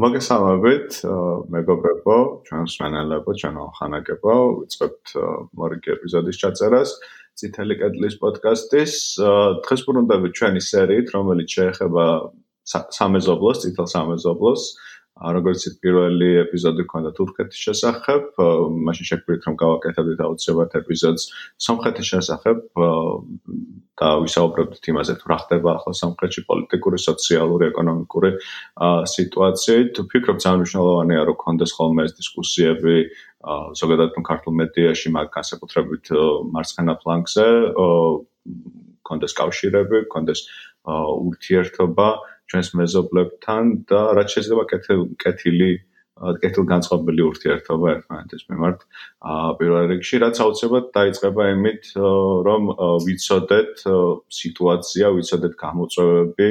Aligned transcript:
მოგესალმებით, 0.00 1.00
მეგობრებო, 1.52 2.16
ჩვენს 2.48 2.74
მენელებო, 2.80 3.30
ჩვენო 3.40 3.64
ხანაკებო, 3.76 4.34
ვიწყებთ 4.60 5.06
მორიგი 5.60 5.88
ეპიზოდის 5.96 6.40
ჩაწერას 6.40 6.90
წითელი 7.40 7.74
კედლის 7.80 8.16
პოდკასტის. 8.20 8.94
დღეს 9.64 9.82
ბრუნდებით 9.88 10.32
ჩვენი 10.40 10.62
სერიით, 10.64 11.12
რომელიც 11.16 11.48
შეეხება 11.56 12.04
სამეზობლოს, 12.70 13.62
წითელ 13.64 13.88
სამეზობლოს. 13.92 14.62
როგორც 15.20 15.66
პირველი 15.84 16.28
ეპიზოდი 16.48 16.84
ქონდა 16.88 17.10
თურქეთის 17.12 17.60
შესახებ, 17.60 18.22
მაშინ 18.88 19.04
შეგვიძლია 19.10 19.44
რომ 19.44 19.56
გავაკეთებდით 19.60 20.20
აუცილებლად 20.24 20.76
ეპიზოდს 20.80 21.24
სამხრეთის 21.60 22.06
შესახებ 22.12 22.58
და 24.00 24.08
ვისაუბრებდით 24.24 24.84
იმაზე 24.92 25.14
თუ 25.20 25.26
რა 25.28 25.38
ხდება 25.44 25.68
ახლა 25.76 25.92
სამხრეთში 26.00 26.42
პოლიტიკური, 26.48 26.98
სოციალური, 27.04 27.68
ეკონომიკური 27.68 28.30
სიტუაცია. 29.12 29.74
თუ 29.92 30.00
ფიქრობ 30.08 30.36
ძალიან 30.40 30.60
მნიშვნელოვანია 30.64 31.20
რომ 31.28 31.36
კონდეს 31.44 31.72
ხოლმე 31.76 32.00
ეს 32.08 32.12
დისკუსიები 32.16 32.96
ზოგადად 33.76 34.10
ქართულ 34.24 34.52
მედიაში, 34.56 35.12
მაგ 35.12 35.26
განსაკუთრებით 35.36 36.04
მარცხენა 36.48 36.94
ფლანგზე, 37.04 37.46
კონდეს 39.04 39.32
კავშირები, 39.36 40.08
კონდეს 40.08 40.40
ურთიერთობა 40.88 42.08
ჩვენს 42.50 42.68
მეზობლებთან 42.80 43.64
და 43.90 44.00
რაც 44.18 44.28
შეიძლება 44.36 44.64
კეთილი 45.24 45.72
კეთილ 46.20 46.66
განწყობილი 46.68 47.22
ურთიერთობა 47.24 47.92
ერთმანეთის 47.94 48.42
მიმართ. 48.52 48.80
პირველ 49.60 49.86
რიგში 49.92 50.16
რაც 50.20 50.40
აუცილებლად 50.44 50.86
დაიწყება 50.96 51.46
იმით, 51.56 51.84
რომ 52.48 52.62
ვიცოდეთ 53.06 53.84
სიტუაცია, 54.40 55.12
ვიცოდეთ 55.16 55.54
გამოწვევები 55.64 56.50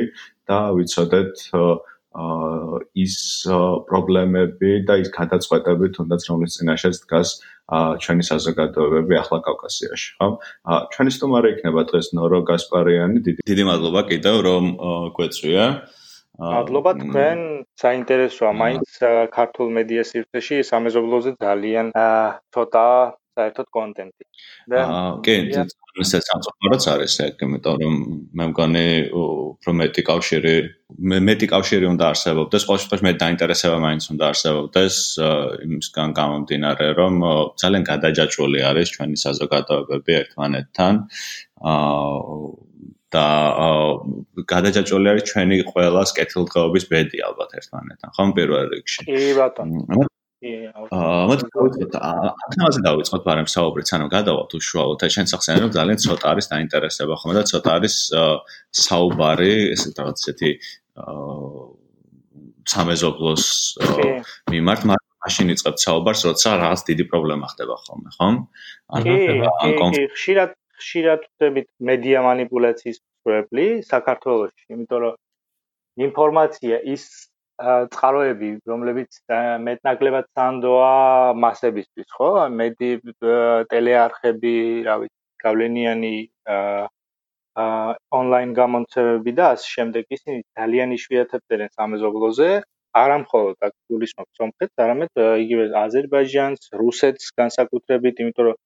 და 0.49 0.59
ვიცოდეთ 0.73 1.45
ის 2.09 3.15
პრობლემები 3.89 4.71
და 4.89 4.97
ის 4.97 5.09
გადაწყვეტები 5.13 5.85
თუნდაც 5.93 6.21
რომლის 6.29 6.57
წინაშეც 6.57 6.95
დგას 7.05 7.29
ჩვენი 7.69 8.23
საზოგადოებები 8.25 9.13
ახლა 9.21 9.39
კავკასიაში, 9.45 10.09
ხო? 10.17 10.27
ჩვენი 10.89 11.11
სტუმარი 11.13 11.47
იქნება 11.53 11.81
დღეს 11.93 12.07
ნორო 12.17 12.39
გასპარიანი. 12.49 13.21
დიდი 13.21 13.41
დიდი 13.45 13.63
მადლობა 13.69 14.01
კიდევ 14.09 14.35
რომ 14.49 14.63
გვეწვია. 15.13 15.65
მადლობა 16.39 16.91
თქვენ, 17.03 17.39
საინტერესოა 17.77 18.51
მაინც 18.57 18.89
ქართულ 19.37 19.67
მედია 19.77 20.01
სივრცეში 20.07 20.57
სამეზობლოზე 20.65 21.31
ძალიან 21.45 21.91
ცოტა 22.55 22.87
საერთოდ 23.39 23.67
კონტენტი. 23.77 24.23
და 24.69 24.81
კი, 25.25 25.35
ეს 25.99 26.11
სამწუხაროც 26.29 26.83
არის 26.93 27.13
ეგ, 27.25 27.41
იმიტომ 27.47 27.75
რომ 27.83 27.95
მე 28.39 28.45
მგონი 28.51 28.85
უფრო 29.15 29.71
მეტი 29.79 30.01
კავშირი, 30.09 30.55
მეტი 31.27 31.47
კავშირი 31.53 31.85
უნდა 31.89 32.05
არსებობდეს, 32.13 32.65
ყოველ 32.69 32.79
შემთხვევაში 32.83 33.07
მე 33.07 33.13
დაინტერესება 33.23 33.77
მაინც 33.83 34.03
უნდა 34.13 34.25
არსებობდეს 34.31 34.95
იმისგან 35.65 36.09
გამომდინარე, 36.19 36.87
რომ 36.99 37.13
ძალიან 37.59 37.83
გადაჯაჭვული 37.91 38.59
არის 38.69 38.87
ჩვენი 38.95 39.17
საზოგადოებები 39.25 40.11
ერთმანეთთან. 40.21 40.93
აა 41.59 42.67
და 43.09 43.25
გადაჯაჭვული 44.53 45.09
არის 45.11 45.23
ჩვენი 45.33 45.55
ყველას 45.73 46.13
კეთილდღეობის 46.17 46.85
ბედი 46.93 47.23
ალბათ 47.25 47.57
ერთმანეთთან, 47.57 48.09
ხომ 48.17 48.29
პირველ 48.37 48.65
რიგში. 48.73 49.01
კი 49.09 49.33
ბატონო. 49.39 50.05
მოდი 50.39 51.43
გავიწყოთ. 51.51 51.95
აქამდე 51.99 52.81
დავიწყოთ 52.87 53.23
ბარემ 53.27 53.49
საუბრით, 53.51 53.89
ანუ 53.95 54.05
გადავალთ 54.07 54.51
უშუალოდ. 54.55 55.01
შენ 55.15 55.25
ახსენე 55.35 55.59
რომ 55.67 55.71
ძალიან 55.75 55.97
ცოტა 55.99 56.25
არის 56.31 56.45
დაინტერესება 56.53 57.13
ხოლმე 57.19 57.35
და 57.35 57.43
ცოტა 57.51 57.69
არის 57.75 57.95
საუბარი, 58.71 59.53
ესე 59.75 59.89
რაღაც 59.99 60.17
ესეთი 60.23 60.51
სამეზობლოს 62.71 63.45
მიმართ 64.53 64.81
მაშინ 64.87 65.47
იწყებ 65.53 65.75
საუბარს, 65.83 66.21
როცა 66.29 66.49
რაღაც 66.63 66.81
დიდი 66.87 67.03
პრობლემა 67.11 67.45
ხდება 67.51 67.75
ხოლმე, 67.83 68.09
ხომ? 68.15 68.35
ან 68.95 69.01
ხდება 69.03 69.47
ან 69.59 69.69
კონფლიქტი. 69.75 70.15
ხშირად 70.15 70.51
ხშირად 70.79 71.19
ვხდებით 71.27 71.67
მედია 71.83 72.19
манипуляციის 72.23 72.97
მსხვერპლი 73.03 73.65
საქართველოში, 73.83 74.63
იმიტომ 74.71 74.99
რომ 75.03 75.15
ინფორმაცია 76.07 76.75
ის 76.95 77.03
წყაროები, 77.93 78.49
რომლებიც 78.71 79.19
მეტნაკლებად 79.67 80.29
სანდოა 80.37 81.33
მასებისთვის, 81.43 82.07
ხო? 82.15 82.29
მედი 82.55 82.91
ტელეარხები, 83.73 84.55
რა 84.87 84.95
ვიცი, 85.03 85.17
გავლენიანი 85.43 86.13
აა 86.55 86.87
ონლაინ 88.15 88.51
გამონცემები 88.55 89.31
და 89.35 89.45
ასე 89.55 89.67
შემდეგ, 89.75 90.05
ისინი 90.15 90.41
ძალიან 90.59 90.95
იშვიათად 90.95 91.41
წერენ 91.51 91.71
სამეზობლოზე, 91.75 92.49
არა 92.99 93.17
მხოლოდ 93.23 93.67
აქ 93.67 93.73
გულისხმობ 93.91 94.29
სომხეთს, 94.39 94.75
არამედ 94.85 95.23
იგივე 95.43 95.65
აზერბაიჯანს, 95.83 96.71
რუსეთს 96.81 97.33
განსაკუთრებით, 97.41 98.21
იმიტომ 98.23 98.47
რომ 98.49 98.57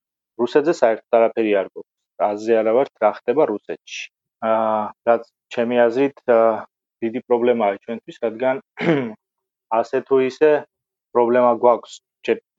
რუსეთზე 0.44 0.74
საერთოდ 0.82 1.18
არაფერი 1.20 1.52
არ 1.62 1.68
გვაქვს. 1.74 1.92
აზე 2.30 2.54
არა 2.62 2.74
ვარ, 2.78 2.88
რა 3.04 3.12
ხდება 3.18 3.44
რუსეთში. 3.54 4.04
აა 4.50 4.84
რაც 5.10 5.24
ჩემი 5.56 5.76
აზრით 5.88 6.18
დიდი 7.04 7.20
პრობლემაა 7.28 7.82
ჩვენთვის, 7.84 8.18
რადგან 8.26 8.64
ასე 9.80 10.02
თუ 10.08 10.16
ისე 10.30 10.52
პრობლემა 11.16 11.52
გვაქვს 11.64 12.02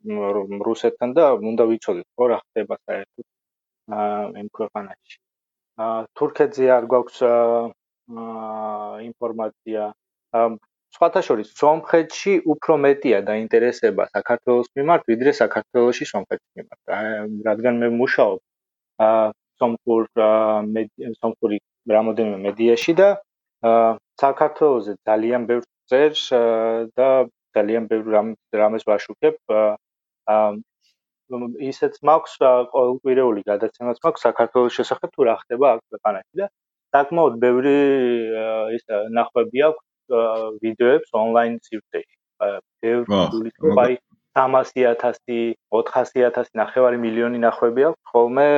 რუსეთთან 0.05 1.15
და 1.17 1.25
უნდა 1.51 1.65
ვიცოდეთ, 1.71 2.07
ხო 2.17 2.25
რა 2.29 2.39
ხდება 2.45 2.77
საერთოდ 2.77 3.27
აა 3.99 4.25
იმ 4.41 4.49
ქვეყანაში. 4.59 5.17
აა 5.85 6.01
თურქეთზე 6.19 6.65
არ 6.77 6.85
გვაქვს 6.93 7.19
აა 7.25 9.01
ინფორმაცია. 9.09 9.83
სხვათა 10.95 11.21
შორის, 11.27 11.49
სომხეთში 11.59 12.33
უფრო 12.55 12.75
მეტია 12.85 13.19
დაინტერესება 13.27 14.05
საქართველოს 14.15 14.69
მიმართ, 14.79 15.03
ვიდრე 15.11 15.31
საქართველოსი 15.43 16.05
სომხეთის 16.13 16.51
მიმართ. 16.59 16.81
რადგან 17.49 17.75
მე 17.83 17.89
მუშაობ 18.01 18.39
აა 19.09 19.25
სომხურ 19.59 20.03
სომხური 21.21 21.59
რამოდენიმე 21.97 22.39
მედიაში 22.47 22.93
და 23.01 23.09
აა 23.65 23.91
საქართველოსზე 24.23 24.95
ძალიან 25.09 25.47
ბევრ 25.51 25.65
წერს 25.91 26.29
და 26.99 27.09
ძალიან 27.57 27.89
ბევრ 27.91 28.05
რამეს 28.63 28.87
ვაშუქებ 28.91 29.37
აა 29.55 30.53
ისეც 31.71 31.95
მაქვს 32.09 32.35
ყოველკვირეული 32.75 33.43
გადაცემაც 33.49 33.99
მაქვს 34.05 34.25
საქართველოს 34.27 34.77
შესახებ 34.79 35.11
თუ 35.15 35.27
რა 35.29 35.35
ხდება 35.43 35.67
აქ 35.75 35.81
ქვეყანაში 35.91 36.35
და 36.41 36.47
საკმაოდ 36.95 37.35
ბევრი 37.45 37.77
ის 38.77 38.85
ნახვები 39.19 39.65
აქვს 39.69 39.85
ვიდეოებს 40.65 41.11
ონლაინ 41.21 41.57
სივრცეში. 41.67 42.17
ბევრი 42.85 43.53
აი 43.85 43.97
300000, 44.37 45.57
400000 45.73 46.51
ნახევარი 46.61 46.99
მილიონი 47.07 47.39
ნახვები 47.47 47.87
აქვს 47.89 48.01
ხოლმე 48.13 48.49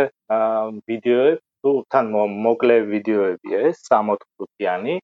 ვიდეოებს 0.91 1.46
თუ 1.67 1.73
თან 1.93 2.11
მოკლე 2.47 2.75
ვიდეოებია 2.91 3.61
ეს 3.69 3.79
60-ფუტიანი 3.91 4.95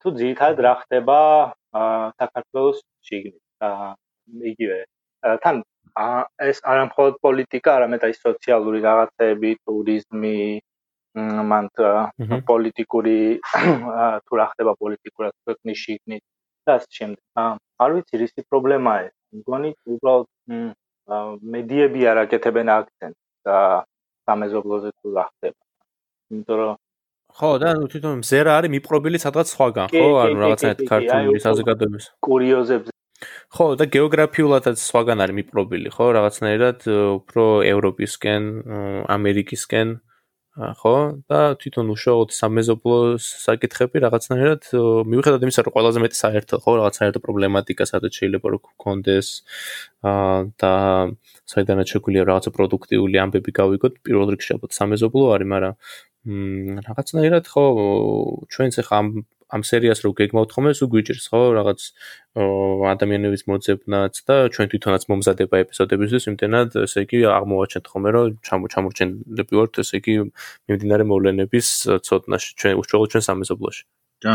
თუ 0.00 0.08
ძირითადად 0.20 0.58
რა 0.66 0.72
ხდება 0.80 1.18
საქართველოს 2.20 2.80
შიგნით 3.08 3.38
იგივე. 4.52 4.78
თან 5.44 5.62
ეს 6.48 6.60
არა 6.72 6.82
მხოლოდ 6.90 7.16
პოლიტიკა 7.26 7.76
არამედ 7.76 8.04
აი 8.08 8.16
სოციალური 8.18 8.82
რაღაცები 8.88 9.52
ტურიზმი 9.70 10.36
მანთ 11.52 11.82
პოლიტიკური 12.50 13.16
თუ 14.26 14.40
რა 14.42 14.46
ხდება 14.52 14.76
პოლიტიკურად 14.82 15.34
ქვეყნის 15.48 15.78
შიგნით 15.84 16.22
და 16.68 16.76
ასე 16.80 16.90
შემდეგ. 16.98 17.24
არ 17.84 17.90
ვიცი 17.96 18.22
რისი 18.24 18.46
პრობლემაა 18.50 19.08
ეს. 19.08 19.16
მგონი 19.40 19.72
უბრალოდ 19.94 20.28
მედიები 21.56 22.06
არ 22.12 22.22
აკეთებენ 22.26 22.76
აქცენტს 22.76 23.20
და 23.48 23.58
სამეზობლოზე 24.28 24.90
თუ 25.00 25.16
რა 25.16 25.26
ხდება 25.32 25.69
იმიტომ 26.30 26.56
რომ 26.62 26.78
ხო 27.38 27.50
და 27.62 27.74
თვითონ 27.86 28.20
მზერა 28.22 28.52
არის 28.58 28.72
მიპყრობილი 28.74 29.18
სადღაც 29.22 29.46
სხვაგან 29.54 29.88
ხო? 29.94 30.06
ანუ 30.24 30.38
რაღაცნაირად 30.44 30.80
ქართული 30.90 31.40
საზოგადოების. 31.46 32.04
კურიოზებზე. 32.26 32.92
ხო 33.54 33.66
და 33.78 33.84
გეოგრაფიულადაც 33.94 34.76
სხვაგან 34.82 35.18
არის 35.24 35.36
მიპყრობილი 35.40 35.88
ხო? 35.94 36.06
რაღაცნაირად 36.18 36.78
უფრო 36.90 37.44
ევროპისკენ 37.70 38.42
ამერიკისკენ 39.16 39.88
ხო? 40.80 40.96
და 41.30 41.40
თვითონ 41.62 41.86
უშუალოდ 41.94 42.30
სამეზობლოს 42.34 43.24
საკითხები 43.46 44.02
რაღაცნაირად 44.02 44.62
მიუხედავად 45.06 45.44
იმისა 45.46 45.62
რომ 45.62 45.74
ყველაზე 45.76 45.98
მეტი 46.04 46.16
საერთო 46.20 46.56
ხო? 46.64 46.70
რაღაც 46.80 46.94
საერთო 47.00 47.20
პრობლემატიკა 47.22 47.84
სადაც 47.86 48.12
შეიძლება 48.18 48.46
რომ 48.50 48.60
გქონდეს 48.66 49.28
და 50.60 50.74
საიდანაც 51.46 51.86
შეგვიძლია 51.94 52.24
რაღაცა 52.26 52.50
პროდუქტიული 52.56 53.16
ამბები 53.24 53.50
გავიგოთ 53.60 53.94
პირველ 54.04 54.34
რიგში 54.34 54.50
ალბათ 54.58 54.72
სამეზობლო 54.74 55.24
არის 55.38 55.48
მაგრამ 55.54 55.74
რაღაცნაირად 56.28 57.46
ხო 57.48 57.64
ჩვენც 58.52 58.74
ახლა 58.84 58.96
ამ 59.00 59.08
ამ 59.50 59.62
სერიას 59.66 60.04
რო 60.04 60.10
გეგმავთ 60.18 60.50
ხოლმე 60.54 60.72
სულ 60.78 60.88
გვიჭირს 60.92 61.26
ხო 61.32 61.40
რაღაც 61.58 61.80
ადამიანების 62.92 63.42
მოძებნაც 63.50 64.14
და 64.28 64.36
ჩვენ 64.54 64.66
თვითონაც 64.70 65.02
მომზადება 65.10 65.56
ეპიზოდებისთვის 65.64 66.28
იმდენად 66.30 66.76
ესე 66.84 67.06
იგი 67.08 67.18
აღმოვაჩენთ 67.34 67.86
ხოლმე 67.90 68.10
რომ 68.14 68.26
ჩამორჩენილები 68.46 69.54
ვართ 69.58 69.82
ესე 69.82 69.96
იგი 70.02 70.14
მიმდინარე 70.68 71.04
მოვლენების 71.08 71.66
ცოდნაში 72.04 72.50
ჩვენ 72.60 72.72
უშუალოდ 72.84 73.08
ჩვენ 73.16 73.24
სამეზობლოში. 73.30 73.82
რა, 74.20 74.34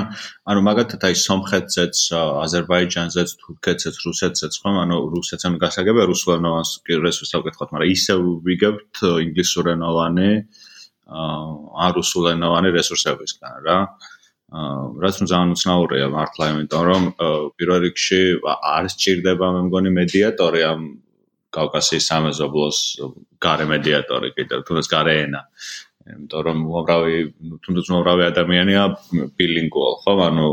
ანუ 0.50 0.62
მაგათაც 0.66 1.02
აი 1.06 1.16
სომხეთზეც, 1.22 1.96
აზერბაიჯანზეც, 2.18 3.30
თურქეთზეც, 3.42 3.96
რუსეთზეც 4.02 4.54
ხომ, 4.58 4.76
ანუ 4.82 4.96
რუსეთს 5.14 5.46
ამ 5.46 5.62
გასაგებია 5.62 6.06
რუსულენოვანს 6.10 6.72
რესურსს 7.06 7.38
ავკითხოთ, 7.38 7.70
მაგრამ 7.70 7.94
ისევ 7.94 8.20
ვიგებთ 8.50 8.94
ინგლისურენოვანი 9.30 10.30
აა 10.42 10.74
რუსულენოვანი 11.06 12.70
რესურსებისგან 12.76 13.54
რა. 13.66 13.78
აა 14.56 14.76
რაც 15.04 15.16
ნუ 15.22 15.26
ძალიან 15.32 15.50
უცნაურია 15.56 16.08
მართლა, 16.14 16.46
იმიტომ 16.54 16.84
რომ 16.90 17.04
პირველ 17.58 17.80
რიგში 17.86 18.22
არ 18.46 18.86
სჭირდება 18.94 19.48
მე 19.56 19.62
მგონი 19.68 19.92
მედიატორი 20.00 20.62
ამ 20.72 20.82
კავკასიის 21.56 22.06
სამეზობლოს 22.12 22.78
გარე 23.46 23.66
მედიატორი 23.74 24.30
კიდევ, 24.38 24.60
თუნდაც 24.68 24.88
გარე 24.96 25.14
ენა. 25.26 25.42
იმიტომ 26.06 26.42
რომ 26.46 26.58
უამრავი 26.70 27.16
თუნდაც 27.66 27.88
უამრავი 27.90 28.24
ადამიანია 28.30 28.82
ბილინგუალ 29.38 29.96
ხო 30.06 30.14
ანუ 30.30 30.48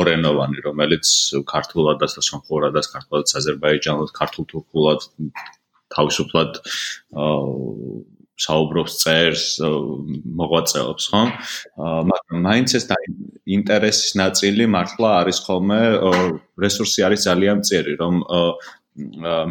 ორენოვანი 0.00 0.58
რომელიც 0.68 1.06
ქართულადაც 1.48 2.12
და 2.18 2.22
სომხურადაც 2.28 2.86
ქართულად 2.94 3.32
აზერბაიჯანულად 3.40 4.12
ქართულ 4.20 4.44
თურქულად 4.52 5.00
თავისუფლად 5.96 6.60
საუბრობს 8.38 8.98
წერს 9.02 9.44
მოღვაწეობს 10.38 11.08
ხო? 11.12 11.22
მაგრამ 12.10 12.44
მაინც 12.46 12.74
ეს 12.78 12.86
ინტერესის 13.58 14.14
ნაწილი 14.20 14.68
მართლა 14.70 15.10
არის 15.22 15.38
ხოლმე 15.46 15.80
რესურსი 16.64 17.06
არის 17.08 17.26
ძალიან 17.28 17.64
წერი 17.66 17.94
რომ 18.02 18.22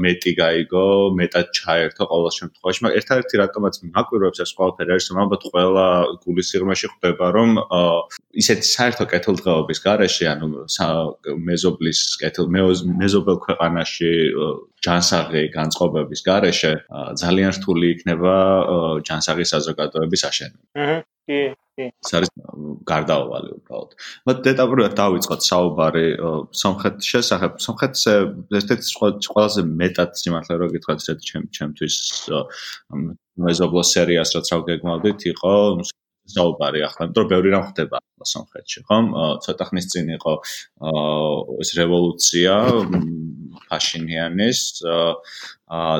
მეტი 0.04 0.32
გაიგო, 0.38 0.86
მეტად 1.18 1.48
ჩაერთო 1.58 2.04
ყოველ 2.12 2.32
შემთხვევაში, 2.38 2.80
მაგრამ 2.84 2.98
ერთადერთი 3.00 3.36
რატომაც 3.42 3.80
მაკვირვებს 3.96 4.40
ეს 4.44 4.52
ყველაფერი 4.58 4.92
არის, 4.96 5.08
რომ 5.12 5.20
ალბათ 5.24 5.42
ყველა 5.52 5.86
გულის 6.24 6.48
სიღრმეში 6.52 6.88
ხვდება, 6.92 7.26
რომ 7.38 7.50
ისეთი 8.44 8.68
საერთო 8.76 9.04
კეთილდღეობის 9.14 9.80
გარეშე, 9.88 10.26
ანუ 10.34 10.48
მეზობლის 11.48 12.00
კეთილ 12.22 12.48
მეზობელ 13.02 13.38
ქვეყანაში 13.48 14.12
ჯანსაღი 14.84 15.44
განწყობების 15.58 16.22
გარეშე 16.28 16.74
ძალიან 17.24 17.52
რთული 17.58 17.86
იქნება 17.96 18.36
ჯანსაღი 19.08 19.46
საზოგადოების 19.54 20.22
აშენება. 20.30 20.64
აჰა, 20.78 20.98
კი. 21.28 21.40
ეს 21.78 22.14
არის 22.18 22.32
გარდაუვალი 22.90 23.50
უბრალოდ. 23.54 23.92
მაგრამ 24.26 24.46
დეტალურად 24.48 24.94
დავიწყოთ 24.98 25.42
საუბარი 25.46 26.06
სომხეთის 26.62 27.10
შესახებ. 27.14 27.60
სომხეთს 27.66 28.02
ერთ-ერთი 28.60 28.88
ყველაზე 29.30 29.62
მეტად 29.82 30.18
სიმართლე 30.18 30.58
რო 30.58 30.68
გითხრათ, 30.74 30.98
ეს 31.06 31.22
ჩემ 31.30 31.46
ჩემთვის 31.54 31.96
მეზობლო 33.46 33.82
სერიას 33.94 34.34
რაც 34.34 34.48
რა 34.50 34.58
გეგმავდით 34.72 35.22
იყო 35.38 35.54
საუბარი 36.28 36.84
ახლა, 36.88 37.08
იმიტომ 37.08 37.24
რომ 37.24 37.32
ბევრი 37.32 37.50
რამ 37.56 37.66
ხდება 37.72 38.00
სომხეთში, 38.28 38.84
ხომ? 38.88 39.06
ცოტა 39.46 39.66
ხნის 39.70 39.88
წინ 39.94 40.08
იყო 40.18 40.34
ეს 41.64 41.70
რევოლუცია 41.78 42.56
ფაშინიანის 43.68 44.60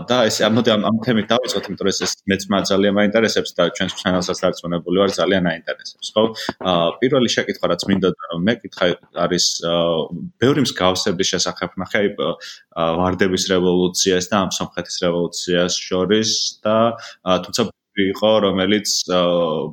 და 0.08 0.18
ეს 0.28 0.38
ამოდი 0.48 0.74
ამ 0.74 0.98
თემით 1.06 1.28
დავიწყოთ, 1.32 1.66
იმიტომ 1.70 1.86
რომ 1.88 1.94
ეს 1.94 2.14
მეც 2.32 2.42
ძალიან 2.72 2.94
მაინტერესებს 3.00 3.52
და 3.58 3.70
ჩვენს 3.78 3.94
ჩანელსაც 4.02 4.38
დარწმუნებული 4.44 4.98
ვარ 5.04 5.12
ძალიან 5.16 5.46
აინტერესებს, 5.52 6.08
ხო? 6.16 6.24
პირველი 7.00 7.30
შეკითხვა 7.36 7.66
რაც 7.72 7.82
მინდა 7.92 8.08
რომ 8.16 8.42
მე 8.48 8.54
კითხა 8.64 8.86
არის 9.28 9.46
ბევრი 10.42 10.62
მსგავსების 10.68 11.28
შესახებ 11.34 11.70
ნახე 11.84 11.98
აი 12.04 12.08
ვარდების 13.02 13.44
რევოლუციას 13.52 14.26
და 14.32 14.36
ამ 14.48 14.52
სომხეთის 14.58 14.98
რევოლუციას 15.04 15.74
შორის 15.88 16.30
და 16.64 16.78
თუმცა 17.26 17.62
იყო, 18.14 18.32
რომელიც 18.46 18.88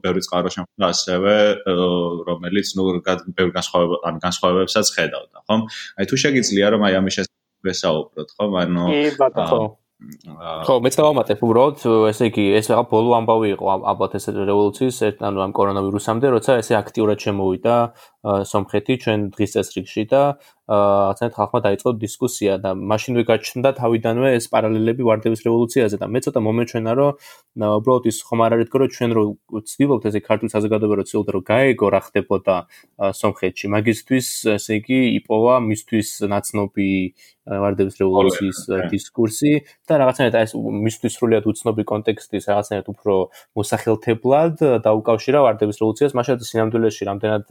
ბევრი 0.05 0.21
წყარო 0.25 0.51
შემხდა 0.55 0.87
ასევე, 0.95 1.35
რომელიც 2.29 2.69
ნუ 2.79 2.85
ბევრ 3.37 3.51
განსხვავებულ 3.57 3.99
ან 4.09 4.15
განსხვავებებსაც 4.25 4.87
ხედავდა, 4.97 5.39
ხომ? 5.49 5.61
აი 6.01 6.05
თუ 6.11 6.17
შეგიძლია 6.25 6.67
რომ 6.75 6.87
აი 6.89 6.95
ამის 7.01 7.15
შესაძლებლად 7.19 7.65
ვესაუბროთ, 7.69 8.29
ხომ? 8.39 8.53
ანუ 8.65 8.85
კი, 8.91 9.03
ბატონო. 9.21 9.65
ხო, 10.67 10.75
მეც 10.85 10.95
დავამატებ 11.01 11.39
უბრალოდ, 11.47 11.77
ესე 12.11 12.29
იგი, 12.29 12.45
ეს 12.59 12.67
რაღაც 12.69 12.89
ბოლო 12.93 13.15
ამბავი 13.21 13.49
იყო 13.55 13.65
ალბათ 13.89 14.17
ეს 14.19 14.27
რევოლუციის, 14.37 14.99
ანუ 15.25 15.39
ამ 15.45 15.53
კორონავირუსამდე, 15.57 16.27
როცა 16.35 16.59
ესე 16.61 16.75
აქტიურად 16.77 17.19
შემოვიდა 17.25 17.75
სომხეთი 18.25 18.95
ჩვენ 19.05 19.21
დღის 19.37 19.51
წესრიგში 19.55 20.05
და 20.09 20.23
ააცნეთ 20.65 21.33
ხალხმა 21.37 21.61
დაიწყო 21.61 21.91
დისკუსია 22.01 22.55
და 22.65 22.71
მაშინვე 22.73 23.23
გაჩნდა 23.29 23.71
თავიდანვე 23.77 24.29
ეს 24.41 24.49
პარალელები 24.49 25.05
ვარდების 25.05 25.45
რევოლუციაზე 25.45 26.01
და 26.01 26.09
მე 26.09 26.21
ცოტა 26.25 26.41
მომეჩვენა 26.41 26.93
რომ 26.97 27.13
უბრალოდ 27.69 28.05
ის 28.09 28.19
ხომ 28.25 28.41
არ 28.49 28.57
არის 28.57 28.69
თქო 28.73 28.79
რომ 28.81 28.91
ჩვენ 28.97 29.11
რო 29.13 29.25
ვცდილობთ 29.61 30.09
ესე 30.09 30.21
ქართულ 30.25 30.49
საზოგადოებაში 30.57 30.97
რო 30.97 31.05
ვცდილობთ 31.05 31.31
რომ 31.37 31.45
გაეგო 31.53 31.87
რა 31.93 32.01
ხდებოდა 32.09 32.57
სომხეთში. 33.21 33.67
მაგისთვის 33.77 34.27
ესე 34.57 34.73
იგი 34.81 35.01
იპოვა 35.21 35.55
მისთვის 35.69 36.09
ნაცნობი 36.33 36.91
ვარდების 37.45 38.01
რევოლუციის 38.01 38.59
დისკურსი 38.89 39.53
და 39.85 39.95
რაღაცნაირად 40.01 40.37
ეს 40.41 40.53
მისთვის 40.57 41.13
სრულიად 41.13 41.45
უცნობი 41.45 41.85
კონტექსტის 41.93 42.49
რაღაცნაირად 42.49 42.89
უფრო 42.89 43.15
მოსახელთებლად 43.61 44.65
დაუკავშირა 44.81 45.39
ვარდების 45.45 45.81
რევოლუციას 45.85 46.17
მაშინ 46.17 46.41
სინამდვილეში 46.41 47.03
რამდენად 47.05 47.45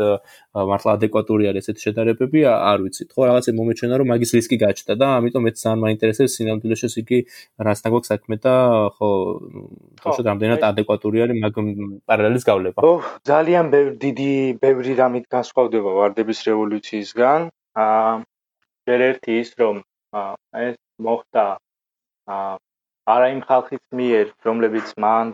მართლა 0.72 0.92
ადეკვატური 0.98 1.50
არის 1.52 1.70
ესეთი 1.70 1.82
შედარებები 1.88 2.40
არ 2.52 2.80
ვიცით 2.86 3.10
ხო 3.16 3.22
რაღაცა 3.30 3.52
მომეჩვენა 3.60 3.96
რომ 4.02 4.08
მაგის 4.14 4.32
რისკი 4.38 4.58
გაჩნდა 4.64 4.94
და 5.02 5.08
ამიტომ 5.20 5.44
მეც 5.48 5.56
ძალიან 5.64 5.80
მაინტერესებს 5.84 6.36
სინამდვილეში 6.38 6.88
იგი 7.04 7.20
რასთან 7.68 7.90
გვაქვს 7.94 8.12
საქმე 8.14 8.36
და 8.46 8.54
ხო 8.98 9.10
თორე 10.04 10.26
რამდენად 10.30 10.62
ადეკვატური 10.72 11.24
არის 11.26 11.38
მაგ 11.44 11.56
პარალელის 12.10 12.44
გავლება. 12.50 12.80
ხო 12.84 12.94
ძალიან 13.30 13.66
დიდი 14.04 14.32
ბევრი 14.64 14.94
რამით 15.02 15.26
განსხვავდება 15.36 15.90
ვარდების 16.00 16.40
რევოლუციისგან. 16.50 17.50
აა 17.84 18.14
ერთ-ერთი 18.94 19.32
ის 19.42 19.50
რომ 19.60 19.76
ეს 20.68 20.76
მოხდა 21.06 21.46
აა 22.34 22.58
არა 23.04 23.28
იმ 23.36 23.40
ხალხის 23.48 23.82
მიერ, 24.00 24.30
რომლებიც 24.48 24.92
მან 25.04 25.32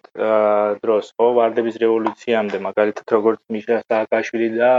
დროს 0.82 1.12
ხო 1.14 1.28
ვარდების 1.38 1.76
რევოლუციამდე, 1.84 2.58
მაგალითად 2.66 3.14
როგორც 3.16 3.42
მიშა 3.54 3.78
სააკაშვილი 3.86 4.48
და 4.58 4.72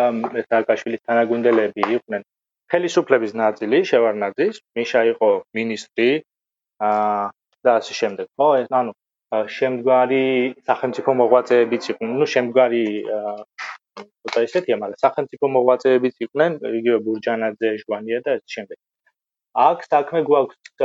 სააკაშვილის 0.51 1.03
თანაგუნდელები 1.07 1.87
იყვნენ. 1.97 2.27
ხელისუფლების 2.71 3.33
ნაწილი, 3.43 3.79
შევარნაძის, 3.91 4.59
მიშა 4.79 5.01
იყო 5.13 5.31
ministri 5.59 6.11
აა 6.89 7.31
და 7.67 7.71
ასე 7.79 7.95
შემდეგ, 8.01 8.27
ხო, 8.39 8.49
ეს 8.63 8.69
ანუ 8.81 8.93
შემდგარი 9.55 10.25
სახელმწიფო 10.67 11.11
მოღვაწეებიც 11.23 11.83
იყვნენ, 11.95 12.15
ну 12.21 12.27
შემდგარი 12.35 12.85
ცოტა 14.01 14.41
ისეთია, 14.49 14.77
მაგრამ 14.83 15.03
სახელმწიფო 15.05 15.47
მოღვაწეებიც 15.57 16.15
იყვნენ, 16.27 16.59
იგივე 16.81 16.99
ბურჯანაძე, 17.07 17.71
ჟვანია 17.83 18.19
და 18.27 18.31
ასე 18.39 18.49
შემდეგ. 18.55 18.79
აქ 19.59 19.79
საქმე 19.91 20.21
გვაქვს 20.29 20.85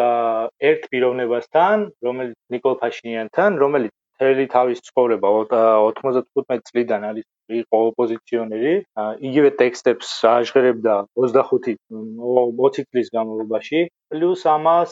ერთ 0.69 0.88
პიროვნებასთან, 0.91 1.86
რომელიც 2.05 2.36
نيكოლ 2.55 2.75
ფაშინიანთან, 2.81 3.60
რომელიც 3.62 3.93
მთელი 4.15 4.45
თავის 4.55 4.79
ცხოვრება 4.88 5.29
95 5.51 6.63
წლიდან 6.69 7.01
არის 7.12 7.25
იყო 7.62 7.77
ოპოზიციონერი, 7.91 8.74
იგივე 9.29 9.50
ტექსტებს 9.62 10.10
აჟღერებდა 10.31 10.95
25 11.19 11.77
20 11.91 12.88
წლის 12.89 13.07
განმავლობაში, 13.15 13.79
პლუს 14.10 14.41
ამას 14.55 14.91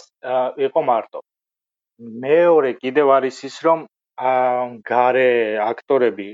იყო 0.68 0.82
მარტო. 0.92 1.20
მეორე 2.27 2.72
კიდევ 2.84 3.08
არის 3.18 3.38
ის, 3.50 3.56
რომ 3.65 3.88
გარე 4.92 5.30
აქტორები 5.72 6.30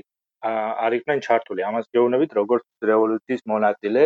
არ 0.50 0.92
იყვნენ 0.98 1.20
ჩართული 1.24 1.64
ამას 1.68 1.86
გეუბნებით, 1.94 2.30
როგორც 2.40 2.64
რევოლუციის 2.90 3.42
მონაწილე 3.52 4.04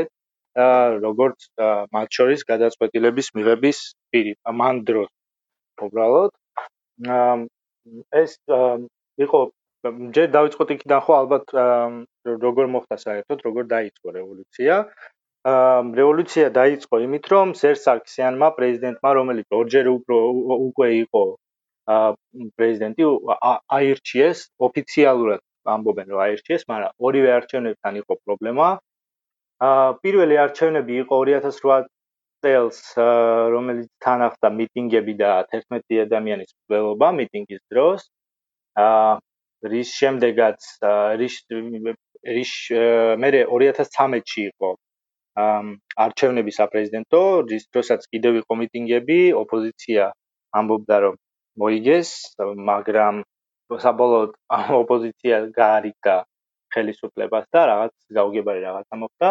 როგორც 0.54 1.49
მათ 1.94 2.08
შორის 2.18 2.44
გადაწყვეტილების 2.50 3.28
მიღების 3.34 3.78
პირი 4.11 4.32
მან 4.61 4.84
დროს 4.87 5.11
უბრალოდ. 5.82 6.30
ეს 8.23 8.38
იყო 9.25 9.40
ჯერ 10.16 10.28
დავიწყოთ 10.37 10.68
იქიდან 10.75 11.00
ხო 11.04 11.12
ალბათ 11.23 11.46
როგორ 12.44 12.66
მოხდა 12.75 12.96
საერთოდ 13.04 13.38
როგორ 13.44 13.64
დაიწყო 13.75 14.08
რევოლუცია. 14.18 14.75
რევოლუცია 15.44 16.46
დაიწყო 16.56 17.00
იმით 17.04 17.26
რომ 17.32 17.49
სერ 17.61 17.75
სარქსიანმა 17.84 18.49
პრეზიდენტმა 18.58 19.11
რომელიც 19.18 19.46
ორჯერ 19.58 19.87
უკვე 19.92 20.88
იყო 21.04 21.25
პრეზიდენტი 21.84 23.04
აირჩიეს 23.78 24.38
ოფიციალურად 24.68 25.40
ამბობენ 25.75 26.06
რომ 26.14 26.20
აირჩიეს 26.26 26.64
მაგრამ 26.73 26.92
ორივე 27.08 27.30
არჩევნებთან 27.38 28.00
იყო 28.02 28.14
პრობლემა 28.25 28.68
პირველი 30.04 30.37
არჩევნები 30.44 30.94
იყო 31.04 31.18
2008 31.30 31.87
წელს, 32.44 32.80
რომელიც 33.54 33.88
თან 34.04 34.25
ახდა 34.28 34.49
მიტინგები 34.58 35.14
და 35.20 35.30
11 35.54 36.00
ადამიანის 36.06 36.50
მსვლელობა 36.54 37.08
მიტინგის 37.20 37.62
დროს. 37.73 38.11
აა 38.84 39.12
რის 39.73 39.90
შემდეგაც 40.00 40.61
რის 41.20 41.37
რის 42.37 42.52
მე 43.23 43.28
2013-ში 43.37 44.42
იყო 44.50 44.70
არჩევნები 46.04 46.52
საპრეზიდენტო, 46.58 47.23
რის 47.50 47.64
დროსაც 47.73 48.06
კიდევ 48.12 48.42
იყო 48.42 48.58
მიტინგები, 48.61 49.18
ოპოზიცია 49.40 50.11
ამბობდა 50.61 50.96
რომ 51.04 51.16
მოიგეს, 51.62 52.11
მაგრამ 52.70 53.23
საბოლოოდ 53.87 54.32
ოპოზიცია 54.82 55.40
გაარიგა 55.58 56.16
ხელისუფლებას 56.74 57.44
და 57.54 57.60
რაღაც 57.72 57.94
გაუგებარი 58.18 58.60
რაღაცა 58.66 58.94
მოხდა. 59.02 59.28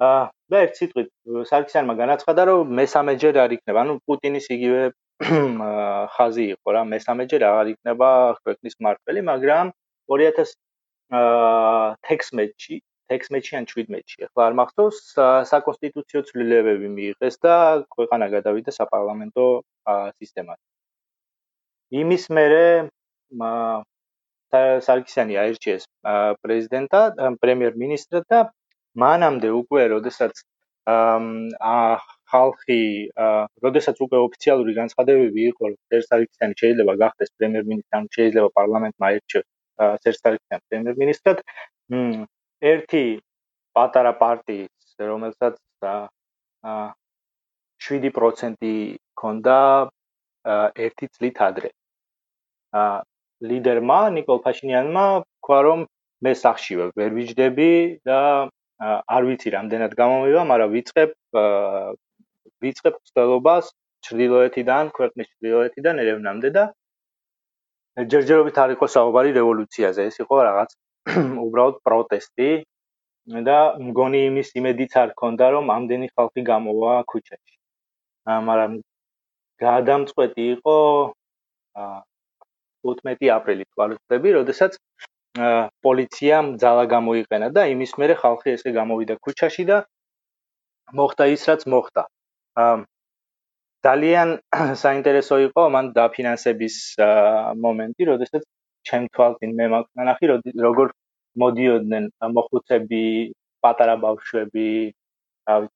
აა 0.00 0.22
და 0.50 0.56
ერთ 0.64 0.74
სიტყვით 0.80 1.08
სარქისიანმა 1.50 1.94
განაცხადა, 2.02 2.42
რომ 2.50 2.60
მესამეჯერ 2.80 3.34
არ 3.44 3.50
იქნება, 3.56 3.78
ანუ 3.84 3.92
პუტინის 4.08 4.46
იგივე 4.56 4.82
ხაზი 6.14 6.44
იყო 6.56 6.68
რა, 6.74 6.80
მესამეჯერ 6.94 7.40
აღარ 7.50 7.66
იქნება 7.74 8.08
ქვეყნის 8.40 8.74
მმართველი, 8.80 9.20
მაგრამ 9.30 9.66
2016-ში 10.10 12.76
16-ში 13.10 13.56
ან 13.58 13.64
17-ში, 13.66 14.18
ახლა 14.28 14.44
არ 14.48 14.54
მახსოვს, 14.60 14.98
საკონსტიტუციო 15.50 16.20
ცვლილებები 16.30 16.88
მიიღეს 16.94 17.40
და 17.42 17.54
ქვეყანა 17.94 18.26
გადავიდა 18.34 18.74
საპარლამენტო 18.76 19.46
სისტემაზე. 20.18 20.62
იმის 21.90 22.24
მერე 22.30 22.86
სარქისიანი 24.86 25.36
აირჩიეს 25.42 25.84
პრეზიდენტად, 26.44 27.20
პრემიერ-მინისტრად 27.42 28.24
და 28.34 28.40
მანამდე 29.04 29.50
უკვე, 29.60 29.82
როდესაც 29.94 30.42
აა 30.90 31.94
ხალხი, 32.32 32.82
როდესაც 33.64 33.96
უკვე 34.06 34.18
ოფიციალური 34.26 34.72
განცხადებები 34.74 35.40
იყო, 35.50 35.70
რომ 35.70 36.02
სარქისიანი 36.08 36.54
შეიძლება 36.62 36.94
გახდეს 37.02 37.30
პრემიერ-მინისტრი, 37.38 37.96
ან 37.98 38.06
შეიძლება 38.16 38.50
პარლამენტმა 38.58 39.06
აირჩიოს 39.10 39.48
სერსარქისიანი 40.04 40.64
პრემიერ-მინისტრად, 40.70 41.42
ერთი 42.72 43.04
პატარა 43.76 44.12
პარტიის, 44.22 44.96
რომელსაც 45.10 45.60
აა 45.82 46.86
7% 47.80 48.98
ქონდა 49.20 49.58
ერთი 50.86 51.06
წლით 51.16 51.40
ადრე. 51.48 51.70
აა 52.80 52.98
ლიდერმა 53.40 53.98
نيكოლ 54.16 54.38
ფაშინიანმა 54.44 55.04
თქვა 55.24 55.58
რომ 55.66 55.84
მე 56.24 56.32
სახშივე 56.44 56.86
ვერ 57.00 57.10
ვიჯდები 57.16 57.70
და 58.08 58.18
არ 58.80 59.22
ვიცი 59.28 59.52
რამდენად 59.56 59.92
გამომივა, 59.96 60.42
მაგრამ 60.50 60.70
ვიწყებ 60.76 61.10
ვიწყებ 62.64 62.94
ცდილობას 63.08 63.72
ჩრდილოეთიდან, 64.06 64.92
ქვეყნის 64.96 65.28
ჩრდილოეთიდან 65.32 66.02
ერევნამდე 66.04 66.50
და 66.56 66.64
ჯერჯერობით 68.12 68.56
არ 68.64 68.70
იყო 68.76 68.86
საუბარი 68.96 69.30
რევოლუციაზე, 69.36 70.06
ეს 70.10 70.16
იყო 70.24 70.36
რაღაც 70.48 70.70
უბრალოდ 71.46 71.76
პროტესტი 71.88 72.50
და 73.48 73.58
მგონი 73.88 74.20
იმის 74.28 74.52
იმედიც 74.60 74.96
არ 75.02 75.10
ქონდა 75.20 75.46
რომ 75.56 75.72
ამდენი 75.76 76.08
ხალხი 76.12 76.42
გამოვა 76.52 76.94
ქუჩებში. 77.12 77.56
მაგრამ 78.48 78.72
გადამწყვეტი 79.64 80.44
იყო 80.56 80.76
აა 81.80 81.98
15 82.88 83.32
აპრილის 83.36 83.68
თვალწები, 83.74 84.34
როდესაც 84.38 84.78
პოლიციამ 85.86 86.46
ძალა 86.62 86.84
გამოიყენა 86.94 87.48
და 87.56 87.66
იმის 87.72 87.92
მერე 88.02 88.14
ხალხი 88.22 88.54
ესე 88.56 88.70
გამოვიდა 88.76 89.14
ქუჩაში 89.24 89.64
და 89.70 89.78
მოხდა 91.00 91.24
ის, 91.34 91.42
რაც 91.50 91.66
მოხდა. 91.74 92.02
ძალიან 93.86 94.28
საინტერესო 94.84 95.36
იყო 95.48 95.62
მან 95.74 95.92
დაფინანსების 95.98 96.76
მომენტი, 97.66 98.08
როდესაც 98.12 98.42
ჩემ 98.88 99.06
თვალწინ 99.14 99.50
მე 99.60 99.66
მაქვს 99.74 100.06
ნახი, 100.10 100.32
როგორ 100.66 100.92
მოდიოდნენ 101.40 102.04
მოხუცები, 102.36 103.04
პატარა 103.64 103.94
ბავშვები, 104.04 104.68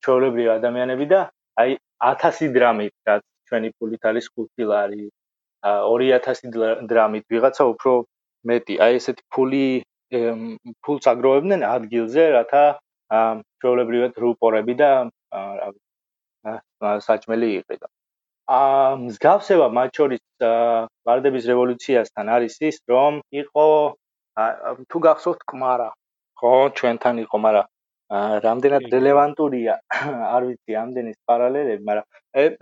ჩვეულებრივი 0.02 0.50
ადამიანები 0.58 1.06
და 1.12 1.20
აი 1.62 1.76
1000 2.10 2.50
დრამით, 2.56 2.94
რაც 3.08 3.22
ჩვენი 3.48 3.70
პულით 3.78 4.02
არის 4.10 4.26
5 4.40 4.68
ლარი, 4.70 5.04
2000 5.64 6.86
დრამით 6.90 7.24
ვიღაცა 7.32 7.64
უფრო 7.72 7.92
მეტი. 8.50 8.74
აი 8.84 9.00
ესეთი 9.00 9.22
ფული 9.34 9.66
ფულს 10.84 11.06
აგროვებდნენ 11.12 11.64
ადგილზე, 11.64 12.24
რათა 12.36 12.64
ჩვეულებრივად 13.60 14.20
რუპორები 14.24 14.74
და 14.82 14.90
საჭმელი 17.08 17.48
იყიდო. 17.58 17.88
აა 18.54 18.88
მსგავსება 19.08 19.66
მათ 19.78 19.90
შორის 19.98 20.22
ვარდების 21.08 21.44
რევოლუციასთან 21.50 22.26
არის 22.36 22.56
ის, 22.68 22.76
რომ 22.92 23.20
იყო 23.32 23.66
თუ 24.90 24.98
გახსოვთ 25.06 25.40
კმარა. 25.52 25.88
ხო, 26.38 26.52
ჩვენთან 26.76 27.14
იყო, 27.24 27.36
მაგრამ 27.46 27.66
რამდენად 28.12 28.86
რელევანტურია, 28.92 29.74
არ 30.36 30.46
ვიცი, 30.48 30.76
ამდენის 30.76 31.16
პარალელები, 31.28 31.84
მაგრამ 31.88 32.06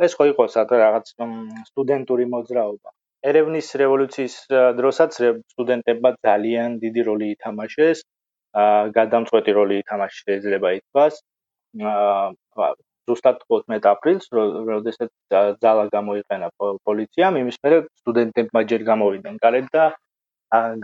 ეს 0.07 0.15
ხო 0.19 0.27
იყო 0.33 0.47
საერთოდ 0.55 0.79
რაღაც 0.87 1.15
სტუდენტური 1.71 2.27
მოძრაობა. 2.35 2.91
ერევნის 3.31 3.69
რევოლუციის 3.83 4.35
დროსაც 4.79 5.19
სტუდენტებმა 5.55 6.11
ძალიან 6.27 6.79
დიდი 6.85 7.03
როლი 7.09 7.27
ითამაშეს, 7.35 7.99
აა 8.63 8.89
გადამწყვეტი 8.99 9.53
როლი 9.59 9.75
ითამაშეს 9.83 10.25
შეიძლება 10.27 10.73
ითქვას. 10.79 11.15
აა 11.91 12.73
ზუსტად 13.11 13.39
15 13.51 13.87
აპრილს, 13.93 14.27
როდესაც 14.71 15.11
ძალა 15.63 15.85
გამოიყენა 15.95 16.49
პოლიციამ, 16.87 17.39
იმის 17.43 17.57
მერე 17.67 17.79
სტუდენტებმა 18.03 18.61
ჯერ 18.71 18.83
გამოვიდნენ 18.91 19.39
გარეთ 19.43 19.67
და 19.75 19.85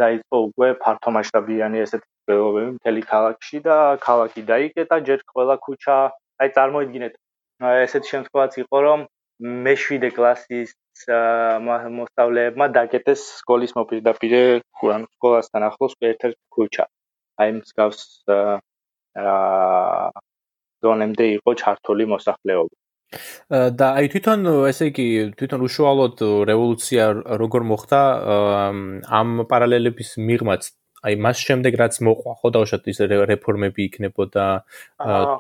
დაიწყო 0.03 0.37
უკვე 0.49 0.69
ფართომასშტაბიანი 0.83 1.83
ესეთი 1.85 2.09
ძებობები 2.29 2.71
მთელი 2.79 3.03
ქალაქში 3.13 3.59
და 3.67 3.77
ქალაქი 4.05 4.43
დაიკეტა 4.51 4.97
ჯერ 5.09 5.25
ყველა 5.33 5.57
ქუჩა 5.65 5.97
აი 6.45 6.49
წარმოიდგინეთ. 6.57 7.15
ესეთი 7.85 8.09
შემთხვევაც 8.15 8.53
იყო 8.63 8.79
რომ 8.87 9.01
მე-7 9.65 10.11
კლასის 10.19 10.75
მოსწავლეებმა 11.99 12.67
დაკეტეს 12.77 13.21
სკოლის 13.41 13.75
მოპირდაპირე 13.79 14.43
ან 14.95 15.07
სკოლასთან 15.15 15.63
ახლოს 15.71 15.95
ერთ-ერთ 16.11 16.39
ქუჩა. 16.55 16.85
აი 17.43 17.51
მსგავს 17.59 18.03
აა 18.29 20.11
დონემდე 20.87 21.25
იყო 21.39 21.55
ჩართული 21.63 22.05
მოსახლეობა. 22.15 22.75
და 23.81 23.87
აი 23.99 24.09
თვითონ 24.13 24.41
ესე 24.69 24.87
იგი 24.91 25.07
თვითონ 25.41 25.63
უშუალოდ 25.65 26.17
რევოლუცია 26.51 27.05
როგორ 27.43 27.63
მოხდა 27.71 28.01
ამ 29.21 29.31
პარალელების 29.49 30.11
მიღმაც 30.29 30.69
აი 31.07 31.15
მას 31.25 31.43
შემდეგ 31.47 31.77
რაც 31.79 31.95
მოყვა 32.07 32.33
ხო 32.41 32.49
დაუშვათ 32.55 32.89
ის 32.93 32.99
რეფორმები 33.31 33.85
იქნებოდა 33.89 34.47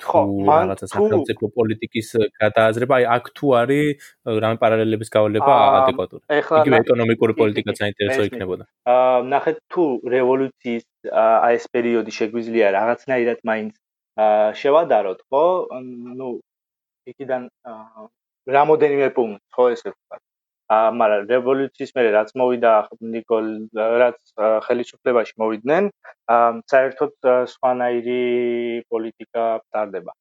თუ 0.04 0.22
რაღაცა 0.48 0.86
სახელმწიფო 0.92 1.50
პოლიტიკის 1.58 2.08
გადააზრება 2.42 2.94
აი 2.98 3.04
აქ 3.16 3.24
თუ 3.38 3.46
არის 3.60 4.06
რამე 4.44 4.56
პარალელების 4.62 5.10
გავლება 5.16 5.54
ადეკვატური. 5.78 6.22
იგივე 6.60 6.78
ეკონომიკური 6.84 7.34
პოლიტიკაც 7.42 7.82
საინტერესო 7.82 8.22
იქნებოდა. 8.30 8.64
აა 8.94 9.18
ნახეთ 9.34 9.58
თუ 9.74 9.84
რევოლუციის 10.14 10.86
აი 11.16 11.54
ეს 11.58 11.66
პერიოდი 11.74 12.12
შეგვიძლია 12.18 12.66
რაღაცნაირად 12.78 13.38
მაინც 13.50 13.72
შევადაროთ 14.62 15.20
ხო? 15.26 15.44
ნუ 16.18 16.30
იქიდან 17.10 17.42
რამოდენიმე 18.56 19.08
პუნქტი 19.16 19.46
ხო 19.54 19.64
ესე 19.74 19.88
ვთქვათ 19.90 20.22
მაგრამ 20.68 21.26
რევოლუციის 21.32 21.92
მერე 21.96 22.10
რაც 22.12 22.30
მოვიდა 22.40 22.72
ნიკოლ 23.14 23.46
რაც 24.02 24.18
ხელისუფლებაში 24.66 25.34
მოვიდნენ 25.42 25.90
საერთოდ 26.72 27.28
სვანაირი 27.54 28.22
პოლიტიკა 28.92 29.44
ტარდება. 29.72 30.12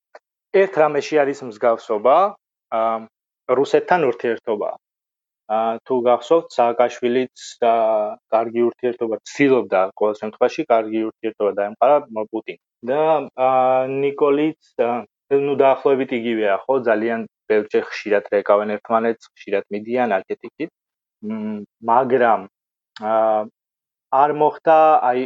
ერთ 0.63 0.74
რამეში 0.82 1.16
არის 1.24 1.39
მსგავსობა 1.51 2.18
რუსეთთან 3.60 4.01
ურთიერთობა. 4.12 4.70
თუ 5.88 5.96
გახსოვთ 6.06 6.48
სააკაშვილიც 6.54 7.44
და 7.63 7.74
კარგი 8.36 8.62
ურთიერთობა 8.70 9.18
ცდილობდა 9.30 9.82
ყოველ 10.00 10.16
შემთხვევაში 10.22 10.66
კარგი 10.72 11.04
ურთიერთობა 11.10 11.51
დაემყარა 11.60 11.98
პუტინ 12.32 12.58
და 12.89 13.04
ნიკოლიც 14.01 14.60
ნუ 15.46 15.54
დაახლოებით 15.63 16.12
იგივეა 16.20 16.56
ხო? 16.63 16.75
ძალიან 16.89 17.22
ბევრჯერ 17.51 17.84
ხშირად 17.92 18.30
რეკავენ 18.34 18.74
ერთმანეთს, 18.77 19.32
ხშირად 19.36 19.63
მიდიან 19.74 20.16
არქეტიპით. 20.18 20.72
მაგრამ 21.92 22.42
აა 23.12 23.42
არ 24.22 24.32
მოხდა 24.42 24.77
აი 25.10 25.22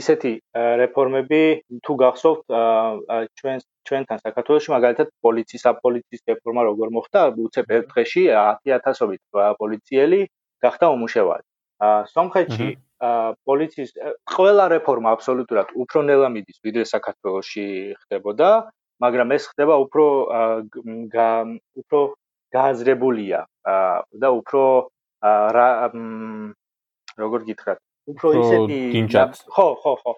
ისეთი 0.00 0.32
რეფორმები 0.80 1.42
თუ 1.84 1.92
გახსოვთ 2.02 2.42
ჩვენ 3.40 3.60
ჩვენთან 3.88 4.18
საქართველოში 4.26 4.72
მაგალითად 4.76 5.08
პოლიციის 5.24 5.64
აპოლიციის 5.72 6.22
რეფორმა 6.30 6.62
როგორ 6.68 6.88
მოხდა 6.96 7.20
უცებ 7.46 7.72
ერთ 7.76 7.86
დღეში 7.92 8.24
10000ობით 8.68 9.22
პოლიციელი 9.60 10.20
გახდა 10.66 10.86
უმუშევარი. 10.96 11.44
აა 11.86 12.04
სომხეთში 12.12 12.68
პოლიციის 13.48 13.90
ყველა 14.34 14.64
რეფორმა 14.72 15.08
აბსოლუტურად 15.16 15.72
უფრო 15.82 16.02
ნელა 16.08 16.28
მიდის 16.36 16.58
ვიდრე 16.64 16.84
საქართველოში 16.92 17.66
ხდებოდა. 18.00 18.48
მაგრამ 19.04 19.28
ეს 19.36 19.44
ხდება 19.52 19.74
უფრო 19.84 20.04
უფრო 21.82 22.00
გააზრებულია 22.56 23.40
და 24.22 24.28
უფრო 24.40 24.62
რა 25.56 25.68
როგორ 27.20 27.40
გითხრათ? 27.48 27.78
უფრო 28.12 28.28
ისეთი 28.40 28.80
ხო 29.56 29.66
ხო 29.82 29.92
ხო. 30.02 30.12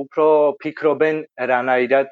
უფრო 0.00 0.26
ფიქრობენ 0.62 1.16
რანაირად 1.50 2.08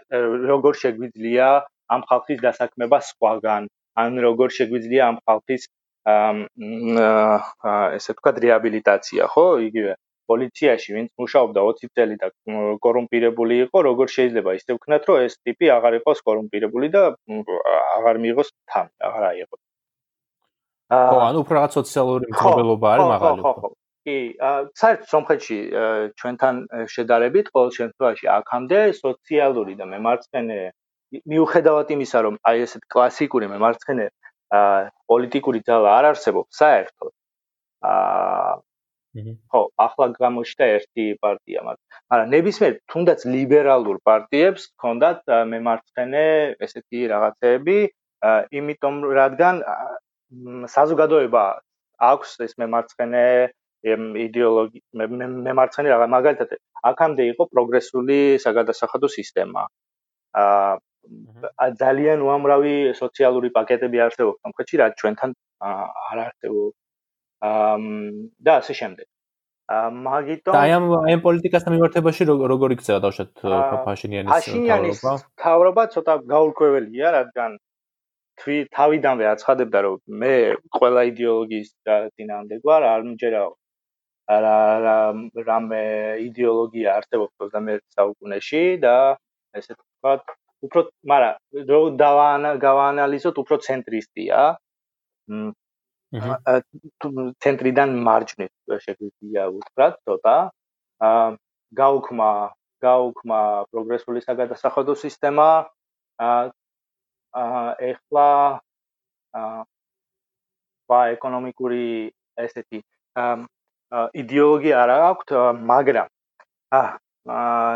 როგორ 0.51 0.73
შეგვიძლია 0.83 1.49
ამ 1.95 2.01
ხალხის 2.09 2.41
დასაქმება 2.47 2.99
სხვაგან. 3.11 3.69
ან 3.99 4.19
როგორ 4.23 4.49
შეგვიძლია 4.57 5.03
ამ 5.11 5.17
ხალხის 5.27 5.63
ესე 7.99 8.13
თქვა 8.19 8.31
რეაბილიტაცია 8.45 9.27
ხო 9.33 9.47
იგივე 9.69 9.93
პოლიციაში, 10.31 10.89
ვინც 10.97 11.11
მუშაობდა 11.23 11.61
20 11.69 11.93
წელი 11.97 12.17
და 12.23 12.29
კორუმპირებული 12.85 13.55
იყო, 13.65 13.79
როგორ 13.89 14.13
შეიძლება 14.17 14.55
ისე 14.59 14.77
ვქნათ, 14.79 15.09
რომ 15.09 15.25
ეს 15.27 15.35
ტიპი 15.45 15.73
აღარ 15.77 15.99
იყოს 16.01 16.23
კორუმპირებული 16.29 16.89
და 16.95 17.03
აღარ 17.97 18.23
მიიღოს 18.25 18.53
თან, 18.71 18.87
აღარ 19.09 19.25
აიღოს. 19.33 19.61
აა 20.89 21.09
ხო, 21.13 21.19
ანუ 21.29 21.39
უფრო 21.45 21.55
რაღაც 21.59 21.73
სოციალური 21.79 22.25
მდგომარეობა 22.33 22.87
არის 22.95 23.09
მაგალითად. 23.13 23.45
ხო, 23.45 23.53
ხო, 23.53 23.69
ხო. 23.69 23.71
კი, 24.09 24.17
საერთოდ 24.81 25.09
სომხეთში 25.13 25.59
ჩვენთან 26.21 26.61
შედარებით 26.95 27.51
ყოველ 27.53 27.71
შემთხვევაში 27.79 28.27
აქამდე 28.39 28.79
სოციალური 28.99 29.75
და 29.81 29.85
მემარცხენე 29.93 30.59
მიუხედავად 31.33 31.93
იმისა, 31.97 32.19
რომ 32.27 32.35
აი 32.49 32.65
ესეთ 32.65 32.83
კლასიკური 32.95 33.47
მემარცხენე 33.53 34.07
აა 34.59 34.81
პოლიტიკური 35.13 35.61
ძალა 35.69 35.91
არ 35.99 36.09
არსებობს 36.13 36.61
საერთოდ. 36.63 37.13
აა 37.93 38.18
ხო, 39.53 39.61
ახლა 39.85 40.07
გამოჩნდა 40.19 40.65
ერთი 40.77 41.05
პარტია, 41.23 41.61
მაგრამ 41.69 42.33
ნებისმიერ 42.35 42.75
თუნდაც 42.93 43.25
ლიბერალურ 43.35 43.99
პარტიებს 44.09 44.63
ჰქონდათ 44.73 45.21
მემარცხენე 45.53 46.25
ესეთი 46.67 47.01
რაღაცეები, 47.13 47.79
იმიტომ 48.61 48.95
რადგან 49.21 49.63
საზოგადოება 50.75 51.45
აქვს 52.11 52.31
ეს 52.47 52.53
მემარცხენე 52.63 53.25
იდეოლოგი 54.27 54.81
მემარცხენე 55.49 55.89
რაღაც 55.95 56.11
მაგალითად 56.17 56.51
აქამდე 56.91 57.25
იყო 57.33 57.45
პროგრესული 57.55 58.19
საგადასახადო 58.45 59.09
სისტემა. 59.19 59.63
აა 60.43 60.77
ძალიან 61.83 62.23
უამრავი 62.27 62.75
სოციალური 63.01 63.49
პაკეტები 63.55 63.99
არსებობს 64.07 64.41
სამხრეთში, 64.45 64.77
რაც 64.83 64.93
ჩვენთან 65.01 65.31
არ 65.69 66.19
არსებობს. 66.27 66.77
და 67.43 68.53
ასე 68.63 68.75
შემდეგ. 68.81 69.07
მაგიტომ 69.69 70.55
და 70.57 70.61
ამ 70.75 70.85
ამ 70.97 71.21
პოლიტიკასთან 71.25 71.75
მიმართებაში 71.77 72.25
როგორ 72.25 72.73
იქცევა 72.75 72.99
დავშოთ 73.05 73.33
ფაშინიანის 73.85 74.31
ფაშინიანის 74.33 75.01
თავრობა 75.45 75.85
ცოტა 75.95 76.15
გაურკვეველია, 76.33 77.09
რადგან 77.19 77.59
თვი 78.41 78.57
თავიდანვე 78.79 79.27
აცხადებდა, 79.35 79.79
რომ 79.87 79.99
მე 80.23 80.35
ყველა 80.79 81.03
იდეოლოგიის 81.13 81.69
წინააღმდეგ 81.85 82.61
ვარ, 82.71 82.83
არ 82.95 83.03
მჯერა 83.13 83.43
რა 84.29 84.59
რა 84.85 84.97
რამე 85.49 85.83
იდეოლოგია 86.29 86.97
არსებობს 87.01 87.33
21 87.45 87.81
საუკუნეში 87.97 88.63
და 88.85 88.97
ესე 89.57 89.73
ვთქვათ, 89.77 90.25
უფრო, 90.69 90.81
მაგრამ 91.13 91.35
რო 91.71 91.81
დავაანალიზოთ, 92.01 93.37
უფრო 93.43 93.57
ცენტრისტია. 93.69 94.41
ცენტრიდან 96.13 97.91
მარჯვნივ 98.09 98.79
შეგვიძლია 98.85 99.43
ვთქვათ 99.53 99.95
ცოტა. 100.09 100.37
ა 101.05 101.11
გაუქმა 101.81 102.31
გაუქმა 102.83 103.41
პროგრესული 103.73 104.21
საგადასახადო 104.25 104.95
სისტემა. 105.05 105.49
ა 106.19 106.49
ეხლა 107.93 108.29
ა 109.37 109.43
ბა 110.89 111.01
ეკონომიკური 111.15 111.85
ესეთი 112.45 112.79
იდეოლოგია 114.23 114.75
არ 114.83 114.91
აქვს 114.97 115.29
მაგრამ 115.71 116.09
ა 116.73 116.83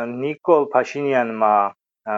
ნიკოლ 0.09 0.63
ფაშინიანმა 0.73 1.55
ა 2.09 2.17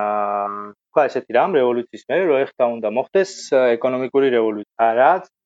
თქვა 0.94 1.02
ესეთი 1.10 1.32
რამ 1.34 1.58
რევოლუციის 1.58 2.04
მერე 2.08 2.24
რო 2.30 2.36
ეხლა 2.46 2.64
უნდა 2.78 2.88
მოხდეს 2.98 3.30
ეკონომიკური 3.76 4.30
რევოლუცია. 4.36 4.92
რაც 5.02 5.24
აა 5.26 5.43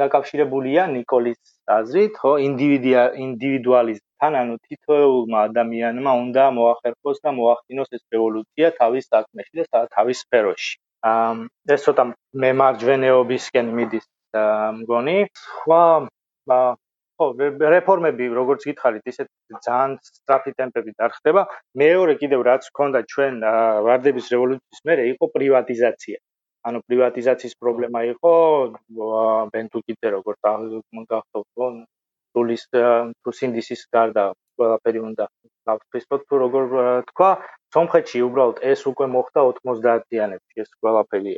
დაკავშირებულია 0.00 0.82
نيكოლის 0.94 1.38
აზრით, 1.78 2.18
ხო, 2.22 2.32
ინდივიდია 2.48 3.02
ინდივიდუალიზმთან, 3.26 4.32
ანუ 4.40 4.54
თითოეულმა 4.66 5.38
ადამიანმა 5.48 6.12
უნდა 6.24 6.44
მოახერხოს 6.58 7.18
და 7.24 7.30
მოახდინოს 7.38 7.88
ეს 7.96 8.04
რევოლუცია 8.12 8.68
თავის 8.80 9.08
საქმეში 9.14 9.64
და 9.72 9.80
თავის 9.96 10.18
სფეროში. 10.24 10.74
ამ 11.08 11.36
ეს 11.72 11.80
ცოტა 11.86 12.04
მემარჯვენეობისკენ 12.44 13.66
მიდის 13.78 14.06
მგონი. 14.82 15.18
სხვა 15.46 15.82
ხო, 17.18 17.26
რეფორმები, 17.74 18.24
როგორც 18.30 18.60
გითხარით, 18.68 19.04
ისეთ 19.10 19.28
ძალიან 19.66 19.92
სწრაფი 20.06 20.52
ტემპებით 20.58 20.96
არ 21.02 21.12
ხდება. 21.18 21.42
მეორე 21.82 22.14
კიდევ 22.20 22.40
რაც 22.50 22.68
ქონდა 22.78 23.00
ჩვენ 23.12 23.42
ვარდების 23.86 24.26
რევოლუციის 24.34 24.80
მერე 24.90 25.02
იყო 25.12 25.24
პრივატიზაცია. 25.34 26.18
ანუ 26.66 26.80
პრივატიზაციის 26.88 27.54
პრობლემა 27.62 28.00
იყო 28.12 28.32
ბენთუკიძე 29.54 30.08
როგორც 30.16 30.38
გახსოვთ 31.12 31.46
ხო 31.54 31.68
სულის 32.34 32.64
თუ 32.72 33.34
სინდისის 33.38 33.82
გარდა 33.94 34.24
ყველაფერი 34.58 35.00
უნდა 35.08 35.24
გავფრთხილოთ 35.70 36.22
თუ 36.28 36.40
როგორ 36.42 36.64
თქვა 37.10 37.30
სომხეთში 37.76 38.22
უბრალოდ 38.28 38.60
ეს 38.72 38.84
უკვე 38.90 39.06
მოხდა 39.14 39.44
90-იანებში 39.62 40.62
ეს 40.64 40.70
ყველაფერი 40.82 41.34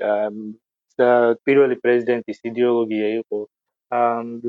პირველი 1.46 1.76
პრეზიდენტის 1.84 2.40
იდეოლოგია 2.50 3.08
იყო 3.20 3.40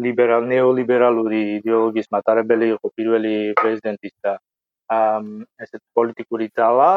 ლიბერალ 0.05 0.43
ნეოლიბერალური 0.53 1.41
იდეოლოგიის 1.59 2.09
მატარებელი 2.15 2.67
იყო 2.75 2.91
პირველი 2.97 3.35
პრეზიდენტის 3.61 4.15
და 4.25 4.33
ესეთ 5.65 5.81
პოლიტიკური 5.97 6.47
ძალა 6.59 6.91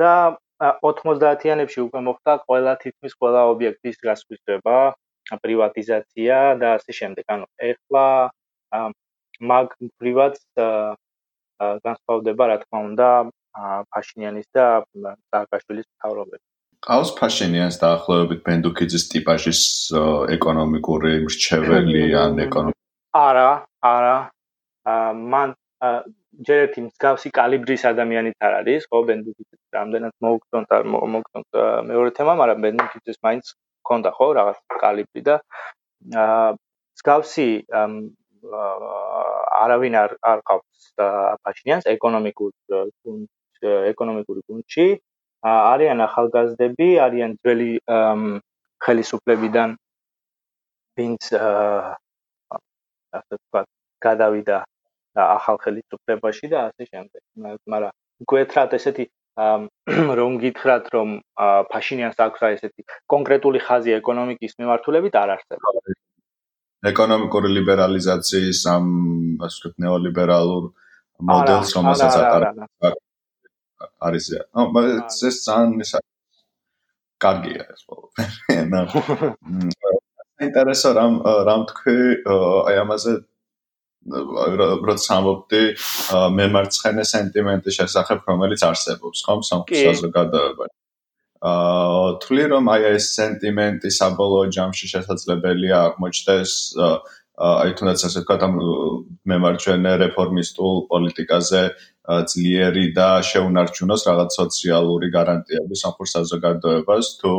და 0.00 0.14
90-იანებში 0.62 1.80
უკვე 1.86 2.00
მოხდა 2.08 2.32
ყველა 2.46 2.72
თითქმის 2.82 3.14
ყველა 3.20 3.40
ობიექტის 3.52 3.96
გასხვისება, 4.06 4.76
პრივატიზაცია 5.42 6.36
და 6.60 6.68
ასე 6.78 6.92
შემდეგ. 7.00 7.24
ანუ 7.34 7.46
ეხლა 7.70 8.06
მაგ 9.40 9.68
პრივატს 9.98 10.42
განსხვავდება 11.58 12.44
რა 12.50 12.56
თქმა 12.62 12.78
უნდა 12.88 13.08
ფაშინიანის 13.94 14.46
და 14.54 14.66
სააკაშვილის 15.30 15.86
თავრობები. 16.02 16.44
ყავს 16.84 17.10
ფაშინიანს 17.18 17.76
დაახლოებით 17.80 18.40
ბენდუკიძის 18.46 19.04
ტიპაჟის 19.12 19.60
ეკონომიკური 20.36 21.12
მრჩეველი 21.26 22.02
ან 22.22 22.40
ეკონომი 22.46 22.74
არა, 23.14 23.50
არა. 23.80 24.16
აა 24.84 25.12
მან 25.32 25.54
ჯერ 26.46 26.58
ერთი 26.66 26.80
მსგავსი 26.88 27.30
კალიბრის 27.38 27.82
ადამიანით 27.90 28.36
არ 28.46 28.54
არის, 28.60 28.86
ხო, 28.90 29.00
ბენდუკიძე 29.10 29.56
რამდენად 29.76 30.14
მოუგდონთ 30.24 30.74
არ 30.76 30.84
მოუგდონთ 30.94 31.58
მეორე 31.90 32.10
თემა, 32.18 32.34
მაგრამ 32.40 32.64
ბენდუკიძეს 32.64 33.18
მაინც 33.26 33.44
ჰქონდა 33.54 34.10
ხო? 34.18 34.26
რაღაც 34.38 34.58
კალიბრი 34.82 35.22
და 35.28 35.36
აა 36.24 36.48
მსგავსი 36.94 37.48
არავინ 39.64 39.94
არ 40.02 40.10
არ 40.30 40.42
ყავს 40.48 40.90
აფაშინიანს 41.04 41.86
ეკონომიკურ 41.94 42.52
ეკონომიკური 43.92 44.40
გუნდში. 44.48 44.86
არიან 45.44 46.00
ახალგაზრდები, 46.08 46.88
არიან 47.06 47.32
ძველი 47.44 47.72
ხელისუფლებიდან 48.84 49.74
ვინც 50.98 51.22
ასე 53.18 53.34
ვთქვათ 53.36 53.66
გადავიდა 54.06 54.56
ახალ 55.14 55.56
ხელისუფლებაში 55.64 56.46
და 56.52 56.58
ასე 56.70 56.84
შემდეგ. 56.90 57.22
მაგრამ 57.72 57.92
გვეთრათ 58.30 58.70
ესეთი 58.78 59.04
რომ 60.18 60.32
გითხრათ 60.42 60.84
რომ 60.94 61.08
ფაშინიანს 61.70 62.18
აქვს 62.26 62.40
აი 62.46 62.54
ესეთი 62.58 62.82
კონკრეტული 63.10 63.58
ხაზი 63.66 63.96
ეკონომიკის 63.98 64.52
მიმართულებით 64.60 65.14
არ 65.22 65.28
არსებობს. 65.34 65.98
ეკონომიკური 66.90 67.48
ლიბერალიზაციის 67.58 68.60
ამ 68.74 68.86
ასე 69.46 69.56
ვთქვათ 69.58 69.74
ნეოლიბერალურ 69.84 70.64
მოდელს 71.30 71.70
რომელსაც 71.76 72.14
ატარებს 72.20 73.02
არის 74.06 74.26
ო 74.54 74.62
ეს 75.28 75.36
ძალიან 75.46 75.80
ისა 75.84 75.98
კარგია 77.24 77.62
ეს 77.74 77.80
ყველაფერი. 77.88 79.34
ინტერესო 80.46 80.88
რამ 80.98 81.14
რამ 81.48 81.62
თქვი 81.70 81.98
აი 82.68 82.76
ამაზე 82.84 83.12
როცა 84.04 85.10
ამბობდი 85.18 85.62
მემარცხენე 86.38 87.04
სენტიმენტის 87.08 87.78
შესახებ, 87.80 88.18
რომელიც 88.28 88.60
არსებობს, 88.68 89.24
ხომ, 89.26 89.40
საზოგადოებაში. 89.48 90.74
აა 91.44 92.12
თვლი 92.24 92.44
რომ 92.52 92.68
აი 92.72 92.84
ეს 92.96 93.06
სენტიმენტი 93.20 93.90
საბოლოო 93.92 94.44
ჯამში 94.56 94.86
შესაძლებელია 94.92 95.76
აღმოჩნდეს 95.88 96.52
აი 97.34 97.70
თუნდაც 97.76 98.00
ასე 98.08 98.20
ვთქვათ 98.22 98.42
ამ 98.46 98.54
მემარჯვენე 99.28 99.92
რეფორმისტულ 100.04 100.74
პოლიტიკაზე 100.92 101.62
ძლიერი 102.32 102.86
და 102.96 103.08
შეუნარჩუნოს 103.28 104.02
რაღაც 104.08 104.30
სოციალური 104.40 105.08
გარანტიები 105.16 105.76
სამხურ 105.84 106.08
საზოგადოებას. 106.14 107.04
თუ 107.20 107.32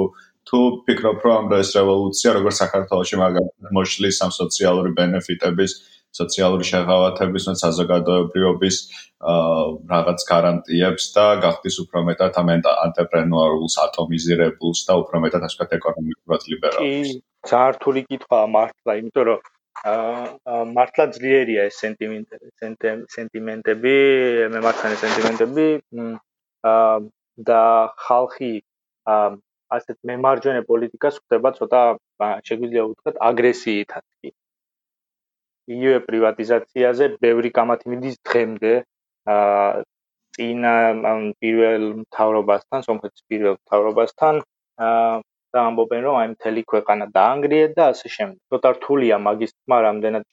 თუ 0.45 0.59
ფიქრობ 0.85 1.19
რომ 1.25 1.45
ეს 1.57 1.69
რევოლუცია 1.73 2.29
როგორც 2.37 2.55
საქართველოში 2.61 3.15
მაგალითად 3.25 3.73
მოშლის 3.77 4.17
ამ 4.25 4.31
სოციალური 4.41 4.91
ბენეფიტების 4.97 5.71
სოციალური 6.19 6.65
შეღავათების 6.69 7.47
და 7.49 7.53
საზოგადოებრიობის 7.61 8.77
რაღაც 9.93 10.25
გარანტიებს 10.31 11.05
და 11.15 11.25
გახდის 11.45 11.79
უფრო 11.83 12.03
მეტად 12.09 12.39
ამ 12.41 12.51
ანტრეპრენუარულს 12.55 13.75
ატომიზირებულს 13.85 14.85
და 14.89 14.97
უფრო 15.01 15.23
მეტად 15.25 15.47
ასე 15.47 15.57
ვთქვათ 15.57 15.75
ეკონომიკურად 15.79 16.47
ლიბერალს. 16.51 17.09
კი, 17.09 17.21
ძართული 17.51 18.01
კითხვა 18.09 18.39
მართლა, 18.55 18.97
იმიტომ 19.01 19.27
რომ 19.29 19.39
აა 19.91 20.61
მართლა 20.75 21.05
ძლიერია 21.15 21.65
ეს 21.69 21.79
სენტიმენტები, 21.83 22.47
სენტიმენტები, 23.15 23.95
მემარცხენე 24.53 24.95
სენტიმენტები 25.03 25.67
აა 26.71 26.95
და 27.49 27.61
ხალხი 28.05 28.53
აა 29.15 29.27
ასეთ 29.75 29.97
მემარჯვენე 30.09 30.61
პოლიტიკას 30.71 31.19
ხდება 31.21 31.51
ცოტა 31.59 31.81
შეგვიძლია 32.47 32.83
ვთქვათ 32.89 33.21
აგრესიითაც 33.29 34.05
კი. 34.21 34.31
იგივე 35.73 35.99
პრივატიზაციაზე 36.07 37.05
ბევრი 37.25 37.49
კამათი 37.57 37.91
მიდის 37.93 38.17
დღემდე 38.29 38.73
აა 39.35 39.83
წინა 40.37 40.73
პირველ 41.41 41.85
მთავრობასთან, 42.01 42.85
სომხეთის 42.87 43.23
პირველ 43.31 43.55
მთავრობასთან 43.61 44.41
აა 44.87 45.15
და 45.55 45.63
ამბობენ 45.69 46.01
რომ 46.05 46.15
აი 46.21 46.29
მთელი 46.35 46.61
ქვეყანა 46.71 47.05
დაანგრიეთ 47.17 47.75
და 47.79 47.83
ასე 47.93 48.07
შემდეგ. 48.15 48.39
ცოტა 48.51 48.69
რთულია 48.75 49.17
მაგის 49.27 49.53
თმა, 49.55 49.77
რამდენად 49.87 50.25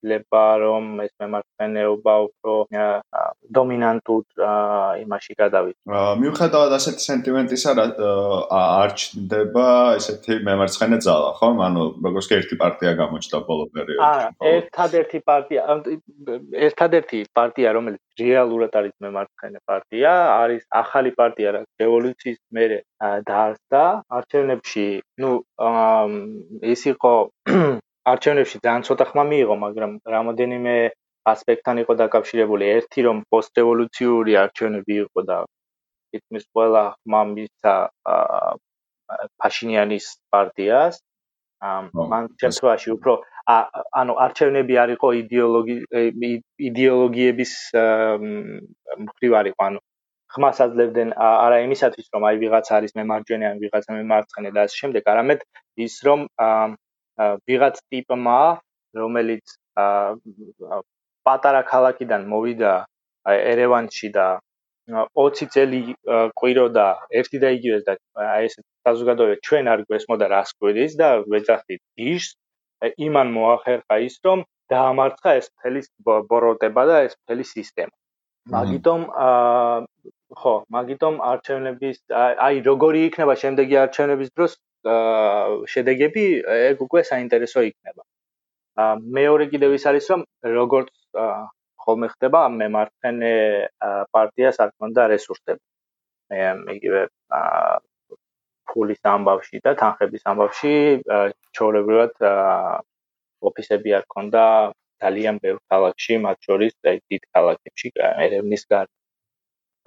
შეიძლება 0.00 0.42
რომ 0.60 0.84
ეს 1.04 1.12
მემარცხენეობა 1.20 2.14
უფრო 2.26 2.54
დომინანტურ 3.56 4.22
იმაში 5.04 5.32
გადავიდე. 5.40 5.78
მიუხედავად 6.22 6.72
ასეთი 6.78 7.02
სენტიმენტისა, 7.10 7.70
არ 8.60 8.90
ჩნდება 9.00 9.66
ესეთი 9.98 10.38
მემარცხენე 10.48 10.98
ძალა, 11.04 11.30
ხო? 11.38 11.48
ანუ 11.68 11.82
როგორც 12.06 12.26
კი 12.30 12.34
ერთი 12.40 12.56
პარტია 12.62 12.92
გამოჩნდა 13.02 13.38
ბოლო 13.48 13.64
პერიოდში. 13.74 14.08
აა, 14.08 14.28
ერთადერთი 14.54 15.18
პარტია, 15.28 15.60
ერთადერთი 16.68 17.18
პარტია, 17.36 17.68
რომელიც 17.76 18.00
რეალურად 18.20 18.72
არის 18.80 18.94
მემარცხენე 19.04 19.58
პარტია, 19.68 20.12
არის 20.40 20.62
ახალი 20.82 21.10
პარტია, 21.20 21.48
რაც 21.56 21.68
რევოლუციის 21.80 22.40
მერე 22.56 22.78
დაარსდა 23.00 23.84
არჩევნებში, 24.20 24.88
ну, 25.20 25.30
ის 26.74 26.82
იყო 26.92 27.14
არჩევნებში 28.08 28.58
ძალიან 28.64 28.82
ცოტა 28.88 29.04
ხმა 29.10 29.24
მიიღო, 29.30 29.54
მაგრამ 29.64 29.92
რამოდენიმე 30.14 30.74
ასპექტთან 31.32 31.76
იყო 31.84 31.92
დაკავშირებული. 32.02 32.64
ერთი 32.76 33.00
რომ 33.06 33.16
პოსტრევოლუციური 33.32 34.32
არჩევნები 34.44 34.94
იყო 35.04 35.20
და 35.30 35.36
თითქმის 36.10 36.44
ყველა 36.54 36.82
ხმა 36.96 37.20
მისცა 37.34 37.74
ფაშინიანის 39.40 40.06
პარტიას. 40.32 40.94
მან 41.60 42.24
შემთხვევაში 42.40 42.88
უფრო 42.96 43.12
ანუ 44.00 44.12
არჩევნები 44.24 44.74
არ 44.82 44.90
იყო 44.96 45.08
იდეოლოგი 45.22 45.76
იდეოლოგიების 46.68 47.52
მხრივ 49.04 49.32
არ 49.40 49.46
იყო, 49.52 49.60
ანუ 49.68 49.78
ხმას 50.34 50.58
აძლევდნენ 50.64 51.10
არა 51.20 51.58
იმისათვის 51.66 52.06
რომ 52.14 52.22
აი 52.28 52.36
ვიღაც 52.42 52.66
არის 52.76 52.92
მემარჯვენე 52.98 53.46
ან 53.50 53.56
ვიღაცა 53.64 53.90
მემარცხენე 53.98 54.50
და 54.56 54.60
ასე 54.66 54.76
შემდეგ, 54.82 55.02
არამედ 55.12 55.40
ის 55.86 55.94
რომ 56.06 56.20
ვიღაც 57.48 57.80
ტიპმა 57.92 58.40
რომელიც 59.00 59.56
პატარა 61.28 61.62
ქალაქიდან 61.72 62.22
მოვიდა 62.32 62.72
ერევანში 63.34 64.08
და 64.16 64.28
20 64.90 65.52
წელი 65.54 65.80
ყვიროდა 66.40 66.86
ერთი 67.20 67.40
და 67.42 67.50
იგივეს 67.56 67.84
და 67.88 67.96
აი 68.26 68.48
ეს 68.50 68.54
საზოგადოება 68.58 69.36
ჩვენ 69.48 69.70
არ 69.74 69.84
გვესმოდა 69.90 70.26
რას 70.32 70.54
ყვირის 70.58 70.96
და 71.00 71.10
ვეძახდით 71.34 71.82
ის 72.14 72.30
იმან 73.06 73.32
მოახერხა 73.36 73.98
ის 74.08 74.16
რომ 74.26 74.44
დაამარცხა 74.72 75.34
ეს 75.40 75.46
მთელი 75.52 75.80
ბოროტება 76.30 76.82
და 76.90 76.96
ეს 77.06 77.14
მთელი 77.20 77.44
სისტემა. 77.54 77.94
მაგიტომ 78.54 79.02
აა 79.26 79.78
ხო, 80.40 80.54
მაგიტომ 80.74 81.14
არჩევნების 81.30 81.96
აი 82.46 82.60
როგორი 82.68 83.00
იქნება 83.08 83.34
შემდეგი 83.42 83.76
არჩევნების 83.84 84.30
დროს 84.36 84.52
შედეგები, 84.86 86.24
ეგ 86.70 86.82
უკვე 86.86 87.02
საინტერესო 87.10 87.60
იქნება. 87.70 88.02
აა 88.80 88.94
მეორე 89.18 89.46
კიდევ 89.52 89.76
ის 89.76 89.84
არის 89.90 90.06
რომ 90.12 90.22
როგორც 90.56 90.92
ხოლმე 91.84 92.08
ხდება 92.14 92.40
მემარცხენე 92.60 93.34
პარტიას 94.14 94.60
არ 94.64 94.70
ქონდა 94.78 95.06
რესურსები. 95.12 95.62
მე 96.30 96.40
იგივე 96.76 97.02
აა 97.38 97.78
ფულის 98.70 99.00
ამბავში 99.12 99.60
და 99.66 99.74
თანხების 99.80 100.22
ამბავში 100.30 100.74
ჩაოლებრივად 101.58 102.14
ოფისები 103.50 103.90
არ 103.98 104.04
ქონდა 104.14 104.44
ძალიან 105.02 105.40
ბევრ 105.42 105.58
ქალაქში, 105.72 106.18
მათ 106.24 106.38
შორის 106.46 106.72
დიდ 106.86 107.22
ქალაქებში, 107.34 107.92
ერევნის 108.26 108.64
გარდა. 108.70 108.94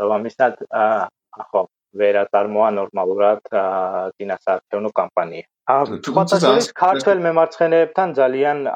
დავამისად 0.02 0.54
ახო 0.74 1.62
ვერ 2.03 2.19
აწარმოა 2.21 2.69
ნორმალურად 2.77 3.51
წინასაარჩევნო 3.53 4.97
თუმცა 5.64 6.38
ქართულ 6.76 7.18
მემარცხენეებთან 7.24 8.16
ძალიან 8.20 8.68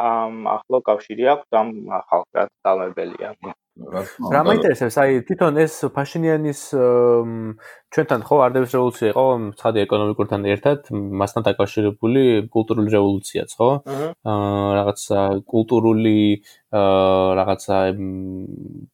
ახლო 0.55 0.79
კავშირი 0.87 1.23
აქვს 1.35 1.47
ამ 1.61 1.69
ხალხად 2.09 2.49
დამებელია. 2.63 3.35
რა 3.77 4.41
მაინტერესებს, 4.47 4.95
აი 4.97 5.19
თვითონ 5.27 5.57
ეს 5.61 5.73
ფაშინიანის 5.93 6.61
ჩვენთან 7.93 8.21
ხო 8.25 8.35
არდების 8.45 8.71
რევოლუცია 8.73 9.09
იყო, 9.13 9.25
ცხადი 9.59 9.79
ეკონომიკურთან 9.85 10.47
ერთად, 10.53 10.89
მასთან 11.21 11.45
დაკავშირებული 11.45 12.23
კულტურული 12.55 12.89
რევოლუციაც, 12.95 13.49
ხო? 13.53 13.69
აა 13.85 14.71
რაღაცა 14.79 15.19
კულტურული 15.53 16.17
აა 16.73 17.37
რაღაცა 17.37 17.77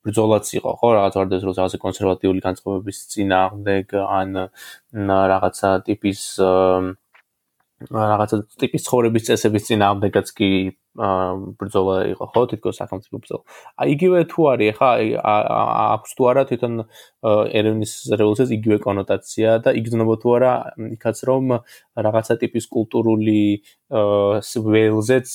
ბრძოლაც 0.03 0.45
იყო, 0.59 0.71
ხო? 0.81 0.87
რაღაც 0.99 1.13
არდების 1.23 1.43
რევოლუცია, 1.47 1.63
რაღაცა 1.63 1.83
კონსერვატიული 1.85 2.39
განწყობების 2.43 2.97
წინააღმდეგ 3.15 3.85
ან 4.03 4.29
რაღაცა 5.31 5.69
ტიპის 5.87 6.19
რაღაცა 7.91 8.37
ტიპის 8.61 8.85
ცხოვრების 8.87 9.27
წესების 9.27 9.67
წინააღმდეგაც 9.67 10.27
კი 10.37 10.49
ბრძოლა 10.93 11.95
იყო 12.13 12.25
ხო 12.33 12.41
თითქოს 12.53 12.77
სახელმწიფო 12.81 13.17
ბრძოლა. 13.23 13.43
აი 13.81 13.87
იგივე 13.95 14.19
თუ 14.29 14.41
არის 14.53 14.71
ხა 14.77 14.89
აქვს 15.97 16.11
თუ 16.17 16.23
არა 16.31 16.43
თვითონ 16.49 16.73
ერევნის 17.59 17.93
რევოლუციას 18.13 18.51
იგივე 18.57 18.77
კონოტაცია 18.85 19.49
და 19.65 19.69
იგრძნობა 19.79 20.15
თუ 20.21 20.27
არა 20.37 20.53
იქაც 20.95 21.17
რომ 21.29 21.45
რაღაცა 22.07 22.33
ტიპის 22.45 22.65
კულტურული 22.75 23.41
ველზეც 24.69 25.27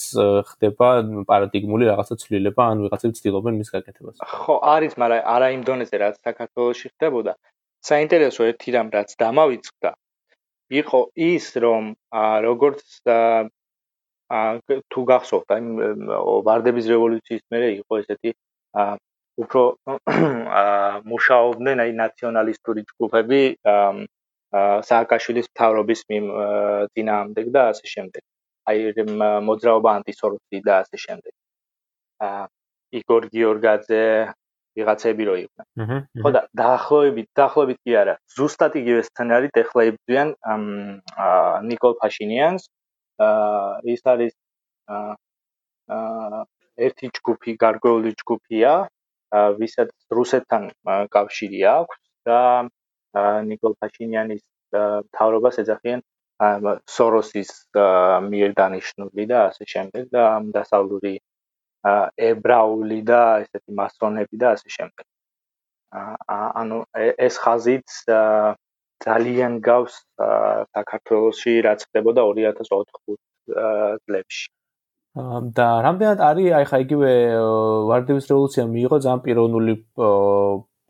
ხდება 0.50 0.88
პარადიგმული 1.26 1.84
რაღაცა 1.90 2.14
ცვლილება 2.22 2.62
ან 2.70 2.76
ვიღაცები 2.86 3.14
ცდილობენ 3.18 3.54
მის 3.58 3.68
გაკეთებას. 3.74 4.16
ხო 4.22 4.54
არის, 4.74 4.92
მაგრამ 4.94 5.22
არა 5.34 5.48
იმ 5.58 5.62
დონეზე 5.68 5.96
რაც 6.02 6.14
საქართველოსში 6.22 6.88
ხდებოდა. 6.94 7.32
საინტერესო 7.78 8.42
ერთი 8.50 8.74
რამ 8.74 8.88
რაც 8.94 9.14
დამავიწყდა 9.22 9.90
იყო 10.70 11.00
ის 11.16 11.46
რომ 11.64 11.92
როგორც 12.44 12.82
თუ 14.92 15.04
გახსოვთ 15.10 15.54
აი 15.56 15.62
ვარდების 16.48 16.88
რევოლუციის 16.92 17.44
მერე 17.54 17.68
იყო 17.80 18.00
ესეთი 18.02 18.32
უფრო 19.44 19.62
მუშაობდნენ 21.12 21.82
აი 21.84 21.92
ნაციონალისტური 22.02 22.84
ჯგუფები 22.90 23.40
სააკაშვილის 24.90 25.48
მთავრობის 25.52 26.04
წინააღმდეგ 26.08 27.50
და 27.56 27.62
ასე 27.72 27.86
შემდეგ. 27.94 28.22
აი 28.68 28.78
მოძრაობა 29.48 29.90
ანტისოროსი 29.98 30.60
და 30.68 30.74
ასე 30.84 31.00
შემდეგ. 31.04 31.34
აა 32.28 32.44
იგორ 33.00 33.22
გიორგაძე 33.32 34.04
ვიღაცები 34.78 35.24
რო 35.28 35.34
იყვნენ. 35.44 35.66
ხო 36.22 36.30
და 36.36 36.42
დაახლოებით, 36.60 37.28
დაახლოებით 37.38 37.78
კი 37.84 37.96
არა. 38.02 38.14
ზუსტად 38.36 38.72
იგივე 38.80 39.02
სცენარით 39.08 39.54
ეხლა 39.62 39.82
იბძვიან 39.90 40.28
ნიკოლ 41.70 41.94
ფაშინიანს. 42.02 42.68
აა 43.18 43.72
ის 43.94 44.02
არის 44.12 44.34
აა 44.94 46.44
ერთი 46.86 47.06
ჯგუფი, 47.18 47.52
გარკვეული 47.64 48.10
ჯგუფია, 48.22 48.72
ვისაც 49.60 49.90
რუსეთთან 50.18 50.62
კავშირი 51.14 51.60
აქვს 51.72 51.98
და 52.28 52.40
ნიკოლ 53.50 53.74
ფაშინიანის 53.82 54.44
მთავრობას 54.76 55.58
ეძახიან 55.64 56.00
სოროსის 56.96 57.50
მიერ 58.30 58.54
დანიშნული 58.60 59.26
და 59.32 59.38
ასე 59.50 59.64
შემდეგ 59.72 60.04
და 60.14 60.24
დასავლური 60.54 61.18
ებრაული 61.84 63.00
და 63.06 63.22
ესეთი 63.44 63.72
მასონები 63.80 64.36
და 64.40 64.52
ასე 64.56 64.68
შემდეგ. 64.76 65.06
ანუ 66.28 66.78
ეს 66.98 67.34
ხაზიც 67.38 67.88
ძალიან 69.04 69.60
გავს 69.62 69.94
საქართველოსში 70.74 71.54
რაც 71.66 71.80
ხდებოდა 71.88 72.22
2004 72.28 73.18
წლებში. 74.04 74.46
და 75.58 75.68
რამდენად 75.82 76.20
არის 76.22 76.48
აი 76.58 76.64
ხა 76.70 76.78
იგივე 76.84 77.12
ვარდების 77.90 78.26
რევოლუცია 78.30 78.64
მიიღო 78.70 78.96
ძალიან 79.04 79.20
პიროვნული 79.24 79.74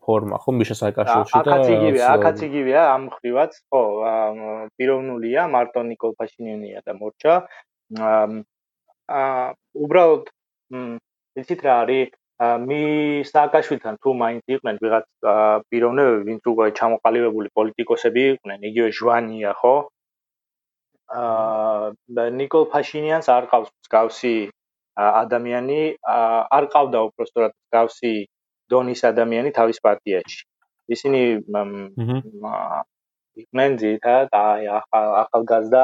ფორმა 0.03 0.37
ხო 0.43 0.51
მიშა 0.59 0.75
სააკაშვილში 0.81 1.39
და 1.45 1.53
აქაც 1.55 1.69
იგივე 1.75 1.99
აქაც 2.13 2.37
იგივეა 2.49 2.83
ამ 2.95 3.03
ხრივაც 3.15 3.51
ხო 3.69 3.81
პიროვნულია 4.77 5.41
მარტო 5.55 5.81
ნიკოლ 5.89 6.13
ფაშინიანია 6.19 6.83
და 6.85 6.93
მორჩა 6.99 7.33
აა 9.19 9.33
უბრალოდ 9.85 10.23
ვიცით 10.71 11.61
რა 11.65 11.75
არის 11.83 12.09
მი 12.39 12.81
სააკაშვილთან 13.27 13.95
თუ 14.03 14.11
მაინც 14.19 14.43
იყვნენ 14.55 14.77
ვიღაც 14.83 15.07
პიროვნებები, 15.69 16.21
ვინც 16.29 16.43
უკვე 16.51 16.67
ჩამოყალიბებული 16.79 17.49
პოლიტიკოსები 17.57 18.21
იყვნენ, 18.33 18.59
იგივე 18.69 18.89
ჟვანია, 18.99 19.51
ხო? 19.59 19.75
აა 21.19 22.29
ნიკოლ 22.39 22.63
ფაშინიანს 22.71 23.27
არ 23.35 23.45
ყავს 23.51 23.69
მსგავსი 23.73 24.35
ადამიანი, 25.05 25.81
არ 26.57 26.65
ყავდა 26.75 26.99
უბრალოდ 27.07 27.53
მსგავსი 27.55 28.13
დონის 28.71 29.01
ადამიანი 29.11 29.51
თავის 29.59 29.79
პარტიაში. 29.83 30.39
ისინი 30.95 31.21
იყვნენ 33.41 33.75
ძირითადად 33.81 34.29
აი 34.39 34.63
ახალგაზრდა 35.23 35.83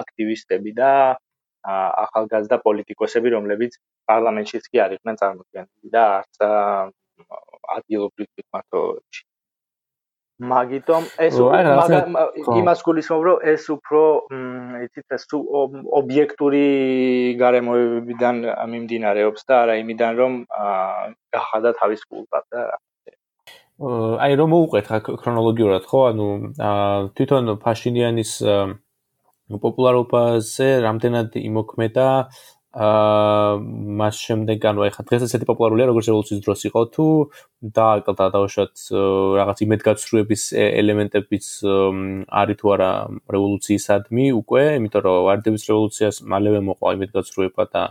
აქტივისტები 0.00 0.72
და 0.76 0.90
აა 1.14 1.27
ახალგაზრდა 1.66 2.58
პოლიტიკოსები, 2.64 3.28
რომლებიც 3.36 3.78
პარლამენტშიც 4.08 4.68
კი 4.72 4.82
არ 4.84 4.98
იყვნენ 4.98 5.16
წარმოქმნილი 5.22 5.90
და 5.96 6.04
არც 6.18 6.42
ადგილობრივ 7.78 8.28
მმართველობაში. 8.46 9.22
მაგიტომ 10.38 11.06
ეს 11.26 11.34
იმას 12.60 12.82
გულისხმობ 12.86 13.22
რომ 13.26 13.38
ეს 13.52 13.64
უფრო 13.74 14.02
იცით 14.86 15.14
ეს 15.16 15.24
ობიექტური 16.00 16.66
გარემოებებიდან 17.40 18.36
მიმდინარეობს 18.74 19.42
და 19.50 19.56
არა 19.62 19.74
იმიდან 19.82 20.12
რომ 20.22 20.36
გახადა 21.34 21.72
თავის 21.80 22.06
კულტა 22.06 22.42
და 22.54 22.62
აი 23.78 24.38
რომ 24.38 24.48
მოუყვეთ 24.54 24.86
ქრონოლოგიურად 25.22 25.84
ხო? 25.90 26.00
ანუ 26.10 26.28
თვითონ 27.18 27.58
ფაშინიანის 27.62 28.32
პოპულარობაზე 29.48 30.68
რამდენად 30.84 31.38
იმოქმედა? 31.40 32.08
აა 32.78 33.52
მას 33.98 34.16
შემდეგ 34.28 34.64
ანუ 34.70 34.84
ეხლა 34.86 35.02
დღეს 35.08 35.22
ესეთი 35.26 35.46
პოპულარულია 35.48 35.86
როგორც 35.88 36.06
რევოლუციის 36.10 36.42
დროს 36.44 36.60
იყო 36.68 36.80
თუ 36.94 37.06
დააკლდა 37.58 38.26
დაუშვათ 38.34 38.82
რაღაც 39.34 39.60
იმედგაცრუების 39.66 40.42
ელემენტებიც 40.62 41.46
არის 42.40 42.58
თუ 42.60 42.70
არა 42.74 42.90
რევოლუციისადმი 43.34 44.26
უკვე 44.38 44.62
იმიტომ 44.78 45.02
რომ 45.06 45.16
ვარდების 45.26 45.64
რევოლუციას 45.70 46.20
მალევე 46.34 46.60
მოყვა 46.68 46.92
იმედგაცრუება 46.98 47.64
და 47.74 47.82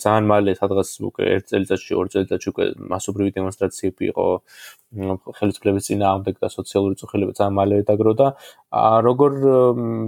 ძალიან 0.00 0.24
მალე 0.32 0.56
სადღაც 0.56 0.88
უკვე 1.10 1.28
ერთ 1.36 1.44
წელიწადში 1.52 1.92
ორ 2.00 2.06
წელიწადში 2.16 2.48
უკვე 2.54 2.64
მასობრივი 2.94 3.30
დემონსტრაციები 3.36 4.08
იყო 4.08 4.26
ხელისუფლების 5.36 5.84
წინააღმდეგ 5.90 6.34
და 6.40 6.48
სოციალური 6.56 6.94
წუხილება 6.96 7.32
ძალიან 7.36 7.54
მალე 7.60 7.82
დაგროდა. 7.84 8.26
როგორ 9.04 9.32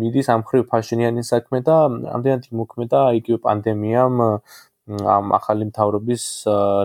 მიდის 0.01 0.27
ამ 0.33 0.43
ხრივ 0.49 0.65
ფაშინიანის 0.73 1.27
საქმე 1.37 1.59
და 1.69 1.77
ამდენად 2.17 2.49
იმოქმედა 2.49 3.01
იგივე 3.21 3.39
პანდემიამ 3.45 4.15
ამ 5.21 5.27
ახალი 5.37 5.65
მთავრობის 5.69 6.25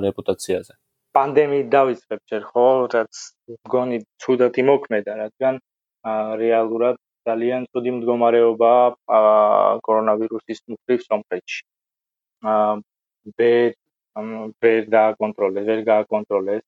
რეპუტაციაზე 0.04 0.81
პანდემიით 1.18 1.70
დავიწყებ 1.76 2.22
ჯერ 2.32 2.44
ხო, 2.52 2.66
რაც 2.96 3.22
მგონი 3.68 3.98
ცუდად 4.24 4.60
იმოქმედა, 4.64 5.16
რადგან 5.24 5.60
რეალურად 6.42 7.00
ძალიან 7.30 7.68
ცუდი 7.72 7.92
მდგომარეობაა 7.98 9.20
კორონავირუსის 9.88 10.64
მხრივ 10.74 11.00
სომხეთში. 11.08 11.62
აა 12.52 12.74
ვერ 13.40 13.68
ვერ 14.64 14.82
დააკონტროლეს, 14.96 15.66
ვერ 15.72 15.82
გააკონტროლეს 15.90 16.64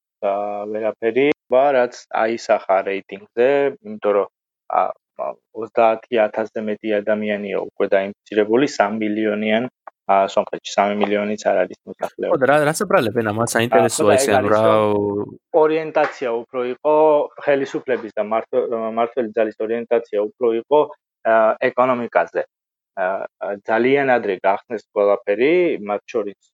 ვერაფერი, 0.74 1.28
ვა 1.54 1.64
რაც 1.78 1.94
აისახა 2.24 2.78
რეიტინგზე, 2.90 3.48
იმიტომ 3.84 4.14
რომ 4.18 4.30
30000-ზე 5.22 6.62
მეტი 6.70 6.94
ადამიანია 7.00 7.58
უკვე 7.68 7.88
დაინფიცირებული 7.96 8.70
3 8.76 8.96
მილიონიან 9.02 9.68
სომხეთში 10.08 10.74
3 10.76 10.96
მილიონიც 11.00 11.44
არ 11.48 11.58
არის 11.64 11.80
მოსახლეობა. 11.88 12.32
ხო 12.36 12.40
და 12.44 12.58
რა 12.68 12.74
საპრალებენ 12.80 13.30
ამას 13.32 13.54
საინტერესოა 13.56 14.16
ეს 14.16 14.26
ანუ 14.40 14.50
რა 14.52 14.64
ორიენტაცია 15.64 16.30
უფრო 16.40 16.60
იყო 16.74 16.96
ხელისუფლების 17.46 18.12
და 18.18 18.24
მართველი 19.00 19.30
ძალის 19.38 19.58
ორიენტაცია 19.64 20.20
უფრო 20.28 20.48
იყო 20.60 20.80
ეკონომიკაზე. 21.70 22.44
ძალიან 23.70 24.08
ადრე 24.14 24.34
გახსნეს 24.44 24.84
ყველაფერი, 24.94 25.54
მათ 25.88 26.02
შორის 26.12 26.52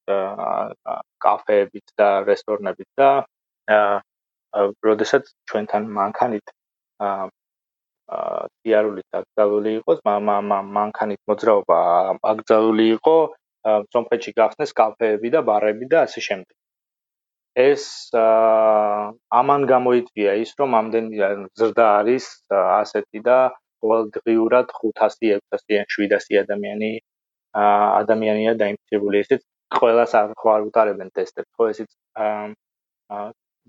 კაფეებიც 1.26 1.86
და 1.98 2.08
რესტორნებიც 2.30 2.88
და 2.96 3.10
როდესაც 4.86 5.26
ჩვენთან 5.50 5.90
მანქანით 5.98 6.46
აა 7.02 7.28
სიარულით 8.10 9.18
აკრძალული 9.18 9.74
იყოს, 9.80 10.00
მანქანით 10.06 11.20
მოძრაობა 11.30 11.78
აკრძალული 12.32 12.86
იყო, 12.96 13.16
სომხეთში 13.66 14.32
გახსნეს 14.40 14.72
კაფეები 14.80 15.30
და 15.34 15.40
ბარები 15.48 15.86
და 15.92 16.06
ასე 16.08 16.20
შემდეგ. 16.28 16.56
ეს 17.60 17.84
ამან 19.38 19.62
გამოიწვია 19.70 20.32
ის, 20.42 20.50
რომ 20.60 20.74
ამდენი 20.80 21.16
ზრდა 21.60 21.86
არის 22.00 22.26
ასეთი 22.56 23.20
და 23.28 23.38
ყოველდღიურად 23.82 24.66
500-600-იან 24.80 25.86
700 25.94 26.44
ადამიანი 26.44 26.90
ადამიანია 28.00 28.52
დაინფიცირებული. 28.62 29.22
ესეც 29.24 29.42
ყველას 29.78 30.14
არ 30.20 30.34
ხარ 30.42 30.60
უტარებენ 30.68 31.10
ტესტებს, 31.16 31.50
ხო 31.56 31.64
ესეც 31.72 31.90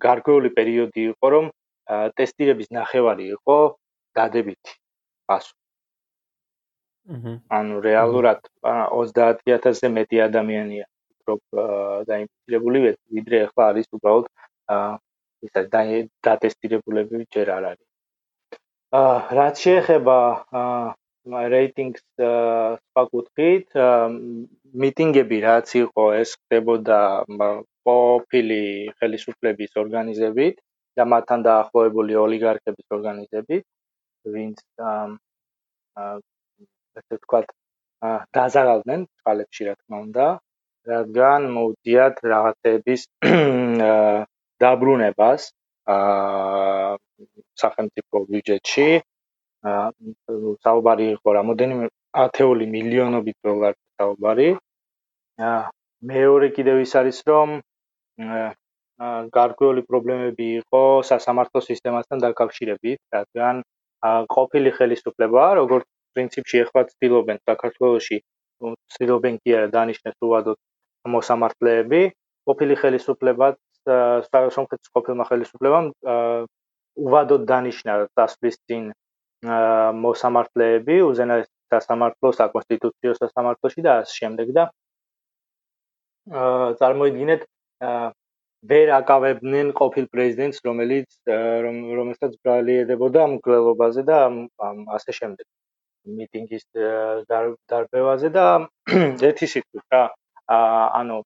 გარკვეული 0.06 0.50
პერიოდი 0.58 1.02
იყო, 1.14 1.28
რომ 1.36 1.50
ტესტირების 2.18 2.70
ნახევარი 2.78 3.26
იყო 3.38 3.58
დადებითი. 4.20 4.74
პასუხი 5.28 5.61
ანუ 7.58 7.82
რეალურად 7.86 8.40
30000-ზე 8.64 9.90
მეტი 9.98 10.22
ადამიანია 10.28 10.86
დაინფიცირებული 12.10 12.80
ვიდრე 13.18 13.42
ახლა 13.48 13.68
არის 13.72 13.88
უბრალოდ 13.98 14.26
ისა 15.48 15.62
დატესტირებულები 16.28 17.26
ჯერ 17.36 17.52
არ 17.58 17.64
არის. 17.72 17.88
აა 19.00 19.16
რაც 19.38 19.56
შეეხება 19.66 20.18
აა 20.62 21.44
რეიტინგს 21.54 22.04
სხვა 22.22 23.04
კუთხით, 23.14 23.68
მიტინგები 24.84 25.38
რაც 25.46 25.70
იყო, 25.84 26.06
ეს 26.22 26.30
ხდებოდა 26.40 27.00
ყოფილი 27.88 28.64
ხელისუფლების 28.98 29.72
ორგანიზებით 29.84 30.56
და 30.98 31.04
მათთან 31.14 31.46
დაახლოებული 31.50 32.18
ოლიგარქების 32.26 32.88
ორგანიზებით, 32.98 33.64
ვინც 34.34 34.60
აა 34.92 36.20
ასე 37.00 37.18
ვთქვათ, 37.18 37.48
დაზარალდნენ 38.36 39.02
წყალებში, 39.08 39.68
რა 39.68 39.74
თქმა 39.80 39.98
უნდა, 40.06 40.28
რადგან 40.92 41.42
მოუძიათ 41.56 42.16
რაღაცების 42.34 43.02
დაბრუნებას 44.64 45.42
აა 45.96 46.98
სახელმწიფო 47.62 48.18
ბიუჯეტში. 48.30 48.88
აა 49.72 49.86
საუბარი 50.66 51.06
იყო 51.18 51.30
რამოდენიმე 51.40 51.86
ათეული 52.24 52.66
მილიონობით 52.76 53.38
დოლარის 53.48 53.84
საუბარი. 54.02 54.50
აა 55.50 55.62
მეორე 56.14 56.48
კიდევ 56.58 56.82
ის 56.86 56.94
არის, 57.02 57.22
რომ 57.30 57.50
აა 58.26 58.50
გარკვეული 59.38 59.82
პრობლემები 59.90 60.48
იყო 60.62 60.84
სასამართლო 61.10 61.60
სისტემასთან 61.70 62.18
დაკავშირებით, 62.26 63.00
რადგან 63.16 63.62
ყოფილი 64.36 64.70
ხელისუფლება, 64.78 65.44
როგორც 65.62 65.86
პრინციპში 66.16 66.64
ახლა 66.66 66.82
ცდილობენ 66.92 67.38
საქართველოსში 67.50 68.18
ცდილობენ 68.94 69.38
კი 69.44 69.56
არა 69.58 69.70
დანიშნეს 69.76 70.18
უადოდ 70.28 70.58
მოსამართლეები. 71.16 72.02
ყოფილი 72.50 72.76
ხელისუფლება 72.82 73.48
სომხეთის 74.56 74.90
ყოფილმა 74.98 75.26
ხელისუფლებამ 75.30 75.88
უადოდ 77.08 77.46
დანიშნა 77.52 77.94
დასვლის 78.18 78.58
წინ 78.68 78.84
მოსამართლეები 80.06 80.96
უზენაეს 81.10 81.50
სასამართლო 81.74 82.32
საკონსტიტუციო 82.40 83.14
სასამართლოში 83.20 83.86
და 83.88 83.94
ამ 84.02 84.10
შემდეგ 84.18 84.54
და 84.58 84.66
წარმოიდგინეთ 86.82 87.48
ვერ 88.72 88.92
აკავებდნენ 88.98 89.72
ყოფილ 89.80 90.06
პრეზიდენტს 90.14 90.62
რომელიც 90.68 91.10
რომელსაც 92.00 92.38
ბრალი 92.46 92.76
ედებოდა 92.84 93.24
მკვლელობაზე 93.38 94.04
და 94.12 94.20
ასე 94.98 95.18
შემდეგ 95.20 95.46
მიტინგის 96.06 96.64
დარბევაზე 97.72 98.30
და 98.38 98.46
ერთი 99.30 99.48
სიტყვით 99.54 99.96
რა. 99.96 100.04
ანუ 101.02 101.18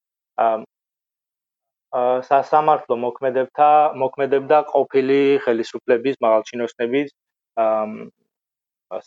სასამართლო 2.30 2.96
მოქმედებთა 3.04 3.70
მოქმედებდა 4.02 4.58
ყოფილი 4.72 5.20
ხელისუფლების 5.46 6.18
მაღალჩინოსნების 6.26 7.14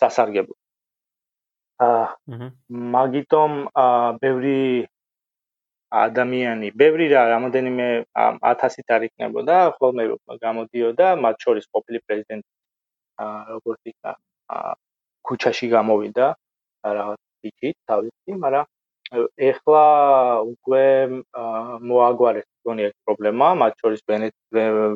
სასარგებლო 0.00 0.56
აა 1.78 2.06
მაგიტომ 2.94 3.52
ბევრი 4.22 4.56
ადამიანი, 5.98 6.68
ბევრი 6.80 7.06
რა, 7.12 7.22
რამოდენიმე 7.32 7.86
1000-ით 8.16 8.92
არ 8.96 9.04
იქნებოდა, 9.08 9.56
ხოლმე 9.76 10.04
გამოდიოდა, 10.42 11.06
მათ 11.24 11.46
შორის 11.46 11.68
ყოფილი 11.76 12.00
პრეზიდენტი 12.06 12.50
აა 13.24 13.38
როგორც 13.52 13.92
იქნა 13.92 14.12
აა 14.56 14.74
ქუჩაში 15.26 15.66
გამოვიდა 15.76 16.26
რაღაც 16.98 17.20
ფიჩით 17.42 17.76
თავისი, 17.90 18.32
მაგრამ 18.44 18.66
ეხლა 19.50 19.84
უკვე 20.52 20.84
მოაგვარეს 21.90 22.48
გონი 22.68 22.82
ეს 22.88 22.94
პრობლემა, 23.04 23.46
მათ 23.62 23.72
შორის 23.82 24.02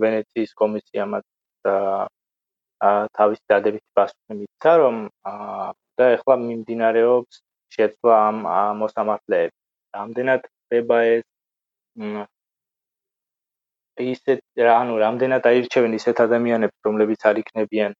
ვენეციის 0.02 0.52
კომისია 0.62 1.04
მათ 1.14 1.24
აა 1.72 2.92
თავისი 3.18 3.42
დადებითი 3.52 3.88
პასუხი 3.96 4.34
მისცა, 4.42 4.72
რომ 4.82 4.96
და 5.98 6.06
ეხლა 6.16 6.34
მიმდინარეობს 6.44 7.42
შეცვლა 7.74 8.14
ამ 8.28 8.38
მოსამართლეებს. 8.82 9.56
რამდენად 9.96 10.42
ხდება 10.48 10.96
ეს 11.14 11.26
ისეთ 14.12 14.40
ანუ 14.76 14.94
რამდენად 15.04 15.46
აირჩევენ 15.50 15.92
ისეთ 16.00 16.16
ადამიანებს, 16.26 16.78
რომლებიც 16.86 17.20
არ 17.30 17.36
იქნებიან 17.42 17.92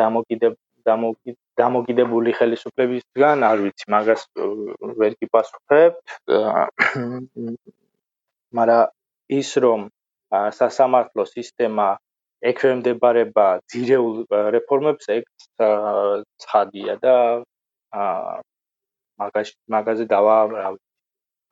დამოკიდებ 0.00 0.54
დამოკიდებული 0.84 2.34
ხელისუფლებისგან, 2.38 3.44
არ 3.48 3.58
ვიცი, 3.64 3.86
მაგას 3.94 4.22
ვერ 5.00 5.12
გიპასუხებ. 5.22 5.92
მაგრამ 8.52 8.84
ის 9.40 9.50
რომ 9.64 9.80
სასამართლო 10.60 11.24
სისტემა 11.28 11.88
ექვემდებარება 12.50 13.46
ძირეულ 13.70 14.14
რეფორმებს, 14.56 15.08
ეგ 15.16 15.24
ცხადია 16.42 16.96
და 17.04 17.16
მაგაში 19.22 19.54
მაგაზე 19.74 20.04
დავა 20.12 20.36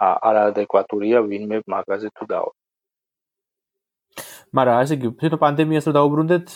არაადეკვატურია 0.00 1.20
ვინმე 1.28 1.60
მაგაზე 1.76 2.08
თუ 2.16 2.24
დავა. 2.32 2.50
მაგრამ 4.50 4.76
ასე 4.82 4.96
იგი 4.98 5.08
თვითონ 5.20 5.40
პანდემიას 5.40 5.84
რო 5.86 5.92
დაუბრუნდეთ, 5.94 6.48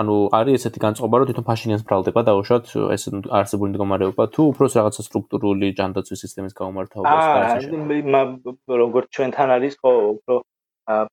ანუ 0.00 0.14
არის 0.38 0.54
ესეთი 0.58 0.80
განწყობა, 0.84 1.18
რომ 1.22 1.26
თვითონ 1.28 1.44
ფაშინიანს 1.50 1.84
ბრალდება 1.86 2.20
დაუშვათ 2.28 2.64
ეს 2.94 3.02
არსებული 3.38 3.70
მდგომარეობა 3.74 4.24
თუ 4.34 4.46
უფრო 4.52 4.66
რაღაცა 4.74 5.02
სტრუქტურული 5.06 5.66
ჯანდაცვის 5.78 6.22
სისტემის 6.26 6.58
გამომართაობას 6.58 7.22
და 7.30 7.38
აა 7.38 8.78
როგორც 8.82 9.06
ჩვენთან 9.14 9.48
არის 9.58 9.74
ხო 9.78 9.92
უფრო 10.18 10.34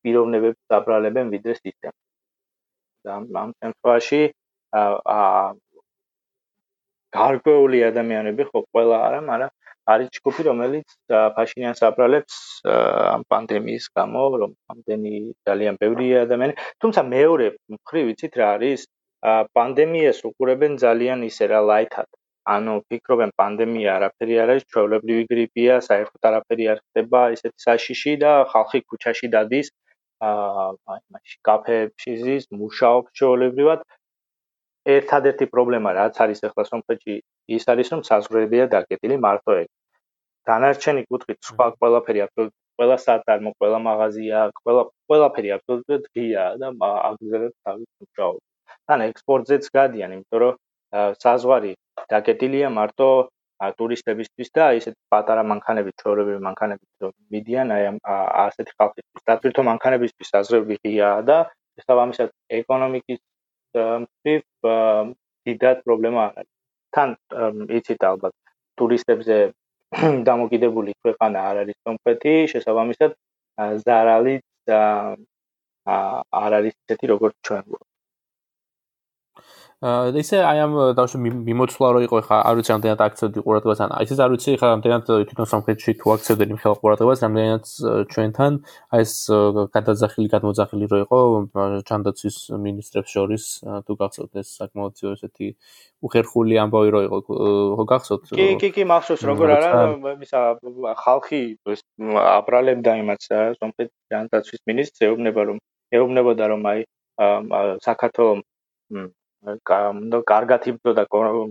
პიროვნებებს 0.01 0.59
დაბრალებენ 0.73 1.25
ვიდრე 1.35 1.53
სისტემა. 1.61 1.97
და 3.05 3.11
ამ 3.37 3.49
შემთხვევაში 3.61 4.21
აა 4.81 5.45
გარკვეული 7.15 7.79
ადამიანები 7.91 8.43
ხო 8.49 8.59
ყველა 8.73 8.97
არა, 9.07 9.19
მაგრამ 9.29 9.51
არის 9.93 10.09
ჯგუფი, 10.17 10.43
რომელიც 10.49 10.87
ფაშინიანს 11.37 11.81
აბრალებს 11.89 12.35
ამ 12.73 13.23
პანდემიის 13.31 13.85
გამო, 13.99 14.23
რომ 14.41 14.51
ამდენი 14.73 15.13
ძალიან 15.49 15.75
ბევრი 15.83 16.07
ადამიანი, 16.25 16.53
თუმცა 16.81 17.01
მეორე 17.15 17.47
მხრივ 17.77 18.05
ვიცით 18.09 18.37
რა 18.41 18.47
არის? 18.57 18.85
პანდემიას 19.57 20.19
უყურებენ 20.29 20.77
ძალიან 20.85 21.25
ისე 21.29 21.45
რა 21.53 21.59
ლაითად. 21.69 22.09
ანუ 22.55 22.73
ფიქრობენ 22.89 23.31
პანდემია 23.41 23.93
არაფერი 23.97 24.35
არ 24.41 24.49
არის, 24.53 24.65
ჩვეულებრივი 24.71 25.23
გრიპია, 25.31 25.75
საერთოდ 25.87 26.27
არაფერი 26.29 26.65
არ 26.73 26.79
ხდება, 26.85 27.21
ისეთი 27.35 27.59
საშიში 27.67 28.13
და 28.23 28.31
ხალხი 28.51 28.81
ქუჩაში 28.89 29.27
დადის, 29.35 29.71
აა 30.29 30.67
აი 30.93 31.01
მაშინ 31.13 31.39
კაფეებში 31.49 32.13
ზის, 32.23 32.43
მუშაობს 32.61 33.09
ჩვეულებრივად. 33.17 33.79
ერთადერთი 34.85 35.45
პრობლემა 35.53 35.89
რაც 35.97 36.15
არის 36.23 36.39
ახლა 36.47 36.63
სომხეთში 36.69 37.15
ის 37.55 37.63
არის 37.71 37.87
რომ 37.93 38.01
საზღვრებია 38.09 38.65
დაკეტილი 38.75 39.15
მარტო 39.25 39.51
ეგ. 39.61 39.69
დანარჩენი 40.49 41.01
კუთხით 41.09 41.39
სხვა 41.49 41.65
ყველაფერი 41.79 42.19
აბსოლუტურად 42.25 42.63
ყველა 42.79 42.97
საწარმო, 43.05 43.51
ყველა 43.59 43.79
მაღაზია, 43.87 44.39
ყველა 44.63 44.83
ყველაფერი 45.09 45.49
აბსოლუტურად 45.57 46.03
ღია 46.13 46.43
და 46.61 46.67
აგზერებ 47.09 47.53
თავის 47.65 47.89
მუშაობას. 48.01 48.43
თან 48.87 48.99
ექსპორტზეც 49.09 49.63
გადიან, 49.77 50.09
იმიტომ 50.15 50.39
რომ 50.43 50.53
საზღვარი 51.23 51.71
დაკეტილია 52.13 52.69
მარტო 52.79 53.09
ტურისტებისთვის 53.79 54.49
და 54.57 54.65
ისეთ 54.79 54.95
პატარა 55.13 55.43
მანქანები, 55.51 55.91
ჩვეულებრივი 56.01 56.41
მანქანები 56.47 57.11
მიდიან 57.33 57.71
აი 57.75 57.83
ამ 57.91 57.97
ასეთი 58.45 58.71
ხალხისთვის. 58.79 59.23
და 59.27 59.33
თვითონ 59.41 59.65
მანქანებისთვის 59.71 60.31
საზღვრები 60.35 60.75
ღიაა 60.83 61.21
და 61.29 61.37
შესაბამისად 61.79 62.29
ეკონომიკის 62.59 63.21
მხრივ 64.03 64.41
დიდად 65.47 65.77
პრობლემა 65.87 66.19
არ 66.27 66.33
არის. 66.39 66.54
თან 66.95 67.15
იცით 67.79 68.05
ალბათ 68.09 68.33
ტურისტებზე 68.81 69.37
დამოკიდებული 70.29 70.95
ქვეყანა 71.05 71.43
არ 71.49 71.61
არის 71.63 71.77
სომხეთი, 71.87 72.35
შესაბამისად 72.53 73.17
ზარალი 73.85 74.35
და 74.69 74.81
არ 76.45 76.57
არის 76.59 76.75
ისეთი 76.75 77.11
როგორც 77.13 77.35
ჩვენ 77.47 77.63
ვართ. 77.73 77.87
აა 79.83 80.15
ისე 80.15 80.37
აი 80.39 80.59
ამ 80.63 80.73
დავშ 80.95 81.13
მიმოცვლა 81.19 81.87
რო 81.95 81.99
იყო 82.07 82.19
ხა 82.23 82.37
არ 82.47 82.53
ვიცი 82.57 82.71
რამდენად 82.71 83.01
აქცევდი 83.05 83.39
ყურადღებას 83.43 83.79
ან 83.83 83.91
ისე 84.07 84.15
არ 84.23 84.31
ვიცი 84.31 84.51
ხა 84.55 84.67
რამდენად 84.71 85.03
თვითონ 85.27 85.47
სამხრეთში 85.51 85.91
თუ 85.99 86.13
აქცევდი 86.15 86.45
მხოლოდ 86.55 86.79
ყურადღებას 86.79 87.23
რამდენად 87.25 87.63
ჩვენთან 88.07 88.53
აი 88.95 89.03
ეს 89.03 89.13
გადაძახილი 89.75 90.27
გადმოძახილი 90.31 90.85
რო 90.91 90.97
იყო 91.03 91.19
ჩანდაცვის 91.91 92.37
მინისტრებს 92.55 93.09
შორის 93.15 93.43
თუ 93.83 93.93
გახსოვთ 93.99 94.31
ეს 94.39 94.47
საკმაოდ 94.63 94.93
ისეთი 95.11 95.47
უხერხული 96.07 96.55
ამბავი 96.63 96.89
რო 96.95 97.01
იყო 97.11 97.17
ხო 97.75 97.83
გახსოვთ? 97.91 98.23
კი 98.39 98.47
კი 98.63 98.69
კი 98.79 98.83
მახსოვს 98.87 99.27
როგორ 99.27 99.47
არა 99.59 99.71
ისა 100.23 100.41
ხალხი 101.03 101.41
აბრალებდა 102.23 102.91
იმას 103.03 103.27
სამხრეთ 103.59 103.91
ჩანდაცვის 104.07 104.61
მინისტრს 104.71 105.05
ეუბნება 105.11 105.51
რომ 105.51 105.59
ეუბნებოდა 105.99 106.45
რომ 106.55 106.61
აი 106.71 106.79
საქართველოს 107.83 108.43
და 109.45 110.21
კარგად 110.31 110.65
იბრძო 110.71 110.93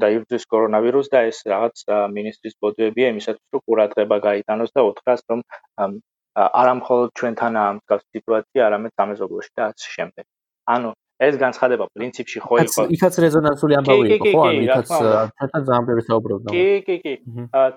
და 0.03 0.09
იბრძვის 0.17 0.49
კორონავირუსს 0.55 1.13
და 1.15 1.23
ეს 1.31 1.39
რაღაც 1.53 1.85
მინისტრის 2.17 2.59
პოზიციებია 2.65 3.13
იმისათვის 3.15 3.55
რომ 3.55 3.65
ყურადღება 3.69 4.19
გაიტანოს 4.27 4.75
და 4.75 4.87
უთხრას 4.91 5.25
რომ 5.31 5.41
არამხოლოდ 6.35 7.11
ჩვენთანაა 7.19 7.75
მსგავსი 7.79 8.09
სიტუაცია, 8.19 8.63
არამედ 8.69 8.93
სამეზობლოში 8.99 9.51
და 9.59 9.67
ასე 9.71 9.89
შემდეგ. 9.97 10.25
ანუ 10.75 10.91
ეს 11.23 11.35
განცხადება 11.39 11.85
პრინციპში 11.95 12.41
ხო 12.43 12.57
იყო? 12.67 12.87
იქაც 12.97 13.15
რეზონანსული 13.25 13.77
ამბავი 13.79 14.07
იყო 14.15 14.33
ხო? 14.35 14.43
ანუ 14.51 14.63
იქაც 14.67 14.89
ჩვენთან 14.91 15.63
ძალიან 15.69 15.87
ბევრი 15.91 16.05
საუბრობდა 16.09 16.55
კი 16.55 16.67
კი 16.89 16.97
კი. 17.05 17.15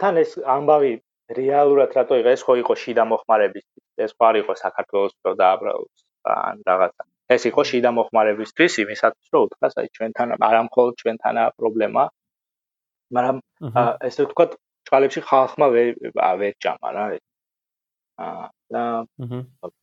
თან 0.02 0.22
ეს 0.24 0.32
ამბავი 0.58 0.92
რეალურად 1.38 1.94
რატო 1.98 2.18
იყო 2.22 2.34
ეს 2.34 2.42
ხო 2.48 2.54
იყო 2.64 2.74
შიდა 2.82 3.04
მოხმარების 3.12 3.66
ეს 4.08 4.12
ხო 4.18 4.24
არ 4.32 4.42
იყო 4.42 4.54
საქართველოს 4.64 5.14
და 5.38 5.46
ან 6.48 6.58
რაღაცა 6.66 7.07
ეს 7.36 7.44
იყო 7.50 7.62
შიდა 7.70 7.90
მოხმარებისთვის 7.98 8.74
იმისათვის 8.84 9.28
რომ 9.34 9.46
უთხრას 9.48 9.74
აი 9.82 9.88
ჩვენთან 9.98 10.28
არამხოლოდ 10.50 10.94
ჩვენთანაა 11.02 11.50
პრობლემა 11.60 12.04
მაგრამ 13.16 13.38
ესე 14.08 14.22
ვთქვათ 14.28 14.52
ჭალებში 14.88 15.22
ხალხმა 15.30 15.68
ვერ 15.74 16.54
ჭამა 16.64 16.90
რა. 16.96 17.06
აა 18.18 18.46
და 18.74 18.84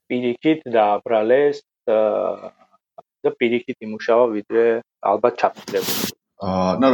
პირიქით 0.09 0.65
და 0.75 0.83
აბრალეს 0.97 1.61
და 1.87 3.31
პირიქით 3.41 3.79
იმუშავა 3.87 4.25
ვიდრე 4.37 4.65
ალბათ 5.11 5.35
ჩაფრთხილებული 5.41 6.11
აა 6.49 6.73
ნუ 6.83 6.89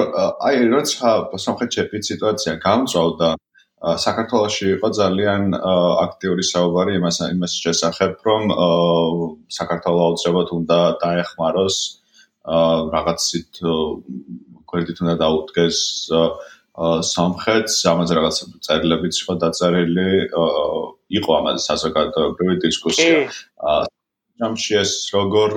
აი 0.47 0.57
როცა 0.75 1.15
სამხრეთში 1.47 1.81
ეპიდ 1.85 2.03
სიტუაცია 2.11 2.53
გამწვავდა 2.67 3.29
საქართველოსში 3.81 4.67
იყო 4.77 4.89
ძალიან 4.93 5.55
აქტიური 5.57 6.45
საუბარი 6.45 6.97
იმას 7.01 7.17
იმას 7.33 7.53
შესახებ, 7.65 8.13
რომ 8.29 8.43
საქართველოს 9.57 10.05
აუცილებლად 10.05 10.49
უნდა 10.57 10.81
დაეხმაროს 11.01 11.77
რაღაცით 12.95 13.53
კრედიტ 14.69 15.01
უნდა 15.01 15.15
დაუდგეს 15.25 15.79
სამხრეთს, 17.09 17.75
ამაზე 17.93 18.13
რაღაც 18.21 18.37
წერილებიც 18.69 19.15
იყო 19.25 19.35
დაწერილი, 19.45 20.11
იყო 21.21 21.31
ამაზე 21.41 21.61
საზოგადოებრივი 21.71 22.57
დისკუსია. 22.65 23.17
ჯამში 24.41 24.73
ეს 24.81 24.93
როგორ 25.17 25.51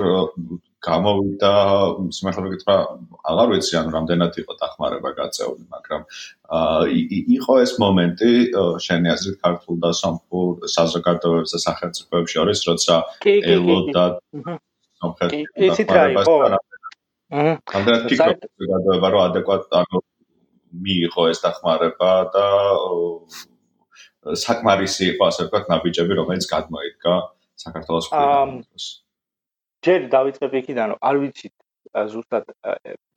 გამოვიდა. 0.84 1.52
სიმართლე 2.16 2.48
გითხრა 2.54 2.76
აღარ 3.30 3.48
ვიცი 3.52 3.74
ან 3.80 3.86
რამდენად 3.94 4.38
იყო 4.42 4.56
დახმარება 4.62 5.10
გაწეული 5.18 5.64
მაგრამ 5.74 6.02
იყო 7.36 7.54
ეს 7.64 7.72
მომენტი 7.82 8.32
შენი 8.86 9.08
აზრით 9.14 9.36
ქართულ 9.44 9.76
და 9.84 9.90
სამხურ 10.00 10.68
საზოგადოებებს 10.76 11.54
და 11.56 11.60
სახელმწიფოებს 11.66 12.30
შორის 12.36 12.60
როცა 12.68 12.94
ელოდა 13.54 14.04
სამხრეთ 15.00 15.30
ისიც 15.70 15.88
რა 15.96 16.04
იყო. 16.14 16.34
ამდენად 17.34 18.02
ფიქრობ 18.10 18.38
საზოგადოება 18.44 19.08
რომ 19.14 19.22
ადეკვატ 19.28 19.62
ანუ 19.80 19.98
მიიღო 20.84 21.22
ეს 21.32 21.38
დახმარება 21.44 22.12
და 22.34 22.46
საკმარისი 24.44 25.04
იყო 25.14 25.22
ასე 25.30 25.40
ვთქვათ 25.46 25.72
ნაბიჯები 25.72 26.20
რომელიც 26.20 26.44
გადმოიდგა 26.52 27.14
საქართველოს 27.64 28.06
ქვეყნას 28.12 29.03
ჯერ 29.84 30.06
დავიწყებ 30.14 30.54
იქიდან 30.60 30.94
რომ 30.94 30.98
არ 31.08 31.16
ვიცით 31.22 31.54
ზუსტად 32.12 32.44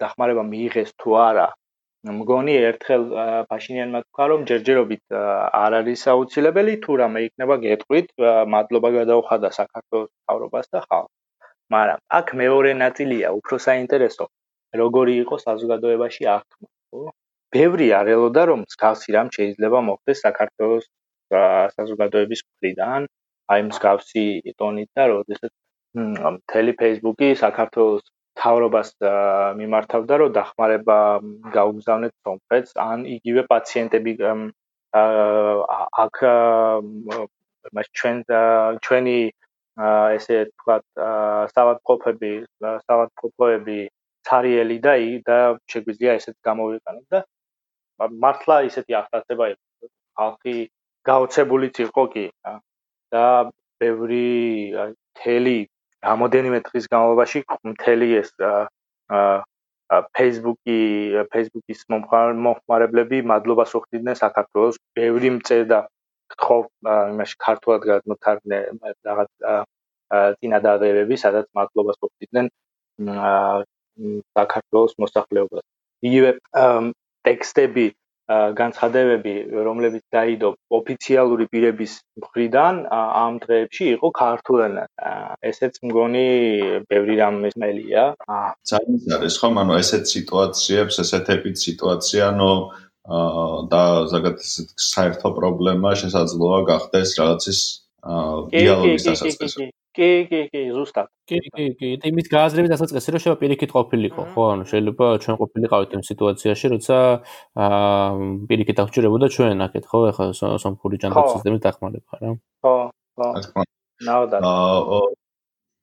დახმარება 0.03 0.43
მიიღეს 0.51 0.91
თუ 1.01 1.15
არა. 1.27 1.47
მგონი 2.17 2.53
ერთხელ 2.69 3.03
ფაშინიანმა 3.51 3.99
თქვა 4.07 4.25
რომ 4.31 4.41
ჯერჯერობით 4.49 5.15
არ 5.59 5.77
არის 5.79 6.01
აუცილებელი 6.13 6.73
თუ 6.83 6.97
რამე 7.01 7.23
იქნება 7.27 7.55
გეტყვით 7.65 8.11
მადლობა 8.53 8.89
გადაუხადა 8.97 9.49
საქართველოს 9.59 10.11
თავრობას 10.27 10.67
და 10.75 10.81
ხალხს. 10.87 11.13
მაგრამ 11.75 11.99
აქ 12.19 12.27
მეორე 12.41 12.71
ნაწილია 12.83 13.29
უფრო 13.39 13.55
საინტერესო 13.67 14.25
როგორი 14.81 15.13
იყო 15.23 15.35
საზოგადოებაში 15.47 16.23
აღქმა 16.35 16.67
ხო? 16.67 17.11
ბევრი 17.55 17.87
არ 17.99 18.07
ელოდა 18.15 18.43
რომ 18.51 18.63
მსგავსი 18.67 19.15
რამ 19.15 19.29
შეიძლება 19.35 19.79
მოხდეს 19.89 20.23
საქართველოს 20.27 20.85
საზოგადოების 21.77 22.41
მხრიდან 22.47 23.07
აი 23.55 23.61
მსგავსი 23.69 24.25
ტონით 24.59 24.89
და 24.99 25.03
როდესაც 25.13 25.53
მთელი 25.95 26.73
Facebook-ი 26.81 27.29
საქართველოს 27.39 28.03
თავრობას 28.37 28.89
მიმართავდა, 29.59 30.13
რომ 30.21 30.33
დახმარება 30.37 30.97
გაუგზავნეთ 31.55 32.13
სომხეთს, 32.27 32.71
ან 32.77 33.05
იგივე 33.17 33.43
პაციენტები 33.49 34.11
აქ 36.05 36.15
მას 37.77 37.87
ჩვენ 37.97 38.17
ჩვენი 38.85 39.17
ესე 40.17 40.37
თქვა 40.53 40.75
სავადმყოფები 41.53 42.31
სავადმყოფოები 42.61 43.79
цаრიელი 44.27 44.77
და 44.85 44.93
და 45.29 45.37
შეგვიძლია 45.71 46.15
ესეთ 46.19 46.37
გამოვიყენოთ 46.47 47.05
და 47.13 47.19
მართლა 48.23 48.55
ისეთი 48.69 48.93
ახსაცება 49.01 49.45
იყო. 49.53 49.89
ხალხი 50.17 50.55
გაოცებულიც 51.09 51.75
იყო 51.85 52.03
კი 52.13 52.25
და 53.13 53.25
ბევრი 53.81 54.27
თელი 55.19 55.59
რამოდენიმე 56.07 56.59
დღის 56.67 56.85
განმავლობაში 56.91 57.39
მთელი 57.71 58.07
ეს 58.21 58.31
აა 58.47 59.37
Facebook-ი 60.17 60.79
Facebook-ის 61.33 61.83
მომხმარებლები 61.91 63.21
მადლობას 63.31 63.71
უხდიდნენ 63.79 64.15
საქართველოს. 64.19 64.79
ბევრი 64.99 65.29
მწერდა 65.37 65.79
ხო 66.43 66.57
იმაში 67.13 67.35
ქართულად 67.45 67.81
გადმოთარგმნე 67.91 68.59
რაღაც 69.07 69.31
წინადადებები 70.39 71.15
სადაც 71.23 71.47
მადლობას 71.59 71.97
უხდიდნენ 72.07 72.51
საქართველოს 74.39 74.93
მოსახლეობას. 75.03 75.65
იგივე 76.07 76.31
ტექსტები 77.27 77.85
განცხადებები, 78.27 79.33
რომლებიც 79.67 80.03
დაიდო 80.11 80.49
ოფიციალური 80.79 81.47
პირების 81.47 81.93
მხრიდან 82.19 82.75
ამ 82.91 83.39
დღეებში 83.43 83.85
იყო 83.95 84.07
ქართულენად. 84.19 84.89
ესეც 85.51 85.79
მგონი 85.87 86.27
ბევრი 86.91 87.15
რამ 87.21 87.39
მესმელია. 87.47 88.03
ძალიან 88.67 89.15
არის 89.15 89.35
ხო, 89.39 89.47
ანუ 89.63 89.73
ესეთ 89.79 90.03
სიტუაციებს, 90.15 90.95
ესეთ 91.03 91.25
ეპიდ 91.35 91.55
სიტუაცია, 91.55 92.25
ნო 92.35 92.51
და 93.71 93.83
ზოგადად 94.11 94.43
ესეთ 94.43 94.69
საერთო 94.75 95.29
პრობლემა 95.31 95.95
შესაძლოა 95.95 96.59
გახდეს 96.67 97.09
რაღაცის 97.19 97.59
დიალოგის 98.51 99.03
დასაწყისი. 99.07 99.71
კი, 99.97 100.09
კი, 100.29 100.39
კი, 100.53 100.61
ზუსტად. 100.75 101.09
კი, 101.27 101.39
კი, 101.55 101.65
კი, 101.79 101.89
იმით 102.09 102.27
გააზრებით 102.29 102.73
დასაწყისი 102.73 103.13
რომ 103.13 103.21
შეიძლება 103.23 103.41
პირიქით 103.41 103.71
ყოფილიყო, 103.73 104.25
ხო? 104.33 104.43
ანუ 104.53 104.67
შეიძლება 104.71 105.05
ჩვენ 105.23 105.37
ყოფილიყავით 105.41 105.95
იმ 105.97 106.03
სიტუაციაში, 106.09 106.71
როცა 106.73 106.97
აა 107.65 108.11
პირიქით 108.51 108.81
აღჭირებოდა 108.83 109.27
ჩვენ 109.35 109.65
აქეთ, 109.67 109.85
ხო? 109.89 109.99
ეხლა 110.11 110.25
სომხური 110.37 111.01
ჯანდაცვის 111.01 111.33
სისტემის 111.37 111.61
დახმარება 111.65 112.13
რა. 112.21 112.29
ხო, 112.61 112.75
ხო. 113.17 113.63
ნაოდარ. 114.05 114.41
აა 114.45 115.01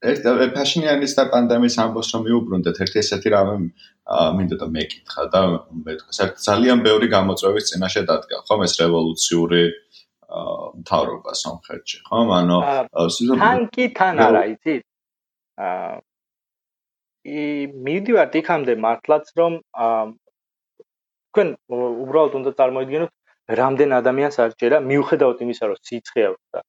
ერთ 0.04 0.24
ფაშინიანის 0.54 1.12
და 1.16 1.22
პანდემიის 1.32 1.76
ამბოს 1.80 2.08
რომ 2.12 2.22
მიუბრუნდეთ, 2.28 2.76
ერთი 2.84 2.98
ესეთი 3.00 3.28
რამე 3.34 3.54
მინდა 4.36 4.56
და 4.60 4.66
მეკითხა 4.68 5.22
და 5.32 5.40
მე 5.80 5.92
თქვა, 5.96 6.12
საერთოდ 6.12 6.44
ძალიან 6.44 6.78
ბევრი 6.84 7.08
გამოწვევის 7.08 7.68
წინაშე 7.72 8.02
დადგა, 8.04 8.36
ხო? 8.44 8.54
ეს 8.68 8.74
რევოლუციური 8.84 9.62
აა 9.64 9.84
მთავრობა 10.80 11.37
სამხრეთში, 11.43 11.99
ხო? 12.09 12.24
ანუ 12.39 12.59
თან 13.45 13.68
კი 13.74 13.87
თან 13.99 14.24
არა, 14.26 14.43
იცი? 14.55 14.76
აა 15.68 15.95
ი 17.24 17.43
მიდივარ 17.89 18.35
იქამდე 18.41 18.74
მართლაც 18.85 19.30
რომ 19.41 19.55
თქვენ 21.32 21.53
უბრალოდ 21.76 22.35
უნდა 22.41 22.51
წარმოიდგინოთ 22.59 23.12
რამდენ 23.61 23.95
ადამიანს 23.99 24.37
არჩერა 24.45 24.80
მიუხედავად 24.89 25.41
იმისა 25.47 25.70
რომ 25.70 25.78
სიცხე 25.89 26.26
აქვს 26.28 26.45
და 26.57 26.61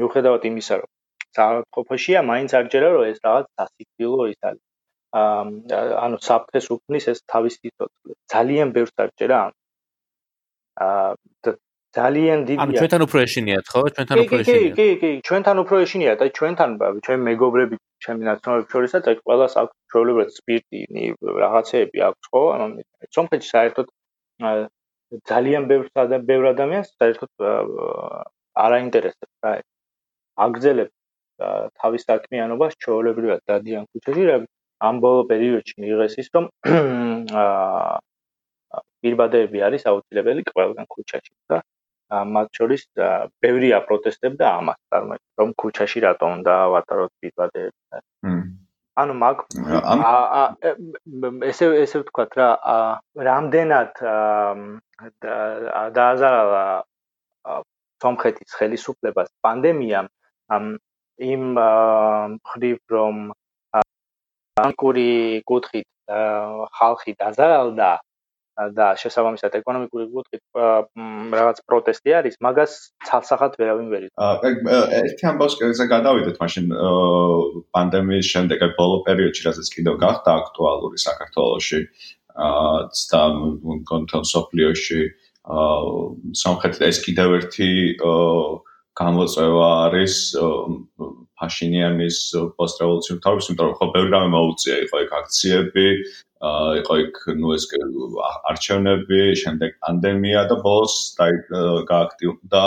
მიუხედავად 0.00 0.44
იმისა 0.50 0.78
რომ 0.82 0.90
საყოფაშია 1.38 2.20
მაინც 2.32 2.54
არჯერა 2.60 2.90
რომ 2.96 3.08
ეს 3.12 3.18
რაღაც 3.26 3.48
სასიკვდილო 3.60 4.28
ის 4.32 4.40
არის 4.50 4.62
ანუ 6.04 6.20
საფრთხეს 6.28 6.68
უქმნის 6.76 7.08
ეს 7.12 7.24
თავის 7.32 7.58
სიცოცხლე 7.62 8.14
ძალიან 8.34 8.76
ბევრს 8.76 8.94
არჯერა 9.06 9.40
აა 10.88 11.10
ძალიან 11.96 12.38
დიდია. 12.48 12.62
ანუ 12.64 12.72
ჩვენთან 12.80 13.02
უფრო 13.06 13.18
ეშინიათ, 13.26 13.66
ხო? 13.72 13.80
ჩვენთან 13.96 14.16
უფრო 14.22 14.36
ეშინიათ. 14.42 14.74
კი, 14.78 14.86
კი, 14.92 14.96
კი, 15.02 15.10
ჩვენთან 15.28 15.56
უფრო 15.62 15.76
ეშინიათ, 15.84 16.18
აი 16.24 16.30
ჩვენთან 16.38 16.70
ჩვენ 17.06 17.18
მეგობრები, 17.28 17.76
ჩემი 18.04 18.22
ნაცნობები 18.28 18.66
შორისაც 18.72 19.02
აი 19.12 19.16
ყველას 19.26 19.52
აქვს 19.62 19.74
ჩვეულებრივად 19.92 20.30
სპირტი, 20.38 20.80
რაღაცეები 21.42 21.98
აქვს, 22.08 22.24
ხო? 22.32 22.42
ანუ 22.54 22.64
სომხეთში 23.16 23.48
საერთოდ 23.56 23.86
ძალიან 25.28 25.62
ბევრ 25.70 25.84
ბევრ 26.30 26.44
ადამიანს 26.54 26.88
საერთოდ 26.96 27.32
არ 28.64 28.70
აინტერესებს 28.78 29.34
რა. 29.44 29.52
აგზელებს 30.46 30.94
თავის 31.80 32.02
საქმიანობას 32.08 32.72
ჩვეულებრივად 32.82 33.40
დადიან 33.50 33.84
ქუჩაში, 33.92 34.24
რა 34.30 34.36
ამ 34.88 34.96
ბოლო 35.04 35.22
პერიოდში 35.30 35.74
მიიღეს 35.82 36.14
ის, 36.22 36.28
რომ 36.34 36.44
აა 37.42 38.00
პირბადეები 39.02 39.58
არის 39.66 39.82
აუცილებელი 39.90 40.42
ყველგან 40.48 40.86
ქუჩაში 40.94 41.32
და 41.52 41.58
მათ 42.34 42.48
შორის 42.58 42.82
ბევრია 43.44 43.78
პროტესტებდა 43.88 44.46
ამას 44.60 44.78
წარმოიდგინე 44.92 45.42
რომ 45.42 45.52
ქუჩაში 45.62 46.00
რატომ 46.06 46.38
უნდა 46.38 46.52
ავატაროთ 46.66 47.12
ბიბადეებს 47.24 47.80
ანუ 49.02 49.14
მაგ 49.22 49.36
ესე 51.50 51.68
ესე 51.82 52.02
ვთქვათ 52.02 52.36
რა 52.40 52.48
რამდენად 53.28 54.02
დააზარალა 55.98 56.64
სომხეთის 58.04 58.58
ხელისუფლებას 58.60 59.32
პანდემიამ 59.46 60.08
იმ 61.32 61.44
მხრივ 62.36 62.78
რომ 62.96 63.24
აკური 64.66 65.10
კუთხით 65.48 65.88
ხალხი 66.78 67.12
დაზარალდა 67.22 67.90
და 68.76 68.86
შესაბამისად 69.00 69.54
ეკონომიკური 69.58 70.06
კუთხით 70.12 70.42
რაღაც 71.40 71.60
პროტესტი 71.68 72.14
არის, 72.20 72.34
მაგას 72.44 72.72
ცალსახად 73.08 73.56
ვერავინ 73.60 73.86
ვერ 73.92 74.02
იცის. 74.06 74.16
აა 74.20 74.82
ერთი 74.98 75.28
ამბავს 75.32 75.56
კიდე 75.60 75.86
გადავიდეთ 75.92 76.36
მაშინ 76.42 76.66
პანდემიის 77.72 78.26
შემდეგ 78.32 78.66
ბოლო 78.76 78.98
პერიოდში 79.08 79.46
რასაც 79.48 79.72
კიდევ 79.76 79.96
გახდა 80.04 80.36
აქტუალური 80.42 81.00
საქართველოში 81.00 81.80
აა 82.36 82.76
და 83.12 83.22
კონტენ 83.88 84.28
სოფლიოში 84.34 85.00
აა 85.02 85.80
სამხრეთ 86.44 86.84
ეს 86.92 86.98
კიდევ 87.06 87.28
ერთი 87.40 87.70
გამოწვევა 89.00 89.68
არის 89.88 90.16
ფაშინიანის 91.42 92.18
პოსტრევოლუციური 92.58 93.22
თავის, 93.24 93.48
იმიტომ 93.50 93.66
რომ 93.66 93.76
ხო 93.80 93.86
ბევრი 93.96 94.10
რამე 94.14 94.28
მოუწია, 94.36 94.76
იყო 94.86 95.00
იქ 95.04 95.14
აქციები, 95.18 95.86
იყო 96.42 96.94
იქ 97.06 97.16
ნუ 97.38 97.48
ეს 97.54 97.64
არჩევნები, 98.50 99.20
შემდეგ 99.42 99.70
პანდემია 99.78 100.40
და 100.50 100.56
ბოლოს 100.64 100.94
გააქტიურდა 101.86 102.64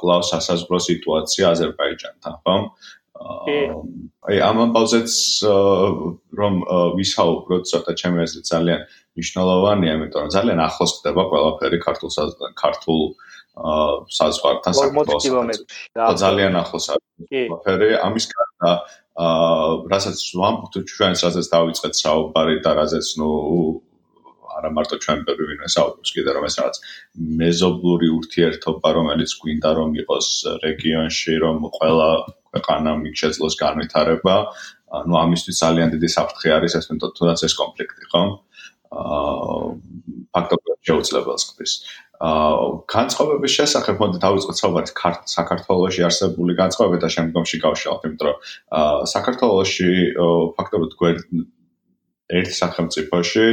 კლავს 0.00 0.30
სასაზღვრო 0.32 0.78
სიტუაცია 0.88 1.44
აზერბაიჯანთან, 1.52 2.34
ხო? 2.40 2.56
აი 4.28 4.36
ამ 4.48 4.56
ამბავზეც 4.64 5.12
რომ 6.40 6.54
ვისაუბროთ, 6.96 7.62
ცოტა 7.68 7.92
ჩემი 8.00 8.18
აზრით 8.24 8.44
ძალიან 8.52 8.80
მნიშვნელოვანია, 9.16 9.92
იმიტომ 9.96 10.20
რომ 10.24 10.32
ძალიან 10.36 10.60
ახლოს 10.68 10.92
ხდება 11.00 11.22
ყველაფერი 11.32 11.78
ქართულ 11.86 12.10
ქართულ 12.64 13.00
საზღვართან 13.56 14.72
საქართველოს. 14.76 15.60
ძალიან 15.96 16.52
ახლოს 16.60 16.86
არის 16.92 17.08
ყველაფერი. 17.32 17.88
ამის 18.04 18.24
გარდა 18.32 18.70
აა 19.16 19.88
რასაც 19.92 20.18
ვამბობთ 20.36 20.74
ჩვენს 20.92 21.24
რასაც 21.26 21.46
დავიწყეთ 21.52 21.94
საუბარი 22.04 22.56
და 22.64 22.72
რასაც 22.76 23.06
ნუ 23.20 23.30
არა 24.56 24.70
მარტო 24.76 24.96
ჩვენ 25.04 25.22
ბევრი 25.28 25.44
ვინმე 25.50 25.68
საუბრობს 25.72 26.10
კიდე 26.16 26.30
რომ 26.36 26.44
ეს 26.48 26.56
რაღაც 26.60 26.76
მეზობლური 27.40 28.08
ურთიერთობა 28.18 28.88
რომელიც 28.98 29.30
გვინდა 29.40 29.70
რომ 29.78 29.90
იყოს 30.02 30.28
რეგიონში 30.64 31.34
რომ 31.44 31.56
ყველა 31.76 32.10
ქვეყანა 32.52 32.92
მიგ 33.04 33.14
შეძლოს 33.22 33.54
განვითარება 33.64 34.36
ну 35.08 35.14
ამისთვის 35.24 35.56
ძალიან 35.64 35.88
დიდი 35.96 36.08
საფრთხე 36.16 36.48
არის 36.56 36.76
ეს 36.80 36.88
თუნდაც 36.92 37.40
ეს 37.48 37.54
კონფლიქტი 37.60 38.04
ხო? 38.12 38.22
აა 38.96 39.64
ფაქტობრივად 40.36 40.80
შეუძლებელს 40.88 41.44
ხდის 41.50 41.72
აა 42.20 42.68
განწყობების 42.92 43.52
შესახებ 43.58 44.00
მოდი 44.02 44.20
დავიწყოთ 44.24 44.60
საუბარი 44.60 44.92
საქართველოსში 45.32 46.06
არსებული 46.08 46.56
განწყობები 46.60 47.02
და 47.02 47.10
შემდგომში 47.16 47.60
გავშალოთ, 47.64 48.06
იმიტომ 48.08 48.26
რომ 48.30 48.36
აა 48.80 49.04
საქართველოსში 49.12 49.90
ფაქტობრივად 50.56 50.96
გვერდ 51.02 51.22
ერთ 52.40 52.52
სახელმწიფოში 52.60 53.46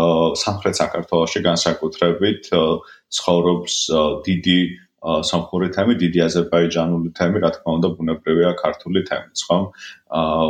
აა 0.00 0.28
სამხრეთ 0.44 0.80
საქართველოსში 0.80 1.40
განსაკუთრებით 1.48 2.42
ცხოვრობს 3.18 3.74
დიდი 4.28 4.60
სამხური 5.04 5.68
თემი, 5.76 5.94
დიდი 6.00 6.20
აზერბაიჯანული 6.24 7.10
თემი, 7.18 7.40
რა 7.44 7.50
თქმა 7.56 7.70
უნდა, 7.76 7.88
ბუნებრივია 7.98 8.52
ქართული 8.56 9.04
თემიც, 9.04 9.38
ხო? 9.48 9.58
აა 10.08 10.46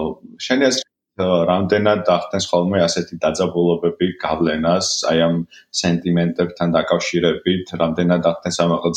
შენი 0.47 0.69
აზრით 0.71 0.94
რამდენად 1.21 2.09
ახდენს 2.11 2.47
ხოლმე 2.51 2.81
ასეთი 2.83 3.19
დაძაბულობები 3.23 4.07
გავლენას 4.19 4.89
აი 5.11 5.19
ამ 5.27 5.37
სენტიმენტებთან 5.81 6.75
დაკავშირებით, 6.75 7.75
რამდენად 7.83 8.27
ახდენს 8.31 8.59
ამაღაც 8.65 8.97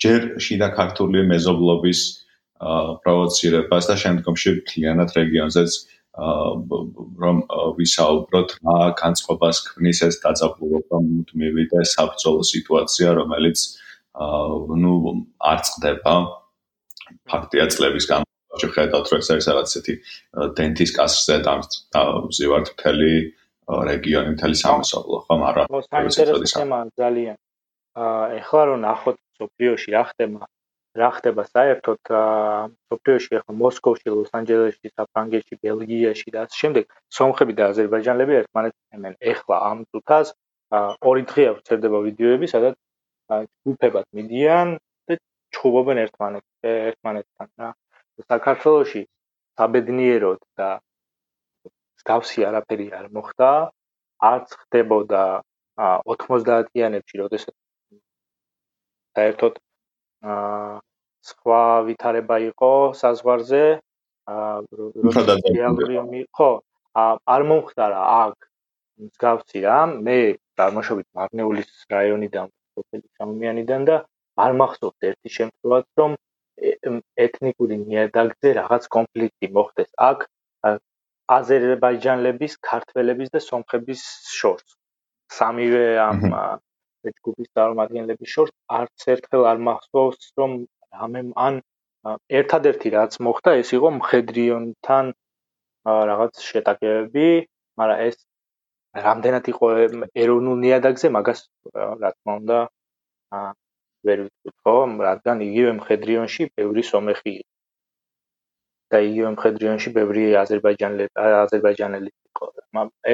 ჯერ 0.00 0.20
შიდა 0.40 0.68
ქართული 0.80 1.24
მეზობლობის 1.28 2.00
პროვოცირებას 3.04 3.84
და 3.90 3.96
შემდგომში 4.00 4.50
მთლიანად 4.60 5.12
რეგიონზეც 5.16 5.72
რომ 7.24 7.36
ვისაუბროთ 7.76 8.56
რა 8.64 8.78
განწყობას 9.00 9.60
ქმნის 9.68 10.00
ეს 10.08 10.18
დაძაბულობა 10.24 10.96
მუდმივი 11.04 11.64
და 11.72 11.84
საბრძოლო 11.84 12.42
სიტუაცია, 12.52 13.08
რომელიც 13.20 13.58
ნუ 14.82 14.94
არ 15.52 15.58
წყდება 15.68 16.14
ფაქტია 17.30 17.64
წლების 17.72 18.04
განმავლობაში 18.10 18.29
ხედავთ 18.58 19.06
რომ 19.12 19.20
ეს 19.22 19.30
არის 19.34 19.46
რაღაც 19.50 19.68
ისეთი 19.70 19.94
დენტის 20.58 20.90
კასზე 20.98 21.36
და 21.46 21.52
ვზივართ 22.28 22.66
მთელი 22.74 23.12
რეგიონი 23.90 24.30
მთელი 24.36 24.56
სამოსავლო 24.64 25.18
ხო 25.26 25.34
მაგრამ 25.44 25.66
ეს 25.80 26.18
არის 26.24 26.54
თემა 26.58 26.78
ძალიან 27.02 27.36
აა 28.04 28.24
ეხლა 28.40 28.62
რომ 28.70 28.78
ნახოთ 28.86 29.16
სოფლიოში 29.38 29.88
რა 29.94 30.02
ხდება 30.10 30.42
რა 30.98 31.08
ხდება 31.14 31.42
საერთოდ 31.46 32.10
სოფლიოში 32.90 33.36
ახლა 33.38 33.54
მოსკოვში, 33.62 34.10
ლოს-ანჯელესში, 34.10 34.90
საფრანგეთში, 34.98 35.58
ბელგიაში 35.62 36.32
და 36.34 36.46
ასე 36.46 36.56
შემდეგ 36.62 36.94
სომხები 37.18 37.54
და 37.60 37.68
აზერბაიჯანელები 37.72 38.38
ერთმანეთს 38.40 38.98
ემენ. 38.98 39.14
ეხლა 39.32 39.56
ამ 39.70 39.84
წუთას 39.90 40.34
ორი 41.10 41.22
დღე 41.30 41.44
აქვს 41.50 41.66
წერდება 41.70 41.98
ვიდეოები, 42.06 42.46
სადაც 42.54 42.74
ჯგუფებად 43.30 44.06
მიდიან 44.18 44.68
და 45.06 45.18
ჩხუბობენ 45.54 46.02
ერთმანეთს 46.04 46.50
ერთმანეთთან 46.74 47.48
რა. 47.62 47.70
საქართველოში 48.28 49.02
საბედნიეროდ 49.60 50.40
და 50.60 50.68
გავსი 52.10 52.46
არაფერი 52.48 52.86
არ 52.98 53.06
მოხდა. 53.16 53.50
არც 54.30 54.48
ხდებოდა 54.60 55.22
90-იანებში, 55.80 57.14
როდესაც 57.24 57.54
საერთოდ 59.16 59.54
აა 60.32 60.74
სხვა 61.30 61.62
ვითარება 61.88 62.36
იყო 62.50 62.72
საზღვარზე. 63.00 63.64
აა 64.34 64.52
როდესაც 64.80 65.40
ხო 66.36 66.50
არ 67.34 67.42
მომხდარა 67.50 68.00
აქ 68.20 68.36
მსგავსი 69.08 69.60
რა. 69.64 69.78
მე 70.06 70.18
წარმოშობით 70.60 71.08
მარნეულის 71.16 71.70
რაიონიდან 71.94 72.46
სოფელი 72.50 73.06
სამიანიდან 73.20 73.86
და 73.90 73.96
არ 74.44 74.52
მახსოვს 74.60 75.08
ერთი 75.10 75.32
შემთხვევაც 75.36 75.86
რომ 76.00 76.16
ეთნიკური 77.26 77.76
ნიადაგზე 77.84 78.52
რაღაც 78.60 78.88
კონფლიქტი 78.96 79.50
მოხდეს 79.56 79.90
აქ 80.10 80.26
აზერბაიჯანლების, 81.36 82.56
ქართველების 82.70 83.28
და 83.34 83.40
სომხების 83.46 84.02
შორს. 84.38 84.76
სამივე 85.38 85.84
ამ 86.04 86.18
ჯგუფის 87.08 87.48
წარმომადგენლების 87.56 88.32
შორს 88.34 88.54
არც 88.78 89.06
ერთხელ 89.14 89.44
არ 89.50 89.62
მახსოვს 89.68 90.32
რომ 90.40 90.56
რამე 91.00 91.22
ან 91.46 91.60
ერთადერთი 92.40 92.92
რაც 92.96 93.16
მოხდა 93.26 93.54
ეს 93.62 93.70
იყო 93.78 93.88
მხედრიონთან 94.00 95.12
რაღაც 96.10 96.42
შეტაკებები, 96.50 97.28
მაგრამ 97.80 98.02
ეს 98.08 98.16
რამდენად 99.06 99.48
იყო 99.54 99.66
ეროვნულ 100.24 100.56
ნიადაგზე 100.64 101.08
მაგას 101.16 101.40
რა 101.76 102.10
თქმა 102.14 102.32
უნდა 102.40 102.58
ვერ 104.06 104.18
ვიტყვით 104.24 104.56
ხო? 104.64 104.76
რადგან 105.08 105.36
იგივე 105.48 105.70
მხედრიონში 105.80 106.42
ბევრი 106.56 106.82
სომეხი 106.90 107.34
და 108.90 108.98
იგივე 109.08 109.28
მხედრიონში 109.36 109.90
ბევრი 109.98 110.24
აზერბაიჯანელი 110.42 111.06
აზერბაიჯანელი 111.44 112.10
იყო. 112.28 112.46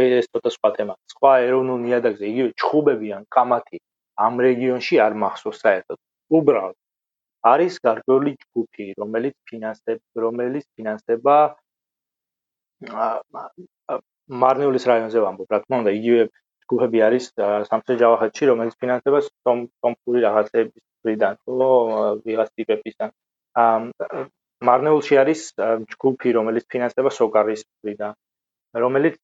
ეს 0.01 0.27
ცოტა 0.33 0.51
სხვა 0.57 0.69
თემა. 0.77 0.95
სხვა 1.13 1.33
ეროვნულ 1.49 1.79
ნიადაგზე 1.87 2.25
იგივე 2.33 2.51
ჩხუბები 2.61 3.09
ან 3.19 3.23
კამათი 3.37 3.79
ამ 4.27 4.35
რეგიონში 4.47 4.95
არ 5.07 5.13
მახსოვს 5.23 5.59
საერთოდ. 5.65 5.99
უბრალოდ 6.39 6.77
არის 7.53 7.75
გარკვეული 7.87 8.33
ჯგუფი 8.43 8.87
რომელიც 9.01 9.35
ფინანსებს 9.49 10.07
რომელიც 10.25 10.65
ფინანსდება 10.77 11.37
მარნეულის 14.43 14.85
რაიონზე 14.91 15.23
ვამბობ, 15.25 15.49
რა 15.55 15.59
თქმა 15.63 15.77
უნდა, 15.83 15.93
იგივე 16.01 16.23
ჯგუფები 16.67 17.03
არის 17.09 17.27
სამცხე 17.71 17.97
ჯავახეთში, 18.03 18.49
რომელიც 18.51 18.75
ფინანსდება 18.83 19.21
სომხური 19.27 20.23
რაღაცების 20.27 20.83
მხრიდან, 20.83 21.39
ხო, 21.47 21.71
ვიღაც 22.27 22.51
ტიპებისგან. 22.61 23.11
მარნეულში 24.67 25.19
არის 25.23 25.41
ჯგუფი, 25.95 26.33
რომელიც 26.39 26.65
ფინანსდება 26.75 27.11
სოკარის 27.19 27.63
მხრიდან, 27.67 28.13
რომელიც 28.85 29.17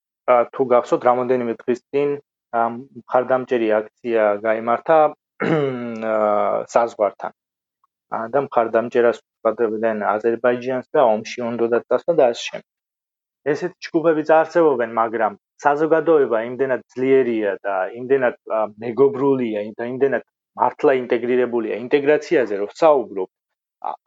თუ 0.55 0.62
გახსოვთ, 0.72 1.07
რამოდენიმე 1.11 1.55
დღის 1.62 1.80
წინ 1.90 2.16
მხარდამჭერი 2.55 3.68
აქცია 3.80 4.24
გამართა 4.47 4.99
საზღვართან. 6.74 7.32
და 8.32 8.40
მხარდამჭერას 8.45 9.18
უწოდებდნენ 9.20 10.03
აზერბაიჯანს 10.14 10.88
და 10.95 11.05
ომში 11.12 11.45
უნდა 11.49 11.68
დაწესდა 11.74 12.12
და 12.18 12.24
ასე 12.32 12.43
შემდეგ. 12.49 12.66
ესეთ 13.53 13.72
ჯგუფები 13.86 14.22
წარსებობენ, 14.30 14.90
მაგრამ 15.01 15.38
საზოგადოება 15.65 16.39
იმდენად 16.49 16.83
ძლიერია 16.95 17.53
და 17.67 17.75
იმდენად 18.01 18.37
მეგობრულია 18.85 19.65
და 19.79 19.89
იმდენად 19.93 20.25
მართლა 20.61 20.93
ინტეგრირებულია 21.01 21.79
ინტეგრაციაზე 21.83 22.59
რომ 22.63 22.71
საუბრობ, 22.81 23.29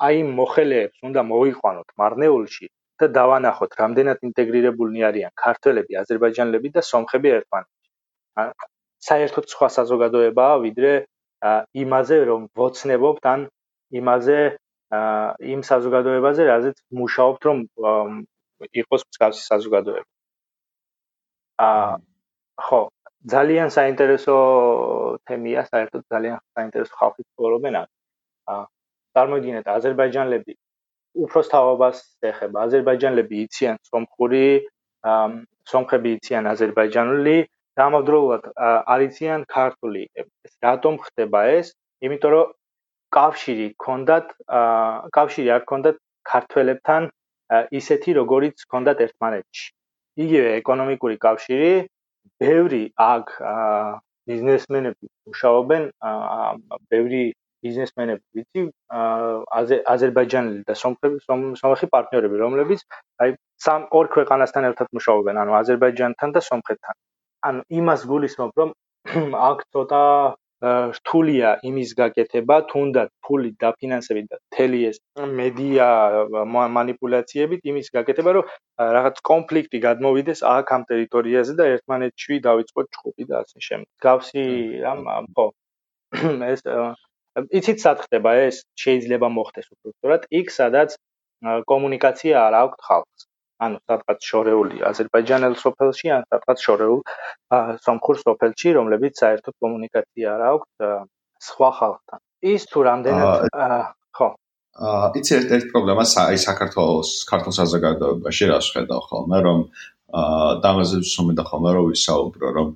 აი 0.07 0.19
მოხელეებს 0.39 1.05
უნდა 1.09 1.21
მოიყვანოთ 1.31 1.87
მარნეულში 2.01 2.67
და 3.01 3.07
დავანახოთ, 3.17 3.71
რამდენად 3.81 4.21
ინტეგრირებულნი 4.29 5.01
არიან 5.09 5.33
ქართველები, 5.43 5.97
აზერბაიჯანელები 6.03 6.69
და 6.77 6.83
სომხები 6.91 7.33
ერთმანეთში. 7.37 7.89
საერთოდ 9.07 9.45
სხვა 9.53 9.67
საზოგადოებაა, 9.77 10.55
ვიდრე 10.65 10.93
იმაზე 11.85 12.17
რომ 12.31 12.47
ვოცნებობთ 12.61 13.27
ან 13.33 13.47
იმაზე 14.01 14.39
იმ 15.55 15.61
საზოგადოებაზე, 15.71 16.41
რაზეც 16.51 16.77
მუშაობთ, 17.01 17.41
რომ 17.49 17.57
იყოს 18.81 19.01
მსგავსი 19.09 19.43
საზოგადოება. 19.51 20.09
აა 21.63 21.97
ხო, 22.59 22.79
ძალიან 23.31 23.69
საინტერესო 23.77 24.35
თემია, 25.27 25.61
საერთოდ 25.71 26.03
ძალიან 26.13 26.39
საინტერესო 26.55 26.93
ხალხი 26.99 27.23
ცხოვრობენ 27.23 27.75
აქ. 27.81 27.89
აა 28.53 28.63
წარმოიდგინეთ, 29.15 29.65
აზერბაიჯანელები 29.77 30.53
უფროს 31.25 31.47
თაობას 31.53 31.97
ეხება. 32.29 32.57
აზერბაიჯანელები 32.67 33.35
იციან 33.45 33.77
სომხური, 33.89 34.45
აა 35.11 35.25
სომხები 35.71 36.09
იციან 36.17 36.45
აზერბაიჯანული, 36.53 37.37
დამავდროულად 37.79 38.43
არიციან 38.95 39.41
ქართული. 39.55 40.03
რატომ 40.65 40.93
ხდება 41.05 41.39
ეს? 41.57 41.71
იმიტომ 42.05 42.31
რომ 42.35 42.51
კავშირი 43.15 43.67
ქონდათ, 43.85 44.27
აა 44.59 45.09
კავშირი 45.17 45.49
არ 45.55 45.63
ქონდათ 45.71 45.97
ქართველებთან 46.31 47.01
ისეთი 47.79 48.11
როგორიც 48.19 48.55
ჰქონდათ 48.65 49.01
ერთმანეთში. 49.05 49.67
იგივე 50.23 50.51
ეკონომიკური 50.61 51.17
კავშირი, 51.25 51.71
ბევრი 52.41 52.83
აქ 53.05 53.33
ბიზნესმენები 54.29 55.09
მუშაობენ, 55.29 55.89
ბევრი 56.91 57.23
ბიზნესმენები 57.65 58.23
ვიცი, 58.37 58.63
აზერბაიჯანელი 59.95 60.61
და 60.69 60.75
სომხები, 60.81 61.21
სომხი 61.61 61.89
პარტნიორები, 61.95 62.41
რომლებიც 62.41 62.85
აი 63.25 63.35
სამ 63.65 63.87
ორ 63.99 64.09
ქვეყანასთან 64.15 64.69
ერთად 64.69 64.91
მუშაობენ, 64.97 65.41
ანუ 65.43 65.57
აზერბაიჯანთან 65.61 66.35
და 66.35 66.41
სომხეთთან. 66.49 66.95
ანუ 67.49 67.61
იმას 67.79 68.01
გულისხმობ, 68.11 68.51
რომ 68.61 68.69
აქ 69.49 69.59
ცოტა 69.73 70.01
რთულია 70.63 71.49
იმის 71.67 71.91
გაკეთება, 71.99 72.57
თუნდაც 72.71 73.09
ფულით 73.27 73.55
დაფინანსებით 73.59 74.27
და 74.31 74.37
მთელი 74.39 74.79
ეს 74.89 74.97
მედია 75.39 75.87
манипуляციებით 76.77 77.67
იმის 77.71 77.91
გაკეთება, 77.97 78.31
რომ 78.37 78.53
რაღაც 78.97 79.19
კონფლიქტი 79.31 79.81
გადმოვიდეს 79.87 80.43
აქ 80.55 80.71
ამ 80.77 80.87
ტერიტორიაზე 80.91 81.53
და 81.59 81.67
ერთმანეთში 81.75 82.39
დავიწყოთ 82.47 82.87
ჩხუბი 82.95 83.27
და 83.29 83.35
ასე 83.43 83.59
შემდეგ. 83.67 83.89
გავსი 84.07 84.45
რამ 84.85 85.03
ხო 85.35 85.47
ეს 86.53 86.61
იცით 87.59 87.79
სად 87.83 87.97
ხდება 88.07 88.31
ეს? 88.47 88.63
შეიძლება 88.79 89.27
მოხდეს 89.37 89.67
უფრო 89.75 89.91
სწორად 89.91 90.27
იქ, 90.39 90.51
სადაც 90.55 90.95
კომუნიკაცია 91.71 92.35
არ 92.47 92.53
აქვთ 92.63 92.79
ხალხს. 92.87 93.27
ანუ 93.63 93.77
სადღაც 93.87 94.29
შორეული 94.29 94.77
აზერბაიჯანელ 94.91 95.55
სოფელში, 95.63 96.07
ან 96.17 96.23
სადღაც 96.31 96.59
შორეულ 96.67 97.01
სომხურ 97.85 98.17
სოფელში, 98.25 98.69
რომლებიც 98.79 99.23
საერთოდ 99.23 99.55
კომუნიკაცია 99.63 100.33
არ 100.35 100.41
აქვს 100.51 100.87
სხვა 101.49 101.69
ხალხთან. 101.79 102.19
ის 102.45 102.65
თუ 102.71 102.79
რამდენად 102.85 103.53
ხო 104.15 104.27
აა 104.75 105.07
იცი 105.19 105.33
ერთ 105.39 105.51
ერთ 105.55 105.67
პრობლემა 105.71 106.03
აი 106.03 106.39
საქართველოს 106.43 107.11
ქართულ 107.31 107.53
საზოგადოებაში 107.57 108.49
რა 108.51 108.57
შეხედავ 108.67 109.01
ხოლმე 109.09 109.39
რომ 109.47 109.59
აა 110.21 110.49
დამაზე 110.65 110.99
სუმედა 111.11 111.43
ხოლმე 111.49 111.71
რომ 111.77 111.85
ვისაუბრო 111.93 112.49
რომ 112.57 112.69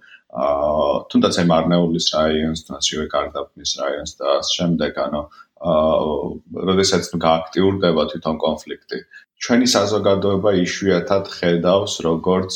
აა 0.44 0.94
თუნდაც 1.12 1.40
აი 1.42 1.46
მარნეულის 1.52 2.08
რაიონს 2.16 2.64
თუნდაც 2.66 2.86
იგივე 2.90 3.06
გარდაბნის 3.16 3.72
რაიონს 3.84 4.12
და 4.20 4.26
ამ 4.40 4.48
შემდეგ 4.56 5.02
ანუ 5.06 5.22
აა 5.74 6.66
როდესაც 6.72 7.04
გააქტიურდება 7.28 8.04
თვითონ 8.12 8.36
კონფლიქტი 8.46 9.00
ჩვენი 9.40 9.68
საზოგადოება 9.72 10.52
იშვიათად 10.64 11.32
ხედავს 11.32 11.94
როგორც 12.06 12.56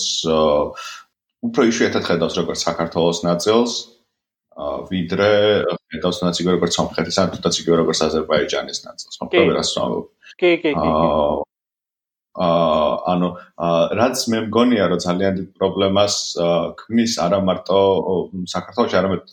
უფრო 1.48 1.62
იშვიათად 1.72 2.04
ხედავს 2.10 2.36
როგორც 2.40 2.60
საქართველოს 2.68 3.24
ნაწილს 3.28 3.74
ვიდრე 4.92 5.32
ხედავს 5.94 6.20
თუნდაც 6.22 6.38
იგივე 6.44 6.54
როგორც 6.60 6.74
სამხრეთის 6.78 7.18
ან 7.24 7.32
თუნდაც 7.34 7.56
იგივე 7.64 7.76
როგორც 7.82 8.00
აზერბაიჯანის 8.08 8.80
ნაწილს. 8.86 9.16
მაგრამ 9.24 9.50
რას 9.58 9.72
ვამბობ? 9.78 10.06
კი, 10.38 10.52
კი, 10.62 10.72
კი. 10.78 10.90
აა 12.34 12.94
ანუ 13.14 13.30
რაც 13.94 14.18
მე 14.34 14.40
მგონია 14.50 14.86
რომ 14.90 15.00
ძალიან 15.06 15.34
დიდ 15.38 15.50
პრობლემას 15.58 16.16
ქმნის 16.82 17.14
არა 17.22 17.40
მარტო 17.46 17.82
საქართველოს 18.50 18.96
არამედ 18.98 19.24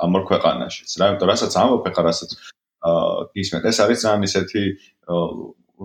ამ 0.00 0.16
ორ 0.16 0.22
ქვეყანაშიც 0.30 0.90
რა 0.96 1.08
იმიტომ 1.12 1.28
რასაც 1.28 1.52
ამბობ 1.60 1.88
ახლა 1.92 2.02
რასაც 2.08 2.30
გისმენთ 3.36 3.64
ეს 3.68 3.78
არის 3.84 3.98
ძალიან 4.04 4.24
ისეთი 4.28 4.62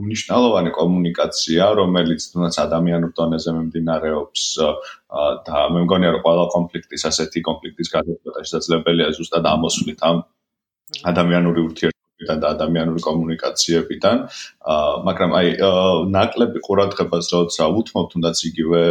მნიშვნელოვანი 0.06 0.72
კომუნიკაცია 0.78 1.68
რომელიც 1.80 2.22
თუნდაც 2.32 2.56
ადამიანურ 2.64 3.12
დონეზე 3.18 3.54
მიმდინარეობს 3.58 4.43
და 5.50 5.62
მე 5.74 5.84
მგონია 5.86 6.10
რომ 6.16 6.24
ყველა 6.26 6.45
კონფლიქტის 6.56 7.06
ასეთი 7.12 7.45
კონფლიქტის 7.50 7.93
გადაწყვეტა 7.98 8.48
შესაძლებელია 8.48 9.14
ზუსტად 9.18 9.45
ამოსვლით 9.54 10.04
ამ 10.10 10.18
ადამიანური 11.12 11.60
ურთიერთობიდან 11.68 12.38
და 12.43 12.48
ადამიანური 12.56 13.02
კომუნიკაციებიდან. 13.08 14.18
მაგრამ 15.08 15.32
აი 15.39 15.48
ნაკლები 16.18 16.60
ყურადღებას 16.68 17.26
როცა 17.34 17.64
უთმობ 17.80 18.06
თუნდაც 18.14 18.38
იგივე 18.50 18.82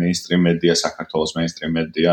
მეინსტრიმ 0.00 0.42
მედია 0.48 0.74
საქართველოს 0.84 1.36
მეინსტრიმ 1.38 1.72
მედია 1.78 2.12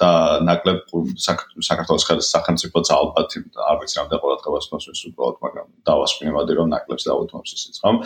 და 0.00 0.10
ნაკლებ 0.46 0.80
საქართველოს 1.24 2.30
სახელმწიფოც 2.34 2.90
ალბათ 2.94 3.36
არ 3.66 3.76
ვიცი 3.80 3.96
რამდენ 4.00 4.22
ყურადღებას 4.22 4.66
მოსვის 4.72 4.96
ეს 4.96 5.02
უბრალოდ 5.10 5.36
მაგრამ 5.46 5.68
დავასმინებადი 5.90 6.56
რომ 6.60 6.72
ნაკლებს 6.74 7.06
დავუთმობს 7.10 7.54
ისიც 7.56 7.76
ხომ? 7.84 7.96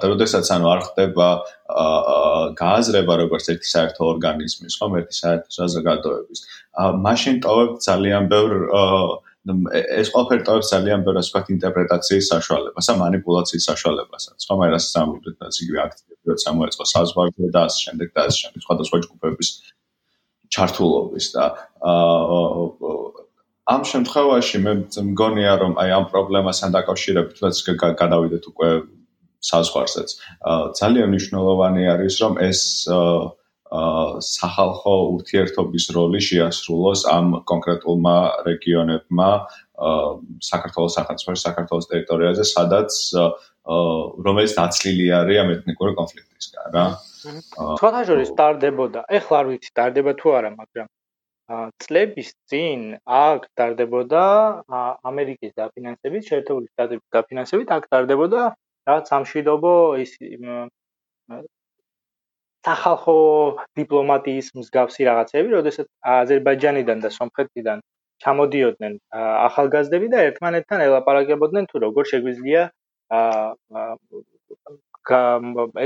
და 0.00 0.04
როდესაც 0.12 0.46
ანუ 0.56 0.66
არ 0.74 0.80
ხდება 0.86 1.28
გააზრება 2.60 3.14
როგორც 3.22 3.44
ერთი 3.54 3.68
საერთო 3.74 4.02
ორგანიზმის 4.12 4.74
ხომ? 4.80 4.98
ერთი 5.00 5.14
საერთო 5.20 5.50
საზოგადოების. 5.60 6.40
მაშინ 7.06 7.34
ტოვებ 7.46 7.70
ძალიან 7.88 8.22
ბევრ 8.32 8.52
ეს 9.46 10.10
ყველაფერი 10.10 10.42
ტოვებს 10.42 10.68
ძალიან 10.74 11.00
ბევრ 11.06 11.18
ასე 11.22 11.30
ვთქვათ 11.30 11.50
ინტერპრეტაციის 11.54 12.30
საშუალებას, 12.34 12.86
ან 12.90 12.96
манипуляციის 12.98 13.66
საშუალებასაც. 13.70 14.38
ხომ? 14.42 14.58
აი 14.66 14.70
რასაც 14.74 14.94
ამბობთ, 15.02 15.24
რაც 15.46 15.56
იგივე 15.62 15.78
აქციები, 15.86 16.22
რაც 16.34 16.42
ამოეწყო 16.50 16.84
საზღვარზე 16.92 17.50
და 17.54 17.60
ასე 17.70 17.78
შემდეგ 17.86 18.08
და 18.16 18.20
ასე 18.26 18.38
შემდეგ 18.42 18.60
სხვადასხვა 18.66 18.98
ჯგუფების 19.06 19.48
ჩართულობის 20.54 21.26
და 21.36 21.44
ამ 23.66 23.82
შემთხვევაში 23.90 24.58
მე 24.66 24.72
მგონია 25.10 25.54
რომ 25.62 25.72
აი 25.82 25.90
ამ 25.98 26.04
პრობლემასთან 26.12 26.76
დაკავშირებით 26.76 27.40
თუნდაც 27.40 27.56
გადავიდეთ 28.02 28.44
უკვე 28.52 28.68
საზღვარსაც 29.50 30.08
ძალიან 30.80 31.10
მნიშვნელოვანი 31.12 31.82
არის 31.94 32.14
რომ 32.22 32.38
ეს 32.46 32.60
სახალხო 33.66 34.94
ურთიერთობის 35.16 35.84
როლი 35.96 36.20
შეასრულოს 36.28 37.00
ამ 37.10 37.26
კონკრეტულმა 37.50 38.16
რეგიონებმა 38.46 39.30
საქართველოს 40.50 40.94
სახელმწიფოს 40.98 41.42
საქართველოს 41.48 41.90
ტერიტორიაზე 41.90 42.44
სადაც 42.54 42.90
რომელიც 44.26 44.54
დაცლილი 44.60 45.06
არის 45.20 45.42
ამ 45.42 45.50
ეთნიკური 45.56 45.92
კონფლიქტისგან 45.98 46.66
რა. 46.76 46.86
სხვათა 47.26 48.02
შორის 48.10 48.30
ტარდებოდა, 48.38 49.02
ეხლა 49.18 49.40
არ 49.42 49.50
ვიცი 49.52 49.70
ტარდება 49.78 50.12
თუ 50.20 50.34
არა, 50.38 50.50
მაგრამ 50.60 50.88
წლების 51.82 52.30
წინ 52.50 52.80
აქ 53.18 53.42
ტარდებოდა 53.58 54.22
ამერიკის 55.10 55.52
დაფინანსებით, 55.60 56.30
შეერთებული 56.30 56.66
შტატების 56.72 57.06
დაფინანსებით, 57.16 57.68
აქ 57.76 57.84
ტარდებოდა 57.94 58.42
რაღაც 58.90 59.12
სამშვიდობო 59.12 59.74
ის 60.04 60.12
სახალხო 62.66 63.18
დიპლომატიის 63.78 64.48
მსგავსი 64.58 65.06
რაღაცები, 65.06 65.48
როდესაც 65.58 65.86
აზერბაიჯანიდან 66.14 67.04
და 67.04 67.10
სომხეთიდან 67.18 67.82
ჩამოდიოდნენ 68.24 68.96
ახალგაზრდები 69.20 70.08
და 70.14 70.22
ერთმანეთთან 70.30 70.82
ელაპარაკებოდნენ 70.88 71.68
თუ 71.70 71.82
როგორ 71.86 72.10
შეგვიძლია 72.12 72.62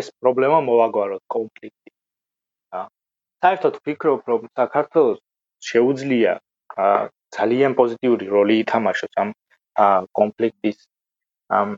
ეს 0.00 0.06
პრობლემა 0.20 0.58
მოვაგვაროთ 0.68 1.22
კონფლიქტი. 1.34 1.90
საერთოდ 3.44 3.74
ვფიქრობ, 3.80 4.20
რომ 4.30 4.40
საქართველოს 4.60 5.18
შეუძლია 5.70 6.32
ძალიან 7.36 7.72
პოზიტიური 7.80 8.26
როლი 8.36 8.54
ითამაშოს 8.64 9.12
ამ 9.22 9.28
კონფლიქტის 10.18 10.78
ამ 11.58 11.68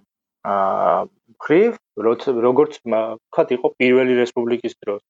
ხრივ, 1.43 1.71
როგორც 2.07 2.23
ვთქვათ, 2.29 3.49
იყო 3.57 3.67
პირველი 3.79 4.15
რესპუბლიკის 4.23 4.75
დროს. 4.83 5.03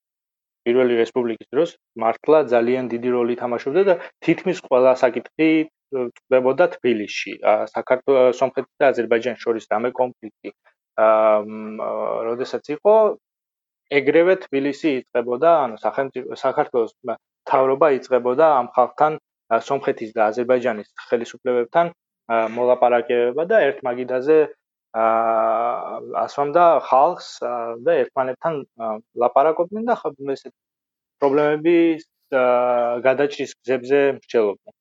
პირველი 0.66 0.95
რესპუბლიკის 1.03 1.49
დროს 1.53 1.70
მართლა 2.03 2.39
ძალიან 2.55 2.89
დიდი 2.93 3.09
როლი 3.16 3.33
ითამაშობდა 3.37 3.83
და 3.89 3.95
თითქმის 4.24 4.59
ყველა 4.66 4.93
საკითხი 5.03 5.49
წდებოდა 5.93 6.64
თბილისში. 6.76 7.33
საქართველოს, 7.74 8.37
სომხეთის 8.41 8.76
და 8.80 8.85
აზერბაიჯანის 8.93 9.41
შორის 9.45 9.64
რამე 9.72 9.91
კონფლიქტი. 10.01 10.49
აა, 11.01 11.90
როდესაც 12.28 12.64
იყო 12.76 12.95
ეგრევე 13.99 14.34
თბილისი 14.45 14.90
იწებოდა, 15.01 15.51
ანუ 15.64 15.76
სახელმწიფო 15.84 16.38
საქართველოს 16.45 16.93
თავრობა 17.51 17.88
იწებოდა 17.99 18.47
ამ 18.61 18.68
ხალხთან, 18.76 19.18
სომხეთის 19.68 20.12
და 20.16 20.28
აზერბაიჯანის 20.32 20.88
ხელისუფლებებთან 21.09 21.93
მოლაპარაკებება 22.57 23.45
და 23.51 23.61
ერთ 23.68 23.80
მაგიდაზე 23.88 24.36
აა 25.03 26.22
ასვამდა 26.22 26.64
ხალხს 26.88 27.28
და 27.84 27.93
ერთმანეთთან 28.05 28.59
ლაპარაკობდნენ 29.24 29.88
და 29.90 29.97
ესეთ 30.36 30.55
პრობლემების 31.22 32.05
გადაჭრის 33.07 33.53
გზებზე 33.61 34.01
მსჯელობდნენ. 34.18 34.74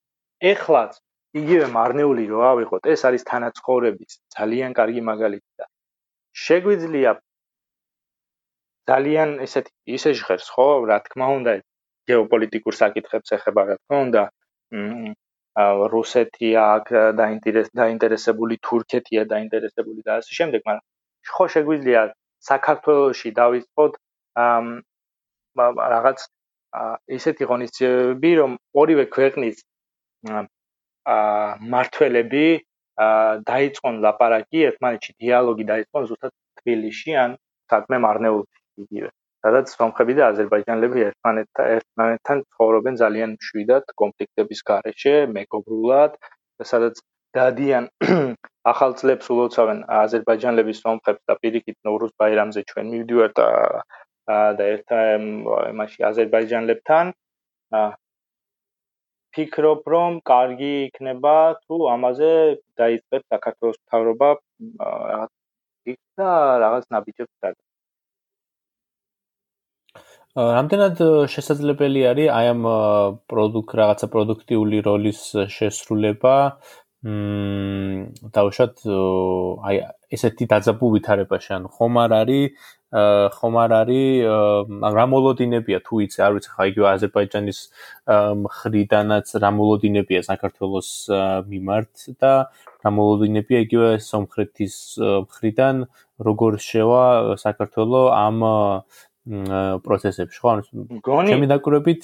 ეხლაც 0.51 0.99
იგივე 1.41 1.65
მარნეული 1.75 2.23
რო 2.31 2.41
ავიღოთ, 2.51 2.87
ეს 2.93 3.01
არის 3.07 3.23
თანაცხოვრების 3.31 4.19
ძალიან 4.37 4.71
კარგი 4.79 5.01
მაგალითი 5.11 5.49
და 5.59 5.70
შეგვიძლია 6.33 7.11
ძალიან 8.91 9.29
ესეთი 9.45 9.71
ისე 9.97 10.11
ჟღერს 10.19 10.47
ხო, 10.53 10.67
რა 10.89 10.97
თქმა 11.05 11.27
უნდა, 11.37 11.51
გეოპოლიტიკურ 12.09 12.75
საკითხებს 12.81 13.35
ეხება, 13.37 13.61
რა 13.69 13.75
თქმა 13.81 13.97
უნდა, 14.05 14.23
რუსეთი 15.93 16.49
აქ 16.63 16.85
დაინტერესებული, 17.19 18.57
თურქეთია 18.67 19.23
დაინტერესებული 19.33 20.01
და 20.07 20.11
ასე 20.21 20.31
შემდეგ, 20.39 20.61
მაგრამ 20.65 20.85
ხო 21.35 21.45
შეგვიძლია 21.55 22.01
საქართველოსი 22.49 23.29
დავიწყოთ 23.39 23.93
რაღაც 25.95 26.19
ესეთი 27.17 27.43
ღონისძიებები, 27.51 28.31
რომ 28.41 28.51
ორივე 28.81 29.05
ქვეყნის 29.15 29.57
აა 31.11 31.27
მართველები 31.75 32.45
დაიწყონ 32.99 33.95
ლაპარაკი, 34.05 34.59
ერთმანეთში 34.69 35.11
დიალოგი 35.23 35.65
დაიწყონ 35.71 36.03
ზუსტად 36.11 36.33
თბილისში 36.61 37.11
ან 37.23 37.37
საკმე 37.71 37.97
მარნეულში 38.05 38.59
იგივე. 38.83 39.09
სადაც 39.41 39.71
სომხები 39.73 40.13
და 40.17 40.23
აზერბაიჯანელები 40.31 40.99
ერთმანეთთან 41.07 41.69
ერთმანეთთან 41.75 42.41
ცხოვრობენ 42.45 42.97
ძალიან 43.01 43.31
მშვიდად 43.37 43.85
კონფლიქტების 44.01 44.61
გარეშე, 44.69 45.15
მეგობრულად, 45.37 46.19
სადაც 46.71 47.01
დადიან 47.37 47.87
ახალ 48.71 48.93
წლებს 48.99 49.31
ულოცავენ 49.33 49.79
აზერბაიჯანელები 50.01 50.73
სომხებს 50.77 51.23
და 51.31 51.37
პირიქით 51.41 51.77
ნოვრუზ 51.87 52.11
ბაირამზე 52.21 52.61
ჩვენ 52.69 52.91
მივდივართ 52.93 53.41
და 54.59 54.67
ერთ 54.75 54.93
იმაში 55.73 56.05
აზერბაიჯანელებთან 56.11 57.13
ფიქრობ, 59.35 59.81
რომ 59.93 60.21
კარგი 60.31 60.71
იქნება 60.87 61.35
თუ 61.63 61.75
ამაზე 61.95 62.31
დაიწყებს 62.81 63.27
საქართველოს 63.33 63.77
მთავრობა 63.83 64.29
რაღაც 65.11 65.31
და 66.21 66.31
რაღაც 66.63 66.85
ნაბიჯებს 66.95 67.33
გადაგა. 67.43 67.67
რამდენად 70.57 70.99
შესაძლებელი 71.31 72.01
არის 72.11 72.27
აი 72.31 72.45
ამ 72.51 72.61
პროდუქტ 73.31 73.71
რაღაცა 73.79 74.07
პროდუქტიული 74.13 74.77
როლის 74.87 75.21
შესრულება 75.55 76.35
მმ 77.03 78.31
დაუშვათ 78.37 78.75
აი 79.67 79.75
ესეთი 80.15 80.45
დაძაბულ 80.53 80.93
ვითარებაში 80.95 81.51
ან 81.57 81.67
ხომ 81.75 81.99
არ 82.03 82.11
არის 82.21 82.71
ხომ 82.91 83.55
არ 83.63 83.71
არის 83.81 84.27
რა 84.97 85.05
მოლოდინებია 85.07 85.79
თუ 85.87 86.01
იცი 86.05 86.19
არ 86.27 86.31
ვიცი 86.35 86.49
ხა 86.55 86.63
იგივე 86.71 86.87
აზერბაიჯანის 86.91 87.59
მხრიდანაც 88.43 89.27
რა 89.43 89.49
მოლოდინებია 89.55 90.21
საქართველოს 90.27 90.89
მიმართ 91.47 91.93
და 92.19 92.33
რა 92.83 92.89
მოლოდინებია 92.91 93.59
იგივე 93.67 93.89
სომხეთის 94.03 94.75
მხრიდან 94.99 95.75
როგორ 96.19 96.51
შევა 96.59 97.03
საქართველო 97.39 98.01
ამ 98.11 98.37
პროცესებში. 99.85 100.39
ხო 100.41 101.15
ჩემი 101.29 101.45
დაკვირვებით 101.47 102.01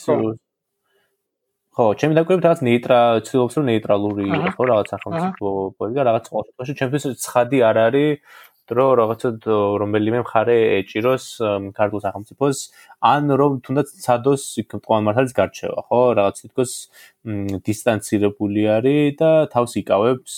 ხო 1.77 1.85
ჩემი 1.97 2.13
დაკვირვებით 2.17 2.45
რაღაც 2.45 2.61
ნეიტრალ 2.65 3.21
ცდილობს 3.25 3.53
რომ 3.57 3.65
ნეიტრალური 3.69 4.23
იყოს 4.29 4.53
ხო 4.57 4.63
რაღაც 4.69 4.87
სახელმწიფო 4.93 5.47
პოლიტიკა 5.77 6.03
რაღაც 6.09 6.25
ყოველთვის 6.33 6.77
ჩემთვის 6.77 7.03
ცხადი 7.25 7.57
არ 7.69 7.77
არის 7.87 8.21
დრო 8.71 8.85
რაღაცა 8.99 9.29
რომელიმე 9.81 10.19
მხარე 10.23 10.57
ეჭიროს 10.79 11.25
ქართულ 11.77 12.01
სახელმწიფოს 12.05 12.57
ან 13.11 13.23
რომ 13.41 13.61
თუნდაც 13.63 13.87
ცადოს 14.05 14.43
იქ 14.63 14.77
მტყუარ 14.79 15.01
მართალს 15.07 15.33
გარჩევა 15.39 15.81
ხო? 15.87 16.01
რაღაც 16.19 16.35
თითქოს 16.43 16.71
დისტანცირებული 17.67 18.63
არის 18.77 19.17
და 19.21 19.31
თავს 19.53 19.71
იკავებს 19.81 20.33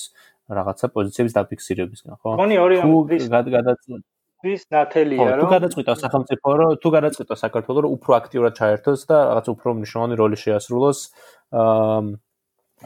რაღაცა 0.50 0.86
პოზიციების 0.96 1.34
დაფიქსირებისგან 1.40 2.16
ხო? 2.22 2.30
ხონი 2.38 2.56
ორი 2.64 2.76
ამის 2.86 3.26
გადაცემა 3.34 4.00
იმისთვის 4.40 4.62
ნათელია 4.72 5.36
რომ 5.36 5.42
თუ 5.44 5.48
გადაწყვიტა 5.52 5.94
სახელმწიფო 6.00 6.50
რომ 6.60 6.76
თუ 6.80 6.90
გადაწყვიტა 6.96 7.36
საქართველოს 7.44 7.84
რომ 7.84 7.92
უფრო 8.00 8.12
აქტიურად 8.20 8.54
ჩაერთოს 8.60 9.02
და 9.10 9.18
რაღაც 9.30 9.46
უფრო 9.52 9.70
მნიშვნელოვანი 9.80 10.16
როლი 10.22 10.38
შეასრულოს 10.40 11.00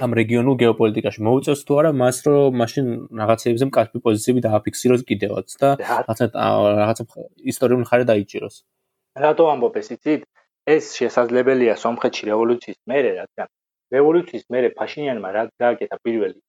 ამ 0.02 0.14
რეგიონულ 0.18 0.56
გეოპოლიტიკაში 0.58 1.22
მოუწევს 1.28 1.62
თუ 1.70 1.76
არა 1.80 1.92
მას 2.02 2.18
რომ 2.26 2.56
მაშინ 2.62 2.86
რაღაცეებზე 3.20 3.66
მკაფი 3.70 4.00
პოზიციები 4.06 4.42
დააფიქსიროს 4.46 5.02
კიდევაც 5.10 5.48
და 5.62 5.70
რაღაცა 5.82 6.26
რაღაცა 6.82 7.04
ისტორიული 7.54 7.86
ხარი 7.90 8.06
დაიჭიროს. 8.10 8.56
რატო 9.24 9.44
ამბობ 9.54 9.78
ეს 9.82 9.90
იცით? 9.96 10.22
ეს 10.74 10.84
შესაძლებელია 10.98 11.74
სომხეთში 11.84 12.24
რევოლუციის 12.32 12.80
მერე, 12.90 13.12
რადგან 13.20 13.48
რევოლუციის 13.94 14.46
მერე 14.54 14.70
ფაშინიანმა 14.80 15.30
რა 15.38 15.44
გააკეთა 15.62 15.98
პირველი 16.06 16.40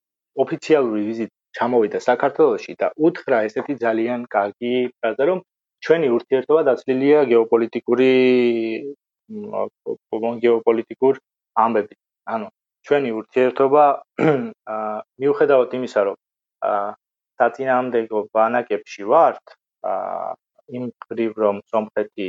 ოფიციალური 0.45 1.03
ვიზიტი 1.11 1.35
ჩამოვიდა 1.59 1.99
საქართველოში 2.09 2.73
და 2.81 2.87
უთხრა 3.07 3.39
ესეთი 3.49 3.75
ძალიან 3.85 4.21
კარგი 4.35 4.75
ფრაზა 4.99 5.25
რომ 5.31 5.39
ჩვენი 5.85 6.09
ურთიერთობა 6.17 6.63
დაცლილია 6.71 7.21
გეოპოლიტიკური 7.33 8.11
გეოპოლიტიკურ 10.45 11.15
ამბებით. 11.65 11.99
ანუ 12.35 12.49
ჩვენი 12.89 13.11
ურთიერთობა 13.19 13.85
მიუხედავად 15.23 15.77
იმისა 15.79 16.05
რომ 16.09 16.19
საწინააღმდეგო 17.41 18.21
ბანაკებში 18.39 19.09
ვართ 19.13 19.57
იმ 20.79 20.91
ხრივ 21.07 21.41
რომ 21.45 21.63
სომხეთი 21.73 22.29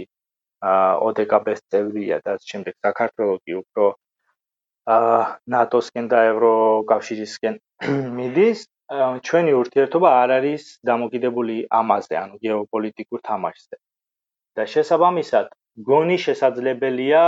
ოდეკაბეს 1.10 1.62
წევრია 1.72 2.22
და 2.26 2.38
შემდეგ 2.52 2.76
საქართველოს 2.88 3.42
კი 3.46 3.58
უფრო 3.62 3.90
ნატოსკენ 5.56 6.08
და 6.14 6.24
ევროკავშირისკენ 6.32 7.60
მიდის 8.20 8.66
ჩვენი 9.28 9.54
ურთიერთობა 9.58 10.10
არ 10.22 10.32
არის 10.38 10.64
დამოკიდებული 10.86 11.56
ამაზე, 11.74 12.16
ანუ 12.24 12.36
გეოპოლიტიკურ 12.46 13.20
თამაშზე. 13.30 13.78
და 14.56 14.64
შესაბამისად, 14.72 15.48
გონი 15.88 16.18
შესაძლებელია 16.26 17.24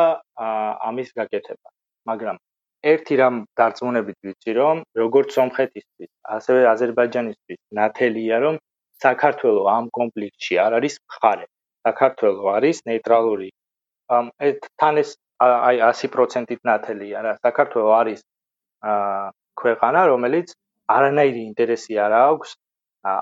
ამის 0.89 1.09
გაკეთება, 1.17 1.69
მაგრამ 2.09 2.37
ერთი 2.91 3.15
რამ 3.21 3.35
დარწმუნებით 3.59 4.17
ვიცი, 4.27 4.51
რომ 4.59 4.81
როგორც 5.01 5.37
სომხეთისთვის, 5.37 6.11
ასევე 6.37 6.61
აზერბაიჯანისთვის 6.73 7.59
ნათელია, 7.79 8.37
რომ 8.45 8.55
საქართველოს 9.05 9.69
ამ 9.77 9.85
კონფლიქტში 9.97 10.59
არ 10.65 10.71
არის 10.79 10.95
მხარე. 11.07 11.45
საქართველოს 11.87 12.47
არის 12.57 12.77
ნეიტრალური. 12.89 13.49
ამ 14.17 14.25
თან 14.81 14.93
ეს 15.03 15.09
აი 15.47 15.77
100%-ით 15.87 16.61
ნათელია 16.69 17.19
რა. 17.25 17.33
საქართველოს 17.45 17.93
არის 18.01 18.19
აა 18.91 19.25
ქვეყანა, 19.61 20.01
რომელიც 20.13 20.47
არანაირი 20.95 21.41
ინტერესი 21.49 21.93
არ 22.05 22.13
აქვს 22.23 22.49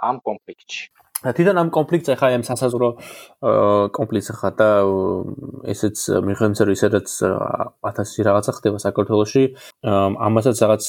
ამ 0.10 0.16
კონფლიქტში. 0.28 0.84
თვითონ 1.34 1.58
ამ 1.58 1.70
კონფლიქტს 1.74 2.10
ახლა 2.14 2.28
ამ 2.38 2.44
სასაზღვრო 2.46 2.90
კონფლიქტს 3.98 4.30
ახლა 4.36 4.50
და 4.60 4.70
ესეც 5.74 5.98
მიხედავს 6.28 6.62
რომ 6.62 6.74
ისედაც 6.78 7.08
1000 7.82 8.26
რაღაცა 8.28 8.52
ხდება 8.58 8.78
საქართველოში. 8.86 9.44
ამასაც 10.28 10.56
რაღაც 10.62 10.86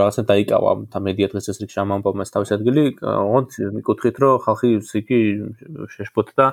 რაღაცა 0.00 0.22
დაიკავა 0.30 0.72
და 0.88 0.98
მედია 1.04 1.26
დღეს 1.34 1.46
ეს 1.52 1.58
რიგში 1.60 1.78
ამამბობ 1.84 2.14
მას 2.16 2.32
თავის 2.32 2.50
ადგილი. 2.56 2.84
ოღონდ 3.04 3.50
მიკუთხით 3.76 4.16
რომ 4.24 4.32
ხალხი 4.46 4.68
ისეთი 4.80 5.18
შეშფოთდა 5.92 6.46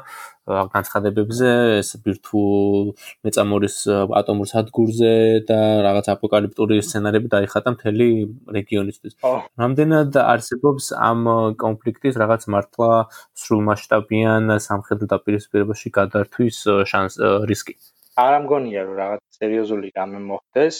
განცხადებებზე 0.49 1.49
ეს 1.79 1.89
ბირთვულ 2.01 2.93
მეწამორის 3.25 3.75
ატომურ 4.21 4.47
სადგურზე 4.49 5.13
და 5.45 5.59
რაღაც 5.85 6.09
აპოკალიფტური 6.15 6.81
სცენარები 6.81 7.29
დაიხატა 7.29 7.73
მთელი 7.77 8.09
რეგიონისთვის. 8.57 9.13
რამდენად 9.61 10.17
არსებობს 10.17 10.91
ამ 10.97 11.21
კონფლიქტის 11.61 12.17
რაღაც 12.17 12.49
მართლა 12.49 12.91
სრულმასშტაბიან 13.37 14.57
სამხედრო 14.67 15.05
დაპირისპირებაში 15.13 15.93
გადართვის 15.99 16.57
შანს 16.89 17.13
რისკი? 17.45 17.75
არ 18.17 18.33
ამგონია 18.41 18.81
რომ 18.85 18.95
რაღაც 18.97 19.21
სერიოზული 19.39 19.87
რამე 19.95 20.19
მოხდეს. 20.25 20.75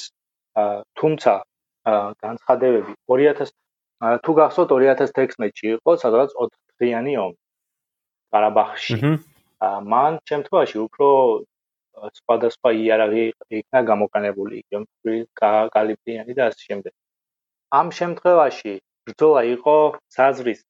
თუმცა 0.97 1.33
განცხადებები 2.25 2.93
2000 3.07 3.53
თუ 4.25 4.31
გახსოვთ 4.37 4.71
2016-ში 4.73 5.67
იყო 5.77 5.91
სადღაც 6.01 6.33
4 6.33 6.49
დღიანი 6.81 7.13
ომი 7.21 7.37
ყარაბაღში. 8.33 8.97
მან 9.61 10.17
შემთხვევაში 10.29 10.77
უფრო 10.85 11.07
სხვადასხვა 12.17 12.69
იარაღი 12.81 13.23
იქნა 13.59 13.81
გამოყენებული, 13.89 14.61
კალიბრიანი 15.75 16.33
და 16.39 16.47
ასე 16.51 16.61
შემდეგ. 16.67 16.93
ამ 17.79 17.91
შემთხვევაში 17.99 18.73
ბრძოლა 19.09 19.41
იყო 19.55 19.75
საზრის 20.15 20.63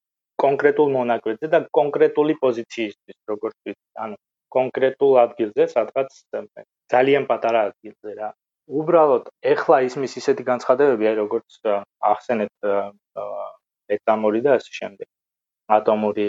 კონკრეტულ 0.44 0.92
მონაკვეთზე 0.98 1.48
და 1.54 1.58
კონკრეტული 1.78 2.34
პოზიციისთვის, 2.44 3.16
როგორც 3.32 3.74
ანუ 4.04 4.16
კონკრეტულ 4.56 5.12
ადგილზე, 5.24 5.66
სადღაც 5.74 6.10
ძალიან 6.92 7.24
პატარა 7.30 7.60
ადგილზე 7.68 8.14
რა. 8.20 8.30
უბრალოდ 8.80 9.24
ეხლა 9.52 9.76
ისმის 9.88 10.12
ისეთი 10.20 10.42
განცხადებები, 10.50 11.04
აი 11.10 11.16
როგორც 11.22 11.50
ახსენეთ 12.12 12.52
ეტამორი 13.96 14.40
და 14.46 14.50
ასე 14.58 14.70
შემდეგ. 14.80 15.08
ატომური 15.76 16.28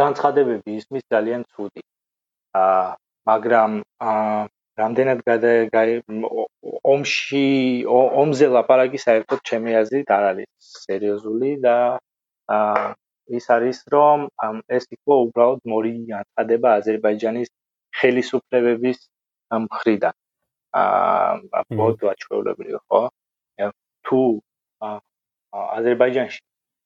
განცხადებები 0.00 0.76
ისმის 0.80 1.04
ძალიან 1.12 1.42
ცუდი. 1.52 1.82
აა 2.60 2.96
მაგრამ 3.30 3.72
აა 4.10 4.46
რამდენად 4.80 5.20
ომში 6.94 7.46
ომზე 8.22 8.46
ლაპარაკი 8.56 8.98
საერთოდ 9.06 9.40
ჩემი 9.50 9.76
აზრით 9.80 10.12
არ 10.16 10.24
არის 10.30 10.70
სერიოზული 10.86 11.50
და 11.66 11.76
აა 12.56 12.86
ის 13.38 13.46
არის 13.56 13.78
რომ 13.94 14.28
ეს 14.78 14.84
იყო 14.96 15.14
უბრალოდ 15.26 15.60
მორი 15.72 15.92
განცხადება 16.12 16.68
აზერბაიჯანის 16.80 17.48
ხელისუფლებების 18.00 18.98
მხრიდან. 19.66 20.14
აა 20.82 21.62
ბოდვა 21.78 22.12
ჩვეულებრივ 22.22 22.76
ხო? 22.86 23.02
თუ 24.06 24.20
აზერბაიჯანში 25.78 26.40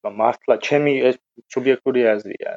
მართლა 0.09 0.55
ჩემი 0.67 0.93
ეს 1.09 1.17
სუბიექტური 1.53 2.01
აზრია. 2.13 2.51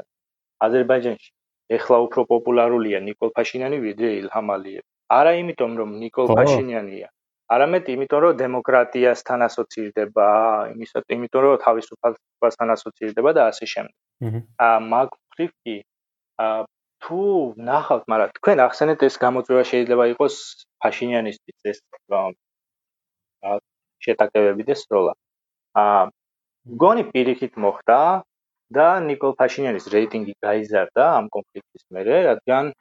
აზერბაიჯანში 0.66 1.30
ეხლა 1.76 1.97
უფრო 2.07 2.24
პოპულარულია 2.32 2.99
ნიკოლ 3.09 3.30
ფაშინიანი 3.36 3.76
ვიდრე 3.86 4.09
ილჰამ 4.20 4.49
ალიევი. 4.57 4.86
არა 5.18 5.32
იმიტომ 5.40 5.72
რომ 5.80 5.90
ნიკოლ 6.03 6.26
ფაშინიანია, 6.38 7.09
არამედ 7.55 7.88
იმიტომ 7.95 8.20
რომ 8.24 8.36
დემოკრატიასთან 8.40 9.40
ასოცირდება, 9.49 10.28
იმისად, 10.74 11.05
იმიტომ 11.16 11.42
რომ 11.45 11.59
თავისუფალობასთან 11.66 12.68
ასოცირდება 12.76 13.30
და 13.36 13.42
ასე 13.53 13.66
შემდეგ. 13.72 13.97
აა 14.66 14.78
მაგ 14.92 15.09
მხრივ 15.12 15.51
კი 15.64 15.76
აა 16.45 16.64
თუ 17.05 17.20
ნახავთ, 17.68 18.05
მაგრამ 18.12 18.30
თქვენ 18.38 18.59
ახსენეთ 18.66 19.01
ეს 19.09 19.14
გამოწვევა 19.24 19.64
შეიძლება 19.72 20.05
იყოს 20.14 20.34
ფაშინიანისტის 20.80 21.59
ეს 21.70 21.78
შეტაკებები 24.05 24.64
და 24.68 24.74
სროლა. 24.80 25.12
აა 25.84 26.05
მგონი 26.73 27.03
პირიქით 27.12 27.57
მოხდა 27.61 27.99
და 28.77 28.87
نيكოლ 29.07 29.33
ფაშინიანის 29.41 29.87
რეიტინგი 29.95 30.35
გაიზარდა 30.47 31.05
ამ 31.17 31.27
კონფლიქტის 31.35 31.85
მერე, 31.97 32.17
რადგან 32.29 32.73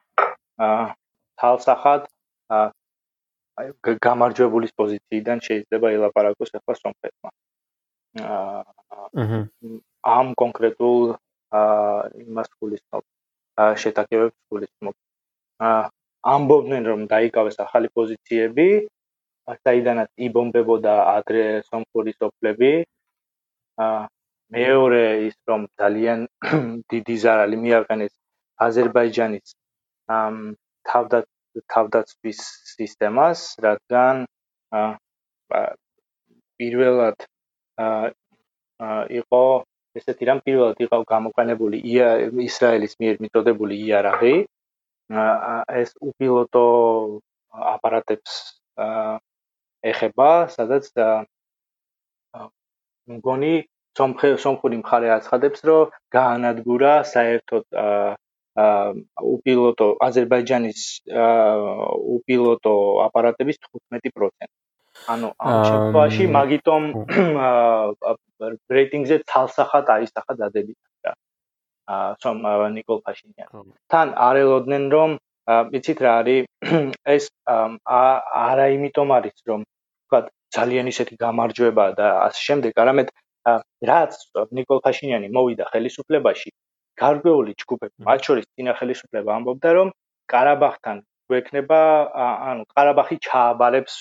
თავსახად 1.44 2.08
აი 2.54 3.96
გამარჯვებულის 4.08 4.74
პოზიციიდან 4.80 5.44
შეიძლება 5.48 5.92
ელაპარაკოს 5.98 6.56
ახლა 6.60 6.76
სომხეთმა. 6.80 7.30
აა 8.24 9.42
ამ 10.16 10.28
კონკრეტულ 10.42 11.04
აა 11.60 12.00
იმას 12.24 12.50
გულისხმობ 12.64 13.04
შეტაკებებს 13.84 14.38
გულისხმობ. 14.54 14.96
აა 15.68 15.84
ამბობდნენ 16.34 16.84
რომ 16.92 17.02
დაიკავეს 17.14 17.58
ახალი 17.66 17.90
პოზიციები, 18.00 18.70
საიდანაც 19.64 20.10
იბომბებოდა 20.28 20.94
ადრე 21.14 21.46
სომხური 21.70 22.12
სოფლები, 22.16 22.72
მეორე 24.54 25.04
ის 25.28 25.36
რომ 25.50 25.62
ძალიან 25.82 26.20
დიდი 26.94 27.16
ზარალი 27.26 27.58
მიაყენეს 27.66 28.14
აზერბაიჯანის 28.68 29.56
ამ 30.18 30.36
თავდა 30.90 31.20
თავდაცვის 31.74 32.40
სისტემას, 32.76 33.42
რადგან 33.66 34.26
პირველად 36.58 37.28
იყო 39.20 39.44
ესეთი 40.00 40.30
რამ 40.30 40.42
პირველად 40.48 40.82
იყო 40.86 41.00
გამოყენებული 41.14 41.82
ისრაელის 42.48 42.98
მიერ 43.04 43.22
მიწოდებული 43.26 43.78
იარაღი 43.88 44.36
ეს 45.82 45.94
უპილოტო 46.10 46.66
აპარატებს 47.74 48.34
ეხება, 49.94 50.32
სადაც 50.56 50.90
მგონი 53.12 53.54
სომხე 53.98 54.30
სომხური 54.44 54.80
მხარე 54.82 55.10
აცხადებს, 55.18 55.64
რომ 55.70 55.94
გაანადგურა 56.16 56.94
საერთოდ 57.14 57.66
აა 57.84 58.12
უპილოტო 58.54 59.88
აზერბაიჯანის 60.08 60.82
უპილოტო 62.16 62.74
აპარატების 63.08 63.58
15%. 63.66 64.50
ანუ 65.10 65.30
ამ 65.42 65.62
შემთხვევაში 65.70 66.26
მაგიტომ 66.38 66.84
რეიტინგზე 68.78 69.18
თალსახად 69.32 69.90
აისახა 69.96 70.34
დადებითად 70.42 71.10
რა. 71.10 71.14
სომ 72.22 72.38
ნიკოლ 72.78 73.02
ფაშინიანი. 73.08 73.74
თან 73.90 74.14
არელოდნენ 74.28 74.84
რომ 74.96 75.18
იცით 75.80 76.00
რა 76.06 76.12
არის 76.22 76.46
ეს 77.16 77.26
არა 77.50 78.66
იმიტომ 78.78 79.10
არის 79.18 79.36
რომ 79.50 79.66
თქვა 79.66 80.20
ძალიან 80.58 80.86
ისეთი 80.94 81.16
გამარჯვება 81.24 81.86
და 82.00 82.08
ასე 82.28 82.42
შემდეგ, 82.48 82.72
არამედ 82.84 83.08
რაც 83.90 84.14
ნიკოლ 84.58 84.80
ფაშინიანი 84.86 85.28
მოვიდა 85.36 85.66
ხელისუფლებაში, 85.74 86.50
გარკვეული 87.02 87.52
ჯგუფები, 87.62 87.96
მათ 88.08 88.20
შორის 88.28 88.46
წინა 88.54 88.74
ხელისუფლება 88.80 89.30
ამბობდა 89.38 89.70
რომ 89.78 89.90
ყარაბაღთან 90.34 90.98
გვექნება 91.32 91.80
ანუ 92.52 92.64
ყარაბაღი 92.76 93.18
ჩააბარებს 93.28 93.96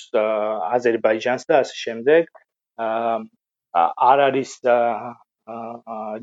აზერბაიჯანს 0.77 1.45
და 1.49 1.55
ასე 1.63 1.77
შემდეგ. 1.85 2.23
არ 4.11 4.19
არის 4.29 4.51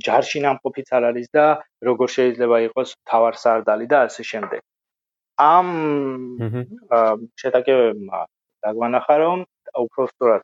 ჯარში 0.06 0.40
ნამყოფიც 0.46 0.88
არ 0.98 1.04
არის 1.12 1.28
და 1.36 1.46
როგორ 1.88 2.08
შეიძლება 2.16 2.58
იყოს 2.68 2.90
თავარსარდალი 3.10 3.88
და 3.94 3.98
ასე 4.08 4.24
შემდეგ. 4.32 4.62
ამ 5.40 5.68
შეტაკებებმა 7.42 8.20
დაგვანახა 8.66 9.16
რომ 9.24 9.40
უფრო 9.76 10.08
სწორად 10.12 10.44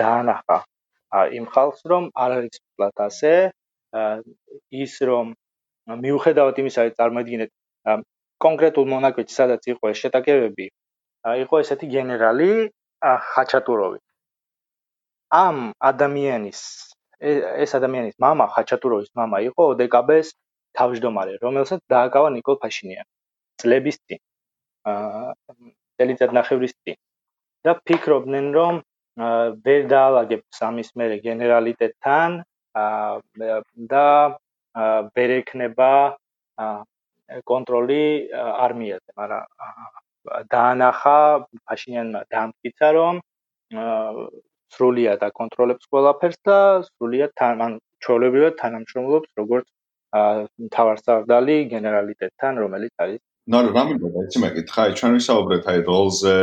დაანახა 0.00 0.58
იმ 1.38 1.46
ხალხს, 1.54 1.80
რომ 1.92 2.10
არ 2.14 2.30
არის 2.38 2.54
ვთქვათ 2.60 2.96
ასე 3.06 3.34
ის 4.84 4.94
რომ 5.10 5.34
მიუხედავად 5.86 6.58
იმისა, 6.62 6.80
რომ 6.86 6.96
წარმოიდგინეთ 6.98 7.50
კონკრეტულ 8.44 8.86
მონაკვეთში, 8.94 9.34
სადაც 9.40 9.62
იყო 9.72 9.92
ეს 9.92 9.98
შეტაკებები, 10.04 10.66
იყო 11.44 11.54
ესეთი 11.62 11.86
გენერალი 11.94 12.50
ხაჩატუროვი. 13.32 14.00
ამ 15.36 15.56
ადამიანის 15.90 16.60
ეს 17.64 17.70
ადამიანის 17.78 18.16
мама, 18.20 18.46
ხაჩატუროვის 18.54 19.10
мама 19.16 19.40
იყო 19.48 19.62
ოდეკაბეს 19.72 20.34
თავმჯდომარე, 20.76 21.38
რომელსაც 21.42 21.80
დააკავა 21.92 22.28
ნიკოლ 22.36 22.56
ფაშინიანი 22.62 23.10
წლების 23.62 23.96
წინ. 24.06 24.20
აა 24.90 25.32
წელიწად 25.98 26.30
ნახევრის 26.38 26.74
წინ. 26.84 26.96
და 27.66 27.74
ფიქრობდნენ 27.88 28.46
რომ 28.56 28.80
ვერ 29.66 29.82
დაალაგებ 29.92 30.42
სამის 30.58 30.90
მერე 31.00 31.16
გენერალიტეტთან 31.26 32.40
და 33.92 34.06
ვერ 35.16 35.30
ექნება 35.40 35.92
კონტროლი 37.50 38.02
არმიაზე, 38.66 39.10
მაგრამ 39.20 39.44
დაანახა 40.52 41.18
ფაშინიანმა 41.68 42.20
დამტკიცა 42.34 42.88
რომ 42.98 43.14
სრულიად 44.76 45.24
აკონტროლებს 45.30 45.88
ყველაფერს 45.90 46.38
და 46.48 46.58
სრულიად 46.88 47.32
თან 47.40 47.64
ან 47.66 47.72
ჩოლებრივად 48.04 48.54
თანამშრომლობს 48.60 49.30
როგორც 49.40 49.66
მთავარსარდალი 50.66 51.56
გენერალიტეტთან, 51.72 52.52
რომელიც 52.62 52.94
არის 53.04 53.20
ნუ 53.46 53.58
რამე 53.74 53.94
ეცი 54.26 54.38
მეკითხა, 54.42 54.80
აი 54.86 54.94
ჩვენ 54.98 55.12
ვისაუბრეთ 55.16 55.64
აი 55.72 55.82
როლზე 55.88 56.36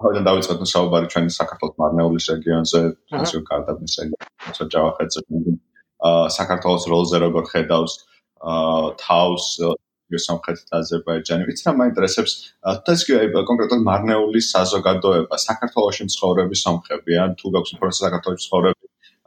თავიდან 0.00 0.24
დავიწყეთ 0.28 0.60
საუბარი 0.72 1.06
ჩვენი 1.12 1.30
საქართველოს 1.36 1.76
მარნეულის 1.82 2.26
რეგიონზე, 2.32 2.80
ასე 3.20 3.36
გარდაბნის 3.50 3.94
რეგიონზე, 4.00 4.68
ჯავახეთზე. 4.74 5.20
აა 6.06 6.28
საქართველოს 6.38 6.84
როლზე 6.92 7.16
როგორ 7.24 7.44
ხედავს 7.52 7.92
აა 8.52 8.86
თავს 9.02 9.44
სამხრეთ 10.06 10.58
აზერბაიჯანი. 10.78 11.42
ვიცი 11.48 11.64
რა 11.66 11.72
მაინტერესებს, 11.82 12.32
თუნდაც 12.62 13.00
კი 13.06 13.14
კონკრეტულად 13.50 13.82
მარნეულის 13.90 14.46
საზოგადოება, 14.54 15.34
საქართველოს 15.34 15.98
მცხოვრები 16.08 16.56
სომხები, 16.62 17.12
ან 17.24 17.30
თუ 17.40 17.46
გაქვს 17.56 17.72
ინფორმაცია 17.74 18.02
საქართველოს 18.06 18.38
მცხოვრები 18.46 18.86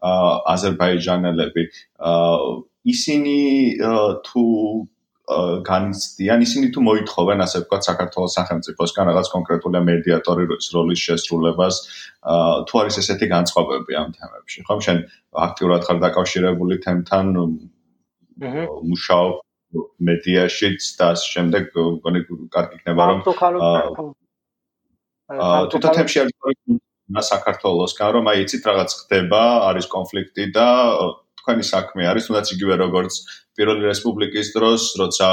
აა 0.10 0.32
აზერბაიჯანელები, 0.56 1.64
აა 2.00 2.48
ისინი 2.94 3.38
თუ 4.26 4.44
განიცდიან 5.30 6.42
ისინი 6.42 6.68
თუ 6.74 6.82
მოითხოვენ 6.86 7.44
ასე 7.46 7.58
ვთქვათ 7.62 7.84
საქართველოს 7.86 8.36
სახელმწიფოსგან 8.38 9.10
რაღაც 9.10 9.28
კონკრეტული 9.34 9.82
მედიატორის 9.90 10.70
როლის 10.74 11.04
შესრულებას 11.06 11.76
თუ 12.70 12.74
არის 12.82 12.98
ესეთი 13.02 13.28
განწყობები 13.34 14.00
ამ 14.02 14.10
თემებში 14.18 14.66
ხომ 14.70 14.80
შენ 14.86 14.98
აქტიურად 15.46 15.86
ხარ 15.86 16.02
დაკავშირებული 16.06 16.80
თემთან 16.86 17.26
მუშაობ 18.90 19.34
მედიაშიც 20.10 20.82
და 20.98 21.14
ამ 21.14 21.22
შემდეგ 21.30 21.64
გონი 21.78 22.22
კარგი 22.50 22.76
იქნება 22.82 23.04
რომ 23.14 23.20
აა 25.30 25.62
თუ 25.70 25.78
თემში 25.86 26.18
არის 26.26 26.36
საქართველოსგან 27.30 28.10
რომ 28.18 28.30
აი 28.34 28.38
იცით 28.46 28.64
რაღაც 28.70 28.90
ხდება 29.02 29.42
არის 29.70 29.86
კონფლიქტი 29.94 30.44
და 30.58 30.68
თქვენი 31.40 31.64
საქმე 31.70 32.04
არის, 32.12 32.28
თუნდაც 32.30 32.48
იგივე 32.56 32.76
როგორც 32.84 33.14
პირველი 33.58 33.84
რესპუბლიკის 33.92 34.48
დროს, 34.56 34.82
როცა 35.02 35.30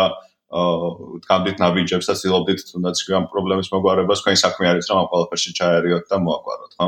აა 0.47 1.21
გამდით 1.27 1.57
ნაბიჯებს 1.59 2.07
და 2.07 2.15
ცდილობდით 2.19 2.61
თუნდაც 2.71 2.97
ამ 3.19 3.25
პრობლემის 3.33 3.69
მოგვარებას, 3.75 4.23
თქვენი 4.23 4.39
საქმე 4.47 4.67
არის, 4.73 4.87
რომ 4.91 4.99
ამ 5.03 5.09
ყველაფერში 5.11 5.51
ჩაერიოთ 5.59 6.05
და 6.11 6.17
მოაგვაროთ, 6.27 6.73
ხო? 6.79 6.87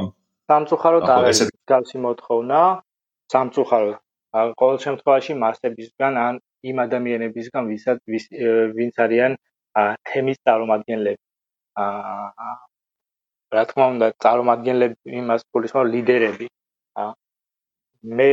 სამწუხაროდ 0.48 1.02
არის 1.14 1.38
გავსი 1.68 1.98
მოთხოვნა, 2.04 2.60
სამწუხაროდ. 3.32 3.96
ყოველ 4.60 4.78
შემთხვევაში 4.84 5.32
მასებისგან 5.42 6.12
ან 6.26 6.34
იმ 6.70 6.76
ადამიანებისგან, 6.86 7.62
ვისაც 7.72 7.98
ვინც 8.78 8.94
არიან 9.04 9.32
თემის 10.08 10.38
წარმომადგენლები. 10.46 11.22
აა 11.82 12.54
რა 13.54 13.62
თქმა 13.68 13.86
უნდა, 13.94 14.06
წარმომადგენლები 14.24 15.18
იმას 15.20 15.44
გულისხმობ 15.52 15.86
ლიდერები. 15.94 16.46
მე 18.09 18.30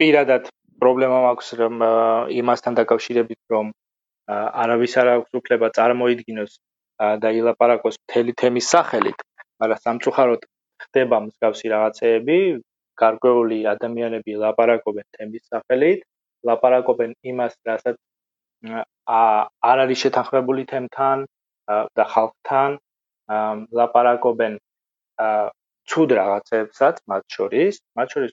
პირადად 0.00 0.48
პრობლემა 0.80 1.18
მაქვს 1.26 1.50
რომ 1.60 1.82
იმასთან 2.40 2.78
დაკავშირებით 2.80 3.40
რომ 3.54 3.72
არავის 4.36 4.96
არ 5.02 5.08
აქვს 5.14 5.38
უფლება 5.40 5.70
წარმოიდგინოს 5.78 6.58
და 7.22 7.30
ილაპარაკოს 7.38 7.98
მთელი 8.02 8.32
თემის 8.42 8.70
სახელით, 8.74 9.18
მაგრამ 9.62 9.82
სამწუხაროდ 9.86 10.46
ხდება 10.84 11.20
მსგავსი 11.26 11.72
რაღაცეები, 11.72 12.38
გარკვეული 13.02 13.58
ადამიანები 13.72 14.36
ლაპარაკობენ 14.42 15.06
თემის 15.16 15.44
სახელით, 15.52 16.04
ლაპარაკობენ 16.48 17.12
იმას, 17.32 17.56
რასაც 17.68 17.96
არ 19.68 19.82
არის 19.84 20.02
შეთანხმებული 20.04 20.64
თემთან 20.72 21.26
და 21.68 22.04
ხალხთან, 22.14 22.78
ლაპარაკობენ 23.80 24.58
ცუდ 25.90 26.12
რაღაცებსაც 26.18 26.96
მათ 27.10 27.24
შორის, 27.36 27.78
მათ 27.98 28.14
შორის 28.14 28.32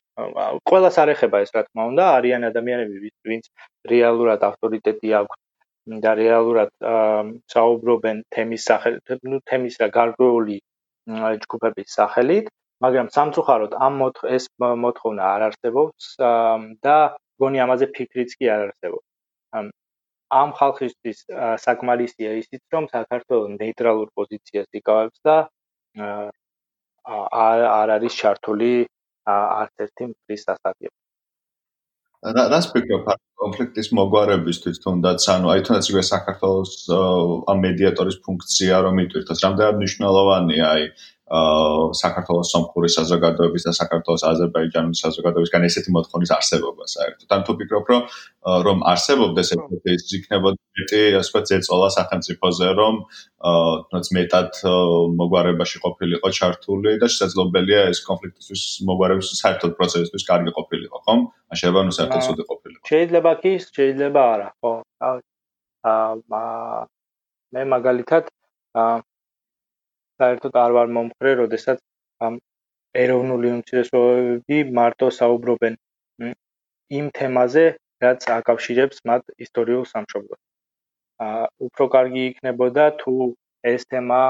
ყველას 0.70 0.96
არ 1.04 1.10
ეხება 1.14 1.42
ეს 1.46 1.52
რა 1.56 1.64
თქმა 1.68 1.84
უნდა, 1.92 2.04
არიან 2.18 2.48
ადამიანები, 2.50 3.12
ვინც 3.30 3.46
რეალურად 3.94 4.46
ავტორიტეტი 4.50 5.10
აქვს 5.20 5.38
და 6.04 6.12
რეალურად 6.20 6.72
საუბრობენ 7.54 8.24
თემის 8.34 8.68
სახელით, 8.72 9.18
ну 9.30 9.40
თემის 9.52 9.80
რა 9.84 9.88
გარკვეული 10.00 10.58
ჯგუფების 11.46 11.96
სახელით, 12.00 12.52
მაგრამ 12.84 13.08
სამწუხაროდ 13.16 13.74
ამ 13.88 14.00
ეს 14.38 14.46
მოთხოვნა 14.60 15.24
არ 15.36 15.42
არსებობს 15.50 16.14
და 16.88 16.98
გონი 17.44 17.60
ამაზე 17.66 17.86
ფიქრიც 17.96 18.36
კი 18.40 18.50
არ 18.56 18.62
არსებობს. 18.68 19.08
ამ 20.34 20.50
ხალხისთვის 20.58 21.20
საკმარისია 21.66 22.32
ისიც, 22.42 22.62
რომ 22.74 22.88
საქართველოს 22.94 23.52
ნეიტრალურ 23.62 24.08
პოზიციას 24.18 24.68
იკავებს 24.80 25.20
და 25.28 25.36
არ 27.04 27.60
არ 27.70 27.88
არის 28.00 28.14
ჩართული 28.22 28.72
არც 29.28 29.74
ერთი 29.86 30.04
მტრის 30.12 30.42
სასარგებლო. 30.48 30.98
რა 32.24 32.44
რას 32.52 32.68
ფიქრობ 32.72 33.08
კონფლიქტის 33.44 33.88
მოგვარებისთვის 34.00 34.78
თუნდაც 34.84 35.26
ანუ 35.34 35.48
აი 35.54 35.64
თუნდაც 35.68 35.86
იგივე 35.92 36.04
საქართველოს 36.08 36.72
ამ 37.52 37.58
მედიატორის 37.68 38.18
ფუნქცია 38.24 38.76
რომ 38.86 39.02
იტვირთოს 39.04 39.44
რამდენად 39.44 39.76
მნიშვნელოვანია 39.82 40.66
აი 40.76 40.84
საქართველოს 41.34 42.50
სომხური 42.54 42.90
საზოგადოების 42.94 43.64
და 43.66 43.72
საქართველოს 43.74 44.24
აზერბაიჯანის 44.30 45.00
საზოგადოებისგან 45.02 45.66
ესეთი 45.66 45.94
მოთხოვნის 45.96 46.32
არსებობა 46.38 46.86
საერთოდ. 46.94 47.28
ან 47.34 47.42
თუ 47.48 47.54
ფიქრობ, 47.58 47.86
რომ 47.90 48.02
რომ 48.68 48.78
არსებობდეს 48.92 49.50
ესეთი 49.56 49.96
ის 49.98 50.04
იქნებოდა 50.18 50.60
მეტი, 50.78 51.02
ასე 51.18 51.30
ვთქვათ, 51.30 51.46
ზეწოლა 51.50 51.88
სახელმწიფოზე, 51.98 52.68
რომ 52.78 52.94
თუნდაც 53.90 54.08
მეტად 54.18 54.52
მოგვარებაში 55.22 55.78
ყოფილიყო 55.86 56.28
ჩართული 56.38 56.92
და 57.02 57.08
შესაძლებელია 57.10 57.82
ეს 57.94 58.00
კონფლიქტის 58.06 58.62
მოგვარების 58.90 59.28
საერთოდ 59.42 59.72
პროცესისთვის 59.78 60.24
კარგი 60.30 60.52
ყოფილიყო, 60.54 60.98
ხომ? 61.02 61.20
ან 61.50 61.56
შეიძლება 61.58 61.82
ნუ 61.88 61.94
საერთოდ 61.98 62.22
ცუდი 62.28 62.44
ყოფილიყო. 62.52 62.84
შეიძლება 62.94 63.32
კი, 63.42 63.54
შეიძლება 63.74 64.22
არა, 64.34 64.50
ხო. 64.62 64.72
აა 65.84 66.44
მე 67.54 67.62
მაგალითად 67.74 68.24
აა 68.82 69.02
საერთოდ 70.24 70.60
არ 70.64 70.76
ვარ 70.80 70.92
მომხრე, 70.98 71.32
როდესაც 71.44 71.80
ამ 72.28 72.40
ეროვნული 73.04 73.52
უმცირესობები 73.58 74.58
მარტო 74.80 75.08
საუბრობენ 75.20 75.78
იმ 77.00 77.06
თემაზე, 77.18 77.66
რაც 78.06 78.28
აკავშირებს 78.38 79.04
მათ 79.10 79.34
ისტორიულ 79.46 79.86
სამშობლოს. 79.94 80.42
აა 81.24 81.44
უფრო 81.68 81.86
კარგი 81.96 82.22
იქნებოდა 82.30 82.86
თუ 83.02 83.14
ეს 83.74 83.86
თემა 83.92 84.22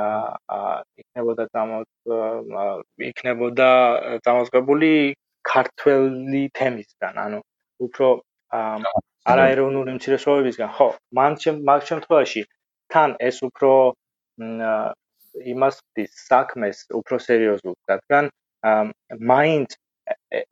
აა 0.00 0.74
იქნებოდა 1.02 1.44
დამოუკიდებელი 1.56 3.08
იქნებოდა 3.10 3.68
დამოუკიდებელი 4.26 4.92
ქართველი 5.52 6.42
თემისგან, 6.58 7.14
ანუ 7.24 7.40
უფრო 7.86 8.08
არაეროვნული 9.32 9.96
მცირესობებისგან 9.98 10.70
ხო 10.76 10.88
მან 11.18 11.32
მაგ 11.70 11.80
შემთხვევაში 11.90 12.42
თან 12.94 13.10
ეს 13.28 13.36
უფრო 13.48 13.72
იმას 15.54 15.80
ხდის 15.80 16.12
საქმეს 16.30 16.82
უფრო 17.00 17.20
სერიოზულად 17.26 17.92
რადგან 17.92 18.30
მაინც 19.32 19.78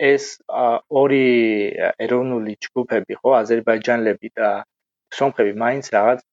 ეს 0.09 0.25
ორი 1.03 1.27
ეროვნული 2.07 2.57
ჯგუფები 2.67 3.21
ხო 3.21 3.37
აზერბაიჯანელები 3.43 4.33
და 4.41 4.51
სომხები 5.19 5.55
მაინც 5.65 5.93
რაღაც 5.99 6.25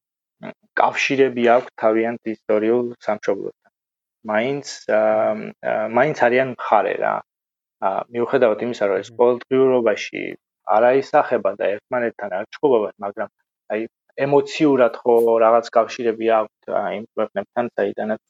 კავშირები 0.81 1.43
აქვს 1.55 1.75
თავიანთ 1.83 2.33
ისტორიულ 2.35 2.87
სამშობლოსთან 3.07 3.65
მაინც 4.31 4.71
მაინც 5.97 6.17
არიან 6.27 6.49
მხარე 6.57 6.95
რა. 7.03 7.15
მიუხედავად 8.13 8.59
იმისა 8.65 8.85
რომ 8.89 9.01
ეს 9.03 9.09
ყოველდღიურობაში 9.19 10.21
არაისახება 10.75 11.51
და 11.59 11.65
ერთმანეთთან 11.75 12.29
არ 12.39 12.45
ჩხუბობენ 12.55 12.95
მაგრამ 13.05 13.29
აი 13.75 13.81
ემოციურად 14.25 14.93
ხო 15.03 15.15
რაღაც 15.45 15.65
კავშირები 15.77 16.25
აქვს 16.39 16.75
იმ 16.99 17.05
ქვეყნებთან 17.15 17.65
საიდანაც 17.79 18.21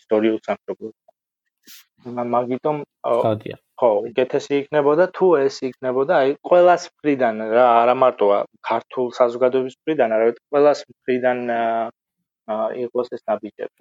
ისტორიულ 0.00 0.38
სამშობლოსთან 0.48 2.32
მაგიტომ 2.36 2.82
ხადია 3.22 3.56
ხო, 3.80 3.90
უკეთესი 4.08 4.54
იქნებოდა 4.62 5.06
თუ 5.16 5.26
ეს 5.42 5.56
იქნებოდა 5.68 6.20
აი 6.22 6.30
ყოველას 6.48 6.84
ფრიდან 7.00 7.42
რა, 7.52 7.64
არა 7.82 7.94
მარტო 8.02 8.26
ქართულ 8.68 9.10
საზოგადოების 9.18 9.76
ფრიდან, 9.84 10.14
არამედ 10.16 10.38
ყოველას 10.48 10.80
ფრიდან 11.04 11.38
აა 11.52 12.66
იყოს 12.86 13.12
ეს 13.16 13.22
ნაბიჯები. 13.28 13.80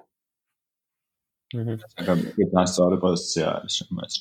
აჰა. 1.55 1.75
საკუთარი 1.95 2.49
დასწავლე 2.55 2.97
პოზიცია 3.05 3.45
არის 3.55 3.73
შემოწ. 3.79 4.13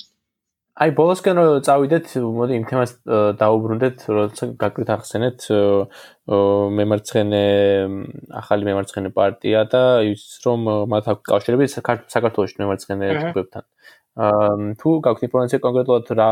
აი 0.74 0.90
ბოლოსკენ 0.98 1.38
რომ 1.38 1.48
წავიდეთ, 1.66 2.06
მოდი 2.34 2.56
იმ 2.58 2.64
თემას 2.66 2.92
დაუბრუნდეთ, 3.38 4.00
როცა 4.16 4.46
გაკრით 4.58 4.88
ახსენეთ 4.90 5.44
მემარცხენე 6.78 7.42
ახალი 8.42 8.68
მემარცხენე 8.68 9.12
პარტია 9.14 9.62
და 9.70 9.82
ის 10.10 10.24
რომ 10.42 10.66
მათ 10.90 11.10
აქვს 11.14 11.30
კავშირები 11.30 11.68
საქართველოს 11.76 12.56
მემარცხენე 12.58 13.12
ჯგუფებთან. 13.20 13.64
აა 14.14 14.74
თუ 14.78 14.90
გაქვთ 15.06 15.22
ინფორმაცია 15.26 15.58
კონკრეტულად 15.62 16.10
რა 16.18 16.30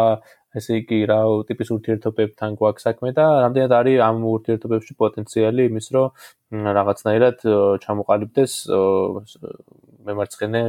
ესე 0.59 0.77
იგი 0.83 0.99
რა 1.11 1.19
ტიპის 1.49 1.71
ურთიერთობებთან 1.75 2.55
გვაქვს 2.61 2.87
საქმე 2.87 3.11
და 3.17 3.25
რამდენად 3.47 3.73
არის 3.79 4.03
ამ 4.07 4.23
ურთიერთობებში 4.33 4.95
პოტენციალი 5.03 5.67
იმის 5.71 5.87
რომ 5.97 6.69
რაღაცნაირად 6.79 7.43
ჩამოყალიბდეს 7.87 8.53
მემარცხენე 10.09 10.63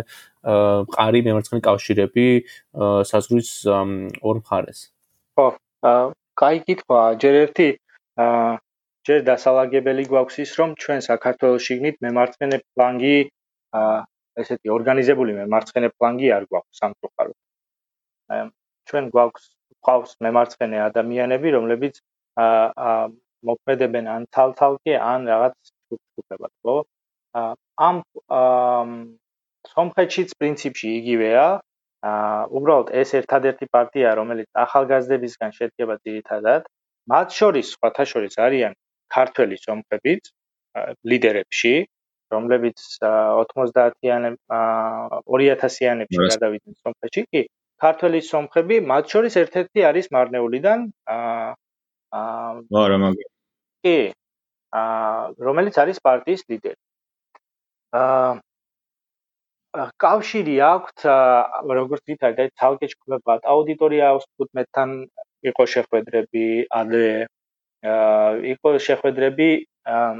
მყარი 0.87 1.21
მემარცხენე 1.27 1.61
კავშირები 1.67 2.27
საზღვრის 3.11 3.51
ორ 3.69 4.41
მხარეს. 4.41 4.79
ხო, 5.37 5.47
აა 5.91 6.03
კაი 6.41 6.57
კითხვა, 6.67 7.01
ჯერ 7.21 7.35
ერთი 7.43 7.69
აა 8.25 8.51
ჯერ 9.07 9.19
დასალაგებელი 9.27 10.03
გვაქვს 10.11 10.37
ის 10.43 10.51
რომ 10.59 10.75
ჩვენ 10.81 10.99
საქართველოს 11.09 11.65
შიგნით 11.67 11.97
მემარცხენე 12.05 12.57
ფლანგი 12.73 13.17
აა 13.79 13.97
ესეთი 14.43 14.71
ორგანიზებული 14.77 15.35
მემარცხენე 15.39 15.89
ფლანგი 15.97 16.29
არ 16.37 16.47
გვაქვს 16.51 16.79
სამწუხაროდ. 16.81 17.37
აი 18.33 18.41
ჩვენ 18.89 19.05
გვაქვს 19.13 19.43
ყავს 19.87 20.11
მემარცხენე 20.25 20.79
ადამიანები, 20.87 21.49
რომლებიც 21.57 21.99
აა 22.45 22.95
მოქმედებენ 23.49 24.05
ან 24.15 24.25
თალთალკე 24.35 24.95
ან 25.11 25.27
რაღაც 25.31 25.55
ჯგუფებად, 25.91 26.53
ხო? 26.63 26.75
ამ 27.87 27.97
სომხეთშიც 29.71 30.35
პრინციპში 30.39 30.89
იგივეა. 30.99 31.47
აა 32.03 32.39
უბრალოდ 32.59 32.89
ეს 32.99 33.09
ერთადერთი 33.19 33.65
პარტია, 33.73 34.09
რომელიც 34.19 34.49
ახალგაზრდებისგან 34.65 35.51
შედგება 35.57 35.95
ძირითადად, 36.03 36.65
მათ 37.11 37.27
შორის 37.39 37.71
სხვათა 37.75 38.05
შორის 38.11 38.35
არიან 38.45 38.73
ქართველი 39.15 39.57
სომხებიც 39.65 40.31
ლიდერებში, 41.11 41.75
რომლებიც 42.33 42.83
90-იანებ 43.03 44.35
2000-იანებში 45.31 46.19
გადავიდნენ 46.33 46.75
სომხეთში. 46.83 47.23
კი 47.31 47.43
ქართველი 47.83 48.19
სომხები 48.29 48.79
მათ 48.91 49.13
შორის 49.13 49.35
ერთ-ერთი 49.43 49.85
არის 49.89 50.09
მარნეულიდან 50.15 50.85
აა 51.13 51.47
არა 52.83 52.97
მაგ 53.03 53.21
კი 53.83 53.97
აა 54.79 55.23
რომელიც 55.47 55.79
არის 55.83 55.99
პარტიის 56.07 56.43
ლიდერი. 56.51 56.79
აა 58.01 58.31
კავშირი 59.73 60.55
აქვს 60.61 61.05
როგორც 61.77 62.03
ვითარდა 62.11 62.43
თალკე 62.61 62.87
ჩქუბება 62.93 63.37
აუდიტორია 63.53 64.09
15-თან 64.41 64.91
იყო 65.49 65.63
შეხვედრები 65.73 66.43
ადრე 66.81 67.07
იყო 68.53 68.73
შეხვედრები 68.87 69.49
აა 69.93 70.13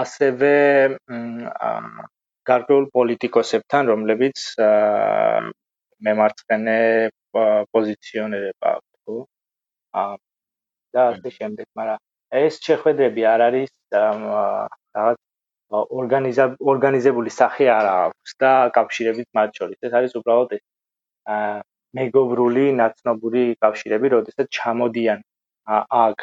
ასევე 0.00 0.52
გარკვეულ 2.50 2.84
პოლიტიკოსებთან, 2.96 3.88
რომლებიც 3.92 4.42
მემარცხენე 6.06 6.78
პოზიციონერება 7.36 8.74
აქვს, 8.76 9.24
აა 10.02 10.14
და 10.94 11.02
ასე 11.12 11.30
შემდეგ, 11.38 11.66
მაგრამ 11.80 11.98
ეს 12.44 12.60
შეხვედრები 12.68 13.26
არ 13.32 13.40
არის 13.48 13.72
რაღაც 13.96 15.25
ორგანიზებული 15.74 17.30
სახე 17.34 17.66
არ 17.74 17.86
აქვს 17.92 18.36
და 18.42 18.52
კავშირებით 18.76 19.28
მათ 19.34 19.50
შორის. 19.58 19.78
ეს 19.82 19.92
არის 19.98 20.12
უბრალოდ 20.20 20.52
ეს 20.56 20.64
აა 21.26 21.62
მეგობრული, 21.98 22.64
ნაცნობური 22.80 23.42
კავშირები, 23.64 24.06
როდესაც 24.16 24.46
ჩამოდიან 24.58 25.22
აქ 25.66 26.20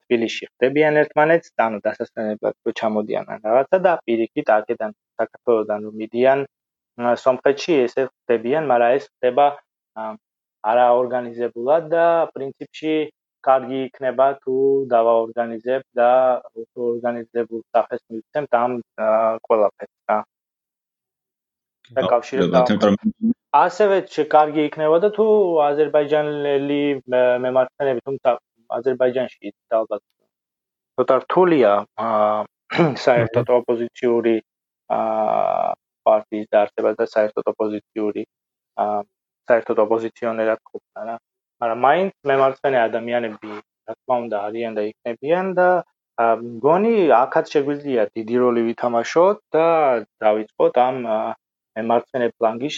თბილისში 0.00 0.46
ხდებიან 0.48 0.96
ერთმანეთს, 1.02 1.52
ანუ 1.60 1.78
დასასვენებლად 1.84 2.54
რო 2.64 2.72
ჩამოდიან 2.80 3.24
რაღაცა 3.44 3.78
და 3.86 3.92
პირიქით 4.06 4.52
აქედან 4.56 4.94
საქართველოსდან 5.20 5.84
რომ 5.88 5.98
მიდიან 6.02 6.44
სომხეთში, 7.24 7.74
ესე 7.86 8.06
ხდებიან, 8.08 8.64
მაგრამ 8.72 8.96
ეს 8.96 9.04
ხდება 9.12 9.46
არაორგანიზებულად 10.72 11.90
და 11.92 12.06
პრინციპში 12.32 12.94
კარგი 13.48 13.80
იქნება 13.88 14.26
თუ 14.42 14.54
დავაორგანიზებ 14.92 15.82
და 16.00 16.10
ორგანიზებულ 16.88 17.62
სახეს 17.76 18.02
მივცემთ 18.12 18.58
ამ 18.62 18.72
ყველაფერს 19.48 19.94
რა. 20.10 20.18
და 21.96 22.02
კავშირებს 22.10 23.34
ასევე 23.56 23.96
კარგი 24.34 24.62
იქნებოდა 24.68 25.08
თუ 25.18 25.26
აზერბაიჯანელი 25.66 26.80
მემარცხენეები 27.44 28.02
თუმცა 28.08 28.30
აზერბაიჯანში 28.78 29.52
ალბათ 29.80 30.02
ცოტა 30.98 31.16
რთულია 31.22 31.72
საერთოდ 33.06 33.52
ოპოზიციური 33.58 34.34
პარტიის 36.08 36.48
დაარსება 36.56 36.92
და 37.00 37.06
საერთოდ 37.14 37.52
ოპოზიციური 37.52 38.26
საერთოდ 39.50 39.82
ოპოზიციონერად 39.86 40.60
ყოფნა 40.72 41.06
რა 41.10 41.16
მაგრამ 41.62 41.80
მაინც 41.86 42.14
მემარცხენე 42.30 42.78
ადამიანები 42.88 43.50
რა 43.56 43.94
თქმა 43.96 44.16
უნდა 44.24 44.36
არიან 44.46 44.72
და 44.78 44.82
იქნებიან 44.90 45.46
და 45.58 45.68
მგონი 46.18 46.94
აქაც 47.22 47.52
შეგვიძლია 47.54 48.04
დიდი 48.16 48.36
როლი 48.42 48.62
ვითამაშოთ 48.68 49.38
და 49.56 49.66
დავიწყოთ 50.24 50.80
ამ 50.86 50.96
მემარცხენე 51.76 52.28
ფლანგის 52.40 52.76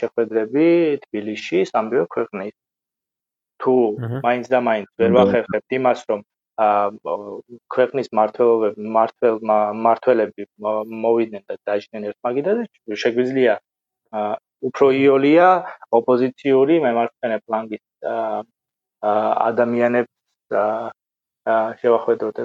შეხვედრები 0.00 0.66
თბილისში 1.04 1.62
სამბიო 1.70 2.04
ქვეყნის. 2.14 2.54
თუ 3.62 3.74
მაინც 4.26 4.44
და 4.54 4.58
მაინც 4.62 4.88
ვერ 5.02 5.10
ვახერხებთ 5.18 5.74
იმას, 5.78 6.00
რომ 6.10 6.20
ქვეყნის 7.74 8.08
მართლობები, 8.18 8.86
მართლ 8.96 9.34
მართლები 9.86 10.46
მოვიდნენ 11.04 11.42
და 11.50 11.54
დაიჭნენ 11.70 12.06
ერთმაგიდაზე, 12.10 12.62
შეგვიძლია 13.02 13.54
უფრო 14.68 14.86
იოლია 15.02 15.48
ოპოზიციური 15.98 16.78
მემარცხენე 16.86 17.36
ფლანგის 17.46 17.82
ადამიანებს 19.02 20.12
შევახვედროთ. 21.82 22.44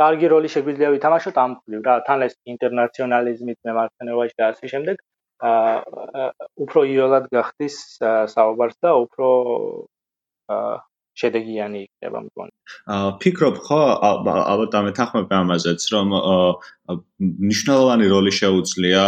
კარგი 0.00 0.28
როლი 0.28 0.48
შეგვიძლია 0.52 0.88
ვითამაშოთ 0.92 1.36
ამ 1.40 1.52
ხრივ 1.60 1.80
რა, 1.88 1.94
თან 2.06 2.24
ეს 2.26 2.34
ინტერნაციონალიზმის 2.52 3.58
მემარცხენეობაში 3.68 4.34
და 4.40 4.48
ასე 4.52 4.72
შემდეგ 4.72 4.96
აა 5.50 6.26
უფრო 6.64 6.80
იოლად 6.92 7.28
გახდის 7.36 7.76
საუბარს 8.34 8.76
და 8.84 8.92
უფრო 9.04 9.28
შედეგიანი 11.20 11.78
იქნება 11.86 12.20
მგონი. 12.26 12.52
აა 12.92 13.10
ფიქრობ 13.22 13.56
ხო 13.66 13.80
ალბათ 14.08 14.72
ამ 14.80 14.88
ეთანხმები 14.92 15.34
ამაზეც 15.40 15.86
რომ 15.94 16.08
ნიშნულოვანი 17.50 18.06
როლი 18.12 18.32
შეუძლია 18.40 19.04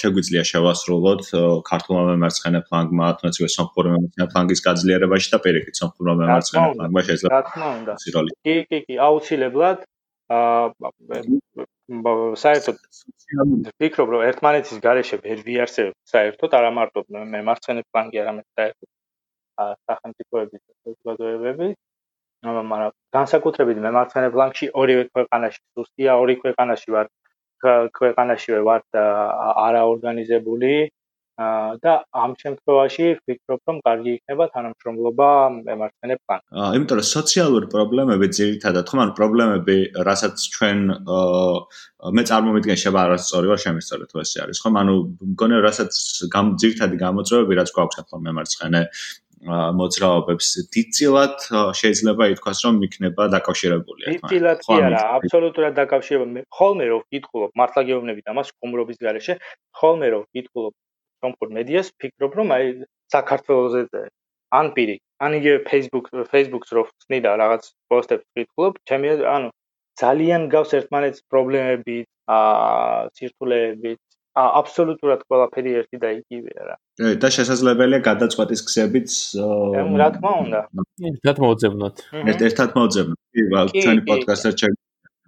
შეგვიძლია 0.00 0.42
შევასრულოთ 0.50 1.24
ქართულმა 1.70 2.02
მემარცხენე 2.10 2.60
ფლანგმა 2.68 3.06
თუნდაც 3.22 3.40
ის 3.48 3.56
სამხურე 3.58 3.94
მემარცხენე 3.94 4.28
ფლანგის 4.34 4.60
გაძლიერებაში 4.66 5.28
და 5.32 5.38
პირიქით 5.46 5.80
სამხურე 5.82 6.16
მემარცხენე 6.20 6.66
ფლანგმა 6.76 7.00
შეიძლება 7.08 7.32
რა 7.32 7.42
თქმა 7.48 7.68
უნდა 7.80 7.92
კი 8.44 8.56
კი 8.68 8.78
კი 8.86 8.94
აუცილებლად 9.08 9.78
აა 10.32 10.70
საერთოდ 12.42 12.76
ფიქრობ 13.80 14.08
რომ 14.14 14.22
ერთმანეთის 14.28 14.78
გარეშე 14.86 15.16
ვერ 15.24 15.38
ვიარსებთ 15.48 15.96
საერთოდ 16.12 16.50
არა 16.58 16.70
მარტო 16.78 17.04
მემარცხენე 17.34 17.82
ფლანგი 17.88 18.22
არამედ 18.22 18.46
საერთოდ 18.60 18.88
სახელმწიფოების 19.60 20.60
საზოგადოებები. 20.84 21.68
მაგრამ 22.46 22.94
განსაკუთრებით 23.16 23.78
მემარცხენე 23.86 24.28
ბლანკში 24.34 24.66
ორივე 24.82 25.04
ქვეყანაში 25.14 25.60
სუსტია 25.74 26.16
ორი 26.22 26.34
ქვეყანაში 26.42 26.88
ვარ 26.96 27.06
ქვეყანაშივე 27.98 28.60
ვარ 28.68 28.82
არაორგანიზებული. 29.68 30.74
და 31.82 31.92
ამ 32.12 32.32
შემთხვევაში 32.36 33.06
ვფიქრობ, 33.18 33.60
რომ 33.68 33.76
კარგი 33.86 34.10
იქნება 34.16 34.44
თანამშრომლობა 34.54 35.28
მემარცხენე 35.68 36.16
პლანკ. 36.22 36.42
აა, 36.52 36.68
იმიტომ 36.76 36.96
რომ 37.00 37.06
სოციალური 37.08 37.66
პრობლემები 37.72 38.26
ძირითადად, 38.38 38.84
ხომ 38.92 39.00
ანუ 39.04 39.12
პრობლემები, 39.16 39.76
რასაც 40.08 40.36
ჩვენ 40.54 40.78
მე 42.16 42.22
წარმომიდგენ 42.30 42.78
შევა 42.84 43.00
არასწორი 43.06 43.46
ვარ 43.48 43.60
შემისწორეთ 43.64 44.10
ეს 44.22 44.32
არის, 44.44 44.60
ხომ 44.60 44.74
ანუ 44.82 44.94
მგონია 45.32 45.60
რასაც 45.68 45.92
გამ 46.36 46.46
ძირითადი 46.60 46.96
გამოწვევები 47.00 47.52
რაც 47.58 47.68
გვაქვს 47.80 48.00
ახლა 48.04 48.16
მემარცხენე 48.28 48.82
მოძრაობებს 49.42 50.48
დიდწილად 50.74 51.36
შეიძლება 51.74 52.28
ითქვას 52.32 52.58
რომ 52.62 52.76
იქნება 52.86 53.26
დაკავშირებული 53.34 54.00
ერთმანეთთან. 54.06 54.22
დიდწილად 54.22 54.58
კი 54.62 54.76
არა, 54.86 55.00
აბსოლუტურად 55.18 55.74
დაკავშირებული. 55.82 56.44
ხოლმე 56.58 56.84
რომ 56.92 57.00
ვკითხულობ 57.02 57.50
მართლა 57.58 57.82
გეუბნებით 57.90 58.26
ამას 58.30 58.48
ხუმრობის 58.54 58.98
გარეშე, 59.02 59.34
ხოლმე 59.78 60.06
რომ 60.14 60.22
ვკითხულობ 60.30 60.74
სომხურ 61.22 61.48
მედიას, 61.58 61.88
ფიქრობ 61.98 62.32
რომ 62.38 62.48
აი 62.54 62.66
საქართველოსზე 63.10 64.02
ან 64.52 64.66
პირი, 64.76 64.96
ან 65.24 65.30
იგივე 65.38 65.58
Facebook 65.70 66.06
Facebook-ს 66.30 66.70
რო 66.76 66.82
ვხსნი 66.86 67.18
და 67.26 67.30
რაღაც 67.42 67.62
პოსტებს 67.90 68.26
ვკითხულობ, 68.30 68.78
ჩემი 68.86 69.06
ანუ 69.26 69.48
ძალიან 69.98 70.42
გავს 70.54 70.70
ერთმანეთს 70.78 71.20
პრობლემები, 71.30 71.98
აა 72.30 73.10
სირთულეები, 73.18 73.90
აბსოლუტურად 74.32 75.24
ყველაფერი 75.28 75.72
ერთი 75.82 75.98
და 76.00 76.08
იგივეა 76.16 76.62
რა. 76.68 76.76
და 77.20 77.28
შესაძლებელია 77.36 78.00
გადაწყვეტის 78.08 78.60
გზებიც 78.68 79.10
რა 80.00 80.08
თქმა 80.16 80.32
უნდა. 80.44 80.60
ერთად 81.12 81.36
მოძებნოთ. 81.44 81.96
ერთ-ერთად 82.32 82.68
მოძებნოთ. 82.78 83.18
კი, 83.32 83.42
ჩვენი 83.84 84.02
პოდკასტი 84.08 84.48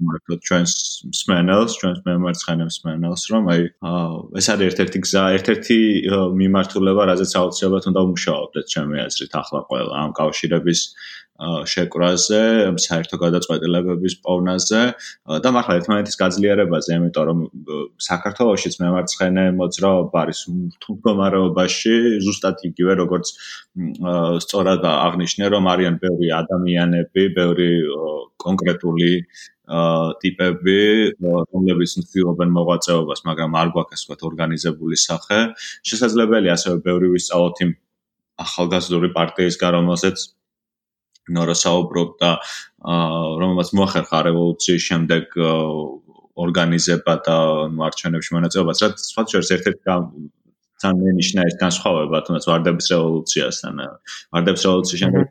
მართლა 0.03 0.36
ჩვენს 0.47 0.72
მსმენელს, 1.11 1.72
ჩვენს 1.80 1.99
მემარცხენე 2.07 2.64
მსმენელს, 2.70 3.22
რომ 3.30 3.45
აი 3.55 3.61
ეს 4.40 4.47
არის 4.51 4.66
ერთ-ერთი 4.70 4.99
გზა, 5.07 5.24
ერთ-ერთი 5.38 5.78
მიმართულება, 6.40 7.03
რაზეც 7.11 7.32
აუცილებლად 7.38 7.84
უნდა 7.90 8.01
ვმუშაობდეთ 8.05 8.64
ჩემი 8.74 8.97
აზრით 9.07 9.32
ახლა 9.38 9.61
ყველა 9.70 9.95
ამ 10.03 10.11
კავშირების 10.18 10.80
შეკრაზე, 11.66 12.42
საერთო 12.78 13.18
გადაწყვეტილებების 13.18 14.14
პოვნაზე 14.22 14.82
და 15.42 15.49
მართლა 15.55 15.74
ერთმანეთის 15.80 16.18
გაძლიერებაზე, 16.22 16.90
იმიტომ 16.95 17.24
რომ 17.30 17.40
საქართველოსიც 18.07 18.74
მემარცხენე 18.82 19.45
მოძრაობა 19.59 20.22
არის 20.22 20.40
თუმდგომარეობაში, 20.86 21.95
ზუსტად 22.22 22.62
იგივე 22.70 22.92
როგორც 23.03 23.34
სწორად 24.47 24.86
აღნიშნე, 24.86 25.45
რომ 25.55 25.64
არიან 25.74 25.99
ბევრი 25.99 26.30
ადამიანები, 26.38 27.22
ბევრი 27.34 27.70
კონკრეტული 28.38 29.11
ტიპები, 29.64 30.80
რომლებიც 31.24 31.92
მცდილობენ 32.00 32.50
მოღვაწეობას, 32.52 33.24
მაგრამ 33.24 33.56
არ 33.56 33.68
გვაქვს 33.72 34.04
ვთქვათ 34.04 34.20
ორგანიზებული 34.28 34.96
სახე. 35.00 35.38
შესაძლებელია 35.88 36.52
ასევე 36.58 36.76
ბევრი 36.84 37.08
ვისწავლოთ 37.16 37.56
იმ 37.64 37.70
ახალგაზრდული 38.44 39.08
პარტიის 39.16 39.56
გარემოსაც 39.64 40.16
ნორასაუბრობ 41.32 42.08
და 42.20 42.30
რომელმაც 43.40 43.68
მოახერხა 43.72 44.18
რევოლუციის 44.28 44.82
შემდეგ 44.90 45.24
ორგანიზება 46.34 47.14
და 47.24 47.36
მარჩენებში 47.78 48.30
მონაწილეობას, 48.36 48.82
რაც 48.84 48.96
სხვა 49.00 49.22
შორის 49.32 49.50
ერთ-ერთი 49.56 49.82
ძალიან 50.84 51.16
ეს 51.22 51.56
განსხვავება 51.62 52.18
თუნდაც 52.26 52.44
ვარდების 52.50 52.86
რევოლუციასთან. 52.92 53.74
ვარდების 54.34 54.62
რევოლუციის 54.66 55.00
შემდეგ 55.00 55.24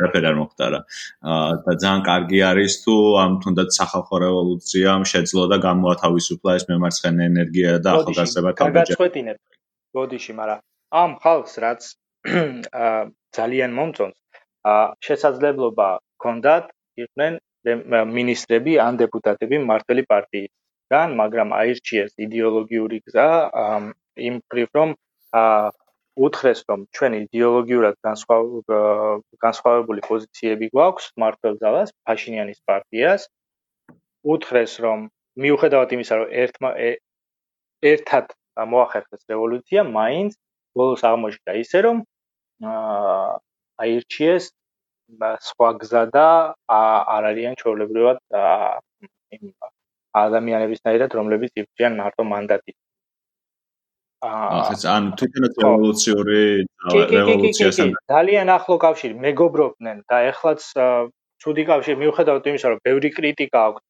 ეს 0.00 0.06
არაფერი 0.06 0.26
არ 0.30 0.36
მოხდა 0.40 0.66
რა. 0.72 0.80
აა 1.20 1.52
და 1.64 1.72
ძალიან 1.82 2.02
კარგი 2.08 2.40
არის 2.50 2.72
თუ 2.84 2.94
ამ 3.20 3.32
თუნდაც 3.44 3.68
სახალხო 3.80 4.16
რევოლუციამ 4.24 5.02
შეძლო 5.12 5.44
და 5.52 5.56
გამოათავისუფლა 5.68 6.50
ეს 6.58 6.64
მემარცხენე 6.70 7.22
ენერგია 7.30 7.70
და 7.84 7.88
ახალგაზრდა 8.00 8.52
თაბაჯა. 8.60 8.94
გოდიში, 9.96 10.32
მაგრამ 10.40 10.60
ამ 11.02 11.10
ხალხს 11.22 11.54
რაც 11.64 11.82
აა 12.72 13.02
ძალიან 13.36 13.70
მომწონს 13.78 14.16
აა 14.70 14.86
შესაძლებლობა 15.06 15.88
ჰქონდათ 16.16 16.64
იყვნენ 17.04 17.32
მინისტრები 18.16 18.72
ან 18.80 18.96
დეპუტატები 19.02 19.56
მართლი 19.68 20.02
პარტიისგან, 20.08 21.08
მაგრამ 21.20 21.48
აირჩიეს 21.60 22.12
იდეოლოგიური 22.24 22.98
გზა 23.04 23.28
იმ 24.28 24.34
პრივ 24.48 24.68
რომ 24.78 24.90
აა 25.36 25.70
უთხრეს 26.26 26.60
რომ 26.70 26.80
ჩვენ 26.96 27.12
იდეოლოგიურად 27.20 27.96
განსხვავებული 29.44 30.00
პოზიციები 30.08 30.66
გვაქვს 30.74 31.06
მართლ 31.22 31.56
ძალას 31.62 31.94
ფაშინიანის 32.06 32.60
პარტიას. 32.68 33.22
უთხრეს 34.34 34.72
რომ 34.84 35.08
მიუხედავად 35.44 35.94
იმისა 35.96 36.14
რომ 36.20 36.28
ერთმა 36.44 36.70
ერთად 37.92 38.26
მოახერხეს 38.72 39.22
რევოლუცია 39.32 39.84
მაინც 39.98 40.36
ბოლოს 40.76 41.04
აღმოჩნდა 41.10 41.52
ისე 41.64 41.78
რომ 41.86 42.02
აირჩიეს 43.84 44.50
სხვა 45.48 45.68
გზა 45.80 46.02
და 46.16 46.26
არ 47.16 47.24
არიან 47.30 47.54
ჩვეულებრივად 47.60 48.18
ადამიანებისნაირად 50.24 51.16
რომლებიც 51.18 51.52
იბრძიან 51.62 51.98
მარტო 52.02 52.26
მანდატით 52.34 52.76
აა 54.28 54.74
ან 54.94 55.04
თვითონაც 55.20 55.54
რევოლუციური 55.64 56.40
რევოლუციასთან 57.12 57.94
ძალიან 58.12 58.52
ახლო 58.56 58.76
კავშირი 58.84 59.14
მეგობრობდნენ 59.26 60.02
და 60.12 60.16
ეხლაც 60.32 60.66
ცუდი 61.44 61.64
კავშირი 61.70 61.96
მიუხედავად 62.02 62.50
იმისა 62.52 62.72
რომ 62.74 62.82
ბევრი 62.88 63.10
კრიტიკა 63.16 63.62
აქვს 63.68 63.82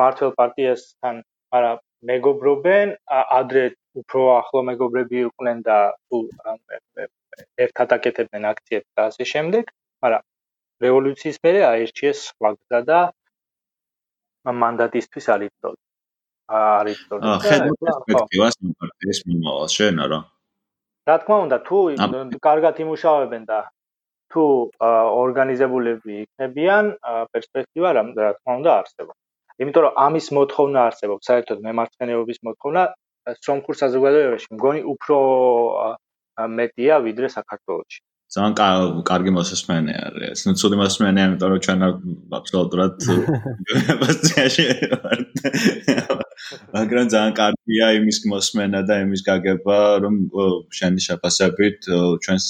მართლ 0.00 0.34
პარტიასთან 0.40 1.22
მაგრამ 1.54 1.78
მეგობრობენ 2.10 2.96
ადრე 3.38 3.64
უფრო 4.02 4.22
ახლო 4.34 4.62
მეგობრები 4.68 5.22
იყვნენ 5.28 5.62
და 5.68 5.78
თუ 6.08 6.18
ერთად 7.64 7.94
აკეთებდნენ 7.96 8.48
აქციებს 8.52 8.88
და 8.98 9.06
ასე 9.10 9.24
შემდეგ. 9.32 9.64
მაგრამ 10.04 10.24
რევოლუციის 10.84 11.38
მერე 11.46 11.60
აირჩიეს 11.70 12.22
სხვა 12.28 12.50
გზა 12.58 12.80
და 12.90 13.00
მანდატისთვის 14.62 15.26
არიწოდა 15.34 15.78
არის 16.48 16.98
თორე 17.08 17.22
აა 17.32 17.38
ხედავ 17.46 17.76
პერსპექტივას 17.82 18.58
მარტის 18.62 19.20
მიმავალ 19.28 19.68
შენ 19.76 20.02
არა 20.06 20.18
რა 21.10 21.16
თქმა 21.22 21.38
უნდა 21.46 21.58
თუ 21.68 21.78
კარგად 22.48 22.74
იმუშავებენ 22.84 23.42
და 23.50 23.58
თუ 24.32 24.44
ორგანიზებულები 25.22 26.12
იქნებიან 26.24 26.92
პერსპექტივა 27.32 27.90
რა 27.98 28.04
თქმა 28.38 28.52
უნდა 28.60 28.70
არსებობს 28.82 29.18
იმიტომ 29.62 29.82
რომ 29.86 29.98
ამის 30.06 30.26
მოთხოვნა 30.38 30.86
არსებობს 30.90 31.28
საერთოდ 31.30 31.58
მემარცხენეობის 31.66 32.38
მოთხოვნა 32.48 32.82
სომხურ 33.46 33.76
საზოგადოებაში 33.82 34.48
მგონი 34.56 34.80
უფრო 34.94 35.18
მეტია 36.58 36.96
ვიდრე 37.06 37.28
საქართველოში 37.36 38.00
ძალიან 38.32 38.54
კარგი 39.04 39.32
მოსასმენე 39.36 39.94
არის. 40.08 40.44
ნუ 40.48 40.52
ცუდი 40.56 40.76
მოსასმენე, 40.80 41.24
იმიტომ 41.28 41.48
რომ 41.52 41.60
ჩვენ 41.66 41.84
აბსოლუტურად 42.38 42.92
პოზიციაში 44.02 44.64
ვართ. 45.04 46.21
მაგრამ 46.76 47.06
ძალიან 47.14 47.32
კარგია 47.40 47.86
იმის 47.98 48.18
მოსმენა 48.32 48.80
და 48.88 48.94
იმის 49.04 49.22
გაგება, 49.30 49.78
რომ 50.04 50.14
შენი 50.78 51.00
შეფასებით 51.08 51.78
ჩვენს 52.24 52.46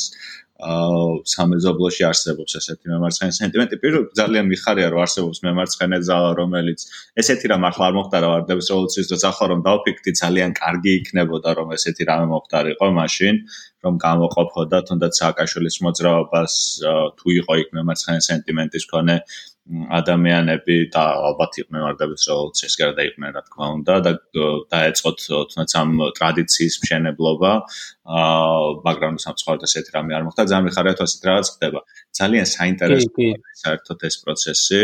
აა 0.62 1.06
სამეზობლოში 1.26 2.04
არსებობს 2.06 2.52
ესეთი 2.58 2.90
მემარცხენე 2.92 3.32
სენტიმენტი. 3.38 3.78
პირველ 3.82 4.04
ძალიან 4.20 4.46
მიხარია 4.52 4.88
რომ 4.94 5.00
არსებობს 5.04 5.38
მემარცხენე 5.46 5.98
ზალა, 6.08 6.30
რომელიც 6.38 6.80
ესეთი 7.22 7.46
რამ 7.52 7.66
ახლა 7.70 7.84
არ 7.90 7.94
მოხდა 7.98 8.16
რა 8.22 8.28
ვარდების 8.32 8.70
რევოლუციის 8.70 9.10
დროს 9.10 9.24
ახლა 9.30 9.46
რომ 9.52 9.60
დავფიქრდი 9.66 10.12
ძალიან 10.22 10.50
კარგი 10.62 10.92
იქნებოდა 11.00 11.50
რომ 11.58 11.68
ესეთი 11.76 12.02
რამე 12.10 12.26
მოხდარიყო 12.34 12.88
მაშინ. 13.00 13.34
რომ 13.82 13.94
გამოყოფოდა 13.98 14.78
თუნდაც 14.88 15.12
სააკაშვილის 15.20 15.76
მოძრაობას 15.84 16.52
თუ 17.18 17.26
იყო 17.42 17.52
იქ 17.62 17.68
მემარცხენე 17.76 18.20
სენტიმენტის 18.30 18.84
მქონე 18.86 19.16
ადამიანები 19.70 20.76
და 20.90 21.02
ალბათ 21.22 21.58
იყვნენ 21.62 21.82
ვარდების 21.86 22.24
რევოლუციის 22.28 22.74
გარდა 22.80 23.04
იყვნენ 23.08 23.34
რა 23.36 23.42
თქმა 23.46 23.66
უნდა 23.78 23.94
და 24.06 24.12
დაეწყოთ 24.74 25.18
თუნდაც 25.52 25.74
ამ 25.82 25.90
ტრადიციის 26.18 26.74
მშენებლობა. 26.82 27.52
აა 28.02 28.66
მაგრამ 28.88 29.14
სამწუხაროდ 29.22 29.62
ესეთი 29.68 29.94
რამე 29.96 30.12
არ 30.18 30.22
მოხდა. 30.26 30.42
ძალიან 30.50 30.66
მიხარია 30.66 30.94
თუ 30.98 31.02
ასეთ 31.06 31.22
რაღაც 31.30 31.46
ხდება. 31.54 31.80
ძალიან 32.18 32.46
საინტერესოა 32.56 33.32
საერთოდ 33.62 33.98
ეს 34.10 34.16
პროცესი. 34.22 34.82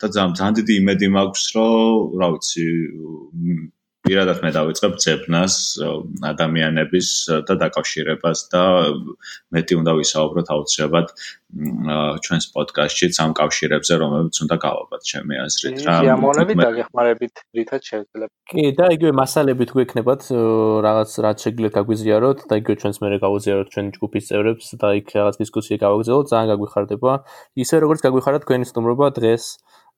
და 0.00 0.06
ძალიან 0.10 0.34
ძალიან 0.38 0.54
დიდი 0.58 0.74
იმედი 0.82 1.06
მაქვს 1.14 1.44
რომ 1.54 2.18
რა 2.18 2.28
ვიცი 2.34 2.66
პირადად 4.04 4.40
მე 4.44 4.50
დავიწყებ 4.52 4.96
ძებნას 5.00 5.54
ადამიანების 6.28 7.08
და 7.48 7.54
დაკავშირებას 7.62 8.38
და 8.52 8.64
მეტი 9.56 9.78
უნდა 9.80 9.92
ვისაუბროთ 10.00 10.52
აუცილებლად 10.54 11.08
ჩვენს 12.26 12.46
პოდკასტში 12.54 13.08
სამ 13.16 13.32
კავშირებზე, 13.38 13.96
რომლებიც 14.02 14.40
უნდა 14.44 14.56
გავაბად 14.64 15.02
ჩემი 15.08 15.34
აზრით 15.44 15.78
რა. 15.86 15.94
სიამოვნებით 16.02 16.56
დაგეხმარებით, 16.60 17.34
რითაც 17.56 17.82
შეიძლება. 17.90 18.28
კი, 18.50 18.64
და 18.74 18.86
იგივე 18.96 19.12
მასალებით 19.22 19.70
გვექნებათ 19.76 20.22
რაღაც 20.88 21.10
რაც 21.24 21.38
შეგიძლიათ 21.46 21.74
გაგვიზიაროთ 21.78 22.38
და 22.50 22.54
იგივე 22.60 22.76
ჩვენს 22.82 22.98
მერე 23.04 23.16
გავუზიაროთ 23.24 23.68
ჩვენ 23.72 23.86
ჯგუფის 23.94 24.24
წევრებს 24.28 24.66
და 24.82 24.88
იქ 25.00 25.06
რაღაც 25.14 25.34
დისკუსია 25.40 25.76
გავაგრძელოთ, 25.84 26.26
ძალიან 26.34 26.48
გაგვიხარდება. 26.52 27.12
ისე 27.62 27.74
როგორც 27.86 28.00
გაგვიხარა 28.04 28.38
თქვენი 28.44 28.64
სტუმრობა 28.68 29.06
დღეს. 29.18 29.44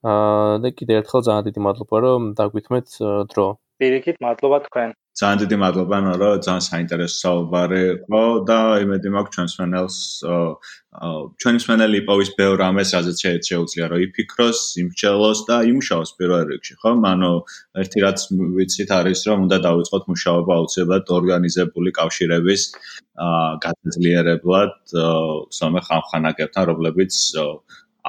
აა 0.05 0.61
და 0.63 0.69
კიდევ 0.77 0.97
ერთხელ 1.01 1.21
ძალიან 1.27 1.45
დიდი 1.49 1.61
მადლობა 1.67 1.97
რომ 2.05 2.21
დაგვითმეთ 2.37 2.87
დრო. 3.33 3.47
პირიქით 3.81 4.17
მადლობა 4.25 4.59
თქვენ. 4.69 4.91
ძალიან 5.17 5.39
დიდი 5.41 5.57
მადლობა 5.61 5.99
ნორო, 6.05 6.31
ძალიან 6.45 6.65
საინტერესო 6.69 7.17
საუბარი 7.25 7.81
იყო 7.93 8.23
და 8.49 8.59
იმედი 8.85 9.09
მაქვს 9.15 9.33
ჩვენს 9.37 9.55
მენელს 9.61 9.97
ჩვენი 11.41 11.61
მენელი 11.71 11.97
იპოვის 12.03 12.31
ბევრ 12.37 12.59
ამას, 12.69 12.89
რაზეც 12.97 13.21
შეუძლია 13.49 13.87
რომ 13.93 14.05
იფიქროს, 14.07 14.61
იმჩელოს 14.83 15.39
და 15.49 15.57
იმუშაოს 15.73 16.11
პირველ 16.21 16.43
რიგში, 16.53 16.75
ხო? 16.81 16.91
ანუ 17.13 17.33
ერთი 17.81 17.99
რაც 18.05 18.19
ვიცით 18.61 18.91
არის 18.99 19.21
რომ 19.29 19.39
უნდა 19.49 19.57
დავიწყოთ 19.67 20.05
მუშაობა 20.13 20.53
აუცილებლად 20.61 21.05
ორგანიზებული 21.17 21.91
კავშირების 22.01 22.63
გაძლიერებლად 23.65 24.77
სამე 25.59 25.81
ხამხანაგებთან, 25.89 26.63
რომლებიც 26.71 27.15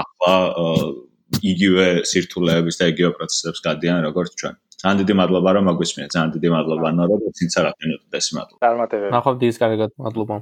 ახლა 0.03 0.35
იგივე 1.52 1.88
სირთულეების 2.07 2.76
და 2.80 2.85
იგივე 2.91 3.11
პროცესებს 3.15 3.60
გადიან 3.68 4.03
როგორც 4.11 4.31
ჩვენ. 4.39 4.56
ძალიან 4.81 4.97
დიდი 5.01 5.13
მადლობა 5.19 5.49
რომ 5.57 5.63
მაგვისმენთ. 5.69 6.09
ძალიან 6.13 6.29
დიდი 6.37 6.49
მადლობა 6.53 6.87
ნორო 6.97 7.15
და 7.21 7.29
ცინცა 7.37 7.59
რა 7.65 7.71
თქმა 7.77 7.95
უნდა 7.97 8.17
ეს 8.21 8.27
მადლობა. 8.37 8.59
წარმატებები. 8.65 9.11
ნახავთ 9.17 9.41
ის 9.49 9.57
კარგად 9.63 9.89
მადლობა. 9.97 10.37